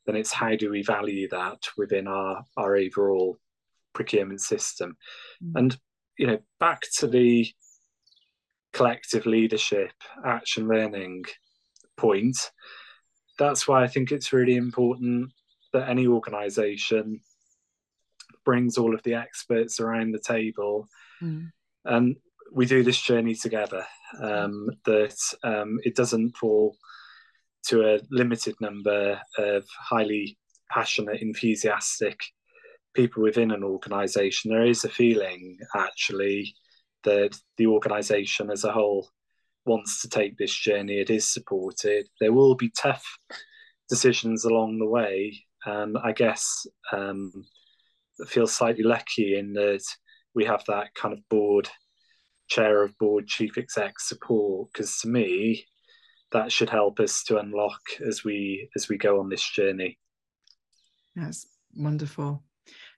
then 0.06 0.16
it's 0.16 0.32
how 0.32 0.54
do 0.54 0.70
we 0.70 0.82
value 0.82 1.28
that 1.30 1.58
within 1.76 2.06
our, 2.06 2.44
our 2.56 2.76
overall 2.76 3.38
procurement 3.92 4.40
system. 4.40 4.96
Mm. 5.42 5.52
And, 5.58 5.78
you 6.18 6.26
know, 6.26 6.38
back 6.60 6.82
to 6.98 7.06
the 7.06 7.48
collective 8.72 9.26
leadership, 9.26 9.92
action 10.24 10.68
learning 10.68 11.24
point, 11.96 12.36
that's 13.38 13.66
why 13.66 13.82
I 13.82 13.88
think 13.88 14.12
it's 14.12 14.32
really 14.32 14.56
important 14.56 15.30
that 15.72 15.88
any 15.88 16.06
organization 16.06 17.20
brings 18.44 18.76
all 18.76 18.94
of 18.94 19.02
the 19.04 19.14
experts 19.14 19.80
around 19.80 20.12
the 20.12 20.18
table 20.18 20.88
mm. 21.22 21.48
and 21.84 22.16
we 22.52 22.66
do 22.66 22.82
this 22.82 23.00
journey 23.00 23.34
together 23.34 23.86
um, 24.20 24.68
that 24.84 25.16
um, 25.42 25.78
it 25.84 25.96
doesn't 25.96 26.36
fall 26.36 26.76
to 27.66 27.82
a 27.82 28.00
limited 28.10 28.54
number 28.60 29.20
of 29.38 29.64
highly 29.78 30.38
passionate, 30.70 31.20
enthusiastic 31.20 32.20
people 32.94 33.22
within 33.22 33.50
an 33.50 33.62
organization, 33.62 34.50
there 34.50 34.66
is 34.66 34.84
a 34.84 34.88
feeling 34.88 35.58
actually 35.76 36.54
that 37.04 37.36
the 37.56 37.66
organization 37.66 38.50
as 38.50 38.64
a 38.64 38.72
whole 38.72 39.08
wants 39.64 40.02
to 40.02 40.08
take 40.08 40.36
this 40.36 40.54
journey. 40.54 40.98
It 40.98 41.10
is 41.10 41.32
supported. 41.32 42.06
There 42.20 42.32
will 42.32 42.54
be 42.54 42.70
tough 42.76 43.04
decisions 43.88 44.44
along 44.44 44.78
the 44.78 44.88
way. 44.88 45.38
And 45.64 45.96
I 46.02 46.12
guess 46.12 46.66
um, 46.92 47.32
I 48.20 48.26
feel 48.26 48.46
slightly 48.46 48.82
lucky 48.82 49.38
in 49.38 49.52
that 49.54 49.84
we 50.34 50.44
have 50.44 50.64
that 50.66 50.94
kind 50.94 51.12
of 51.12 51.28
board, 51.28 51.68
chair 52.48 52.82
of 52.82 52.96
board, 52.98 53.26
chief 53.26 53.56
exec 53.58 54.00
support. 54.00 54.70
Because 54.72 54.98
to 55.00 55.08
me, 55.08 55.66
that 56.32 56.52
should 56.52 56.70
help 56.70 57.00
us 57.00 57.22
to 57.24 57.38
unlock 57.38 57.80
as 58.06 58.24
we 58.24 58.68
as 58.76 58.88
we 58.88 58.96
go 58.96 59.20
on 59.20 59.28
this 59.28 59.48
journey. 59.48 59.98
That's 61.14 61.46
wonderful. 61.74 62.42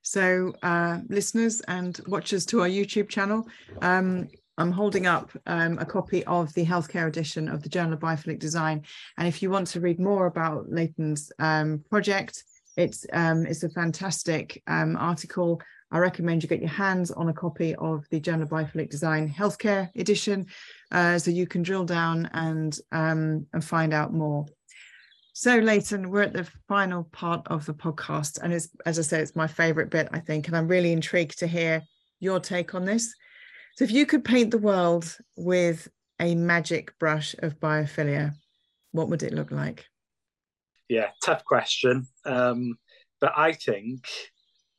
So 0.02 0.54
uh, 0.62 1.00
listeners 1.08 1.60
and 1.62 1.98
watchers 2.06 2.44
to 2.46 2.60
our 2.60 2.68
youtube 2.68 3.08
channel 3.08 3.46
um, 3.80 4.28
I'm 4.56 4.70
holding 4.70 5.06
up 5.06 5.30
um, 5.46 5.78
a 5.78 5.84
copy 5.84 6.24
of 6.24 6.52
the 6.54 6.64
healthcare 6.64 7.08
edition 7.08 7.48
of 7.48 7.62
the 7.62 7.68
Journal 7.68 7.94
of 7.94 8.00
Biophilic 8.00 8.38
Design. 8.38 8.82
And 9.18 9.26
if 9.26 9.42
you 9.42 9.50
want 9.50 9.66
to 9.68 9.80
read 9.80 9.98
more 9.98 10.26
about 10.26 10.70
Leighton's 10.70 11.32
um, 11.38 11.84
project, 11.90 12.44
it's 12.76 13.06
um, 13.12 13.46
it's 13.46 13.64
a 13.64 13.68
fantastic 13.68 14.62
um, 14.66 14.96
article. 14.96 15.60
I 15.90 15.98
recommend 15.98 16.42
you 16.42 16.48
get 16.48 16.60
your 16.60 16.70
hands 16.70 17.10
on 17.10 17.28
a 17.28 17.32
copy 17.32 17.74
of 17.76 18.04
the 18.10 18.20
Journal 18.20 18.44
of 18.44 18.48
Biophilic 18.50 18.90
Design 18.90 19.28
Healthcare 19.28 19.90
Edition 19.96 20.46
uh, 20.94 21.18
so 21.18 21.30
you 21.30 21.46
can 21.46 21.62
drill 21.62 21.84
down 21.84 22.30
and, 22.32 22.78
um, 22.92 23.46
and 23.52 23.64
find 23.64 23.92
out 23.92 24.14
more. 24.14 24.46
So, 25.34 25.58
Leighton, 25.58 26.10
we're 26.10 26.22
at 26.22 26.32
the 26.32 26.48
final 26.68 27.04
part 27.04 27.42
of 27.48 27.66
the 27.66 27.74
podcast. 27.74 28.40
And 28.40 28.52
it's, 28.52 28.68
as 28.86 29.00
I 29.00 29.02
say, 29.02 29.20
it's 29.20 29.34
my 29.34 29.48
favorite 29.48 29.90
bit, 29.90 30.08
I 30.12 30.20
think. 30.20 30.46
And 30.46 30.56
I'm 30.56 30.68
really 30.68 30.92
intrigued 30.92 31.40
to 31.40 31.48
hear 31.48 31.82
your 32.20 32.38
take 32.38 32.76
on 32.76 32.84
this. 32.84 33.12
So, 33.76 33.84
if 33.84 33.90
you 33.90 34.06
could 34.06 34.24
paint 34.24 34.52
the 34.52 34.58
world 34.58 35.18
with 35.36 35.88
a 36.20 36.36
magic 36.36 36.96
brush 37.00 37.34
of 37.40 37.58
biophilia, 37.58 38.32
what 38.92 39.08
would 39.08 39.24
it 39.24 39.34
look 39.34 39.50
like? 39.50 39.84
Yeah, 40.88 41.08
tough 41.24 41.44
question. 41.44 42.06
Um, 42.24 42.78
but 43.20 43.32
I 43.36 43.52
think 43.52 44.06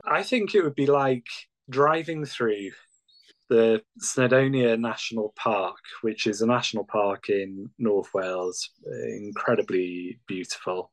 I 0.06 0.24
think 0.24 0.56
it 0.56 0.64
would 0.64 0.76
be 0.76 0.86
like 0.86 1.26
driving 1.70 2.26
through 2.26 2.72
the 3.50 3.82
Snowdonia 4.02 4.80
National 4.80 5.34
Park, 5.36 5.78
which 6.02 6.28
is 6.28 6.42
a 6.42 6.48
national 6.48 6.86
park 6.86 7.30
in 7.30 7.70
North 7.78 8.14
Wales, 8.14 8.70
incredibly 9.08 10.20
beautiful. 10.28 10.92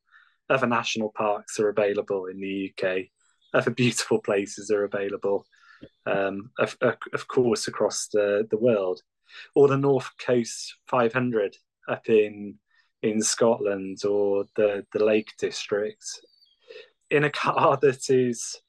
Other 0.50 0.66
national 0.66 1.12
parks 1.16 1.58
are 1.58 1.70
available 1.70 2.26
in 2.26 2.40
the 2.40 2.72
UK. 2.72 3.06
Other 3.54 3.70
beautiful 3.82 4.18
places 4.18 4.70
are 4.70 4.84
available, 4.84 5.46
um, 6.06 6.50
of, 6.58 6.76
of 6.82 7.28
course, 7.28 7.68
across 7.68 8.08
the, 8.12 8.46
the 8.50 8.58
world. 8.58 9.00
Or 9.54 9.68
the 9.68 9.78
North 9.78 10.10
Coast 10.18 10.76
500 10.88 11.56
up 11.88 12.08
in 12.08 12.58
in 13.02 13.20
Scotland, 13.20 14.04
or 14.04 14.44
the 14.56 14.84
the 14.92 15.04
Lake 15.04 15.32
District, 15.38 16.04
in 17.10 17.24
a 17.24 17.30
car 17.30 17.76
that 17.82 18.10
is 18.10 18.60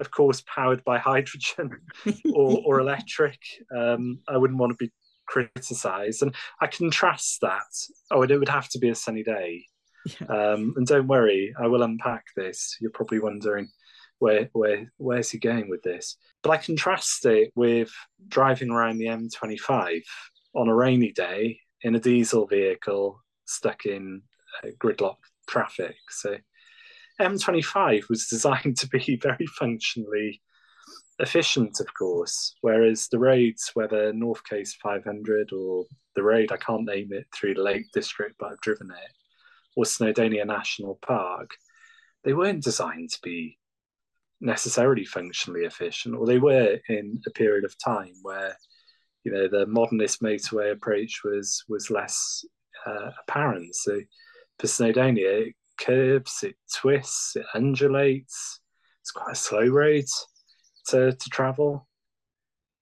of 0.00 0.10
course, 0.10 0.42
powered 0.42 0.82
by 0.84 0.98
hydrogen 0.98 1.70
or, 2.34 2.62
or 2.64 2.80
electric. 2.80 3.38
Um, 3.76 4.20
I 4.28 4.36
wouldn't 4.36 4.58
want 4.58 4.72
to 4.72 4.84
be 4.84 4.92
criticised. 5.26 6.22
And 6.22 6.34
I 6.60 6.66
contrast 6.66 7.40
that. 7.42 7.62
Oh, 8.10 8.22
it 8.22 8.36
would 8.36 8.48
have 8.48 8.68
to 8.70 8.78
be 8.78 8.88
a 8.88 8.94
sunny 8.94 9.22
day. 9.22 9.64
Yeah. 10.20 10.26
Um, 10.28 10.74
and 10.76 10.86
don't 10.86 11.06
worry, 11.06 11.54
I 11.60 11.66
will 11.66 11.82
unpack 11.82 12.24
this. 12.34 12.76
You're 12.80 12.90
probably 12.90 13.20
wondering 13.20 13.68
where 14.18 14.48
where 14.52 14.90
where's 14.96 15.30
he 15.30 15.38
going 15.38 15.68
with 15.68 15.82
this? 15.82 16.16
But 16.42 16.50
I 16.50 16.56
contrast 16.56 17.26
it 17.26 17.52
with 17.54 17.92
driving 18.28 18.70
around 18.70 18.98
the 18.98 19.06
M25 19.06 20.00
on 20.54 20.68
a 20.68 20.74
rainy 20.74 21.12
day 21.12 21.60
in 21.82 21.94
a 21.94 22.00
diesel 22.00 22.46
vehicle 22.46 23.22
stuck 23.46 23.84
in 23.84 24.22
uh, 24.62 24.68
gridlock 24.78 25.16
traffic. 25.48 25.96
So 26.08 26.36
M25 27.20 28.08
was 28.08 28.26
designed 28.26 28.76
to 28.78 28.88
be 28.88 29.16
very 29.22 29.46
functionally 29.46 30.40
efficient, 31.18 31.80
of 31.80 31.92
course, 31.94 32.54
whereas 32.62 33.08
the 33.08 33.18
roads, 33.18 33.70
whether 33.74 34.12
North 34.12 34.42
Coast 34.48 34.78
500 34.82 35.52
or 35.52 35.84
the 36.16 36.22
road, 36.22 36.50
I 36.50 36.56
can't 36.56 36.84
name 36.84 37.08
it, 37.12 37.26
through 37.34 37.54
the 37.54 37.62
Lake 37.62 37.86
District, 37.92 38.34
but 38.38 38.52
I've 38.52 38.60
driven 38.60 38.90
it, 38.90 39.12
or 39.76 39.84
Snowdonia 39.84 40.46
National 40.46 40.98
Park, 41.02 41.50
they 42.24 42.32
weren't 42.32 42.64
designed 42.64 43.10
to 43.10 43.18
be 43.22 43.58
necessarily 44.40 45.04
functionally 45.04 45.64
efficient, 45.64 46.14
or 46.14 46.26
they 46.26 46.38
were 46.38 46.78
in 46.88 47.20
a 47.26 47.30
period 47.30 47.64
of 47.64 47.74
time 47.78 48.14
where, 48.22 48.56
you 49.24 49.32
know, 49.32 49.48
the 49.48 49.66
modernist 49.66 50.22
motorway 50.22 50.72
approach 50.72 51.20
was 51.24 51.62
was 51.68 51.90
less 51.90 52.44
uh, 52.86 53.10
apparent. 53.26 53.74
So 53.74 54.00
for 54.58 54.66
Snowdonia, 54.66 55.52
curves, 55.80 56.42
it 56.42 56.56
twists, 56.72 57.36
it 57.36 57.46
undulates. 57.54 58.60
It's 59.02 59.10
quite 59.10 59.32
a 59.32 59.36
slow 59.36 59.66
road 59.66 60.04
to, 60.88 61.12
to 61.12 61.30
travel. 61.30 61.88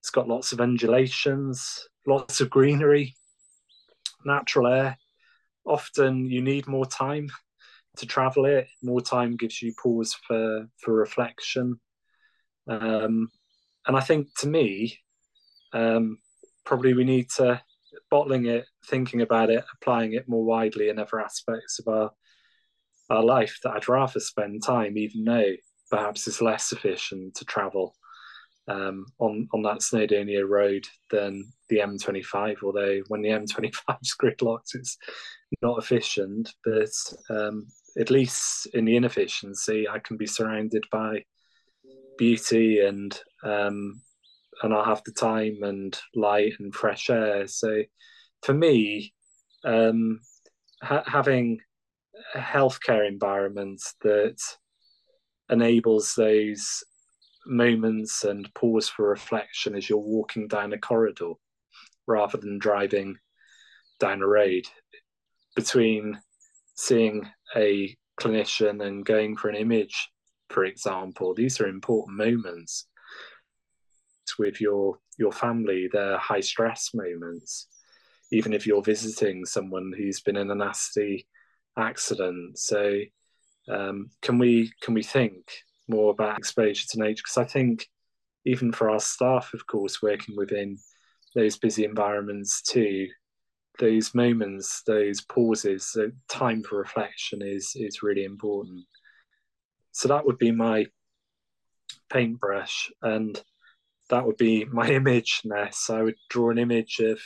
It's 0.00 0.10
got 0.10 0.28
lots 0.28 0.52
of 0.52 0.60
undulations, 0.60 1.88
lots 2.06 2.40
of 2.40 2.50
greenery, 2.50 3.14
natural 4.24 4.66
air. 4.66 4.98
Often 5.64 6.30
you 6.30 6.42
need 6.42 6.66
more 6.66 6.86
time 6.86 7.30
to 7.96 8.06
travel 8.06 8.46
it. 8.46 8.68
More 8.82 9.00
time 9.00 9.36
gives 9.36 9.60
you 9.62 9.74
pause 9.80 10.16
for, 10.26 10.68
for 10.78 10.92
reflection. 10.92 11.80
Um, 12.68 13.28
and 13.86 13.96
I 13.96 14.00
think 14.00 14.28
to 14.38 14.48
me, 14.48 14.98
um, 15.72 16.18
probably 16.64 16.94
we 16.94 17.04
need 17.04 17.30
to 17.36 17.60
bottling 18.10 18.46
it, 18.46 18.66
thinking 18.86 19.22
about 19.22 19.50
it, 19.50 19.64
applying 19.74 20.12
it 20.14 20.28
more 20.28 20.44
widely 20.44 20.88
in 20.88 20.98
other 20.98 21.20
aspects 21.20 21.78
of 21.78 21.88
our 21.88 22.10
our 23.10 23.22
life 23.22 23.58
that 23.62 23.72
I'd 23.72 23.88
rather 23.88 24.20
spend 24.20 24.62
time, 24.62 24.98
even 24.98 25.24
though 25.24 25.52
perhaps 25.90 26.26
it's 26.26 26.42
less 26.42 26.72
efficient 26.72 27.34
to 27.36 27.44
travel 27.44 27.94
um, 28.68 29.06
on 29.18 29.48
on 29.52 29.62
that 29.62 29.78
Snowdonia 29.78 30.46
road 30.46 30.86
than 31.10 31.50
the 31.68 31.78
M25. 31.78 32.56
Although 32.62 33.00
when 33.08 33.22
the 33.22 33.28
M25 33.30 33.98
is 34.02 34.14
gridlocked, 34.20 34.74
it's 34.74 34.98
not 35.62 35.78
efficient. 35.78 36.52
But 36.64 36.90
um, 37.30 37.68
at 37.98 38.10
least 38.10 38.66
in 38.74 38.84
the 38.84 38.96
inefficiency, 38.96 39.88
I 39.88 39.98
can 39.98 40.16
be 40.16 40.26
surrounded 40.26 40.84
by 40.92 41.24
beauty 42.18 42.80
and 42.80 43.18
um, 43.42 44.02
and 44.62 44.74
I'll 44.74 44.84
have 44.84 45.04
the 45.04 45.12
time 45.12 45.62
and 45.62 45.98
light 46.14 46.54
and 46.58 46.74
fresh 46.74 47.10
air. 47.10 47.46
So 47.46 47.82
for 48.42 48.52
me, 48.52 49.14
um, 49.64 50.20
ha- 50.82 51.04
having 51.06 51.60
a 52.34 52.38
healthcare 52.38 53.06
environment 53.06 53.82
that 54.02 54.38
enables 55.50 56.14
those 56.14 56.84
moments 57.46 58.24
and 58.24 58.52
pause 58.54 58.88
for 58.88 59.08
reflection 59.08 59.74
as 59.74 59.88
you're 59.88 59.98
walking 59.98 60.46
down 60.48 60.72
a 60.72 60.78
corridor 60.78 61.32
rather 62.06 62.38
than 62.38 62.58
driving 62.58 63.16
down 63.98 64.22
a 64.22 64.26
road. 64.26 64.64
Between 65.56 66.20
seeing 66.74 67.28
a 67.56 67.96
clinician 68.20 68.84
and 68.84 69.04
going 69.04 69.36
for 69.36 69.48
an 69.48 69.56
image 69.56 70.08
for 70.48 70.64
example 70.64 71.34
these 71.34 71.60
are 71.60 71.68
important 71.68 72.16
moments. 72.16 72.86
With 74.38 74.60
your 74.60 74.98
your 75.18 75.32
family 75.32 75.88
they're 75.92 76.18
high 76.18 76.40
stress 76.40 76.90
moments. 76.94 77.68
Even 78.30 78.52
if 78.52 78.66
you're 78.66 78.82
visiting 78.82 79.44
someone 79.44 79.92
who's 79.96 80.20
been 80.20 80.36
in 80.36 80.50
a 80.50 80.54
nasty 80.54 81.26
accident. 81.78 82.58
So 82.58 83.00
um, 83.68 84.10
can 84.22 84.38
we 84.38 84.72
can 84.82 84.94
we 84.94 85.02
think 85.02 85.50
more 85.88 86.10
about 86.10 86.38
exposure 86.38 86.86
to 86.90 86.98
nature? 86.98 87.22
Because 87.24 87.38
I 87.38 87.44
think 87.44 87.88
even 88.44 88.72
for 88.72 88.90
our 88.90 89.00
staff, 89.00 89.52
of 89.54 89.66
course, 89.66 90.02
working 90.02 90.36
within 90.36 90.78
those 91.34 91.58
busy 91.58 91.84
environments 91.84 92.62
too, 92.62 93.08
those 93.78 94.14
moments, 94.14 94.82
those 94.86 95.20
pauses, 95.20 95.90
the 95.94 96.12
time 96.28 96.62
for 96.62 96.78
reflection 96.78 97.42
is 97.42 97.72
is 97.76 98.02
really 98.02 98.24
important. 98.24 98.84
So 99.92 100.08
that 100.08 100.24
would 100.24 100.38
be 100.38 100.52
my 100.52 100.86
paintbrush, 102.10 102.90
and 103.02 103.40
that 104.10 104.26
would 104.26 104.36
be 104.36 104.64
my 104.66 104.90
image 105.00 105.42
ness. 105.44 105.90
I 105.90 106.02
would 106.02 106.16
draw 106.30 106.50
an 106.50 106.58
image 106.58 107.00
of, 107.00 107.20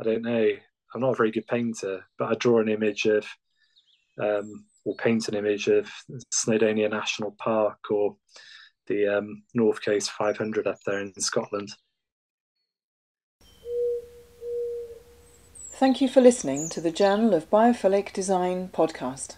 I 0.00 0.04
don't 0.04 0.22
know, 0.22 0.50
I'm 0.94 1.00
not 1.00 1.12
a 1.12 1.16
very 1.16 1.30
good 1.30 1.46
painter, 1.46 2.04
but 2.18 2.30
I 2.30 2.34
draw 2.34 2.60
an 2.60 2.68
image 2.68 3.06
of 3.06 3.26
um, 4.20 4.64
or 4.84 4.94
paint 4.96 5.28
an 5.28 5.34
image 5.34 5.68
of 5.68 5.90
Snowdonia 6.34 6.90
National 6.90 7.34
Park 7.38 7.78
or 7.90 8.16
the 8.86 9.18
um, 9.18 9.42
North 9.54 9.84
Coast 9.84 10.10
500 10.12 10.66
up 10.66 10.78
there 10.86 11.00
in 11.00 11.12
Scotland. 11.20 11.70
Thank 15.78 16.00
you 16.00 16.08
for 16.08 16.22
listening 16.22 16.70
to 16.70 16.80
the 16.80 16.90
Journal 16.90 17.34
of 17.34 17.50
Biophilic 17.50 18.12
Design 18.12 18.70
podcast. 18.72 19.36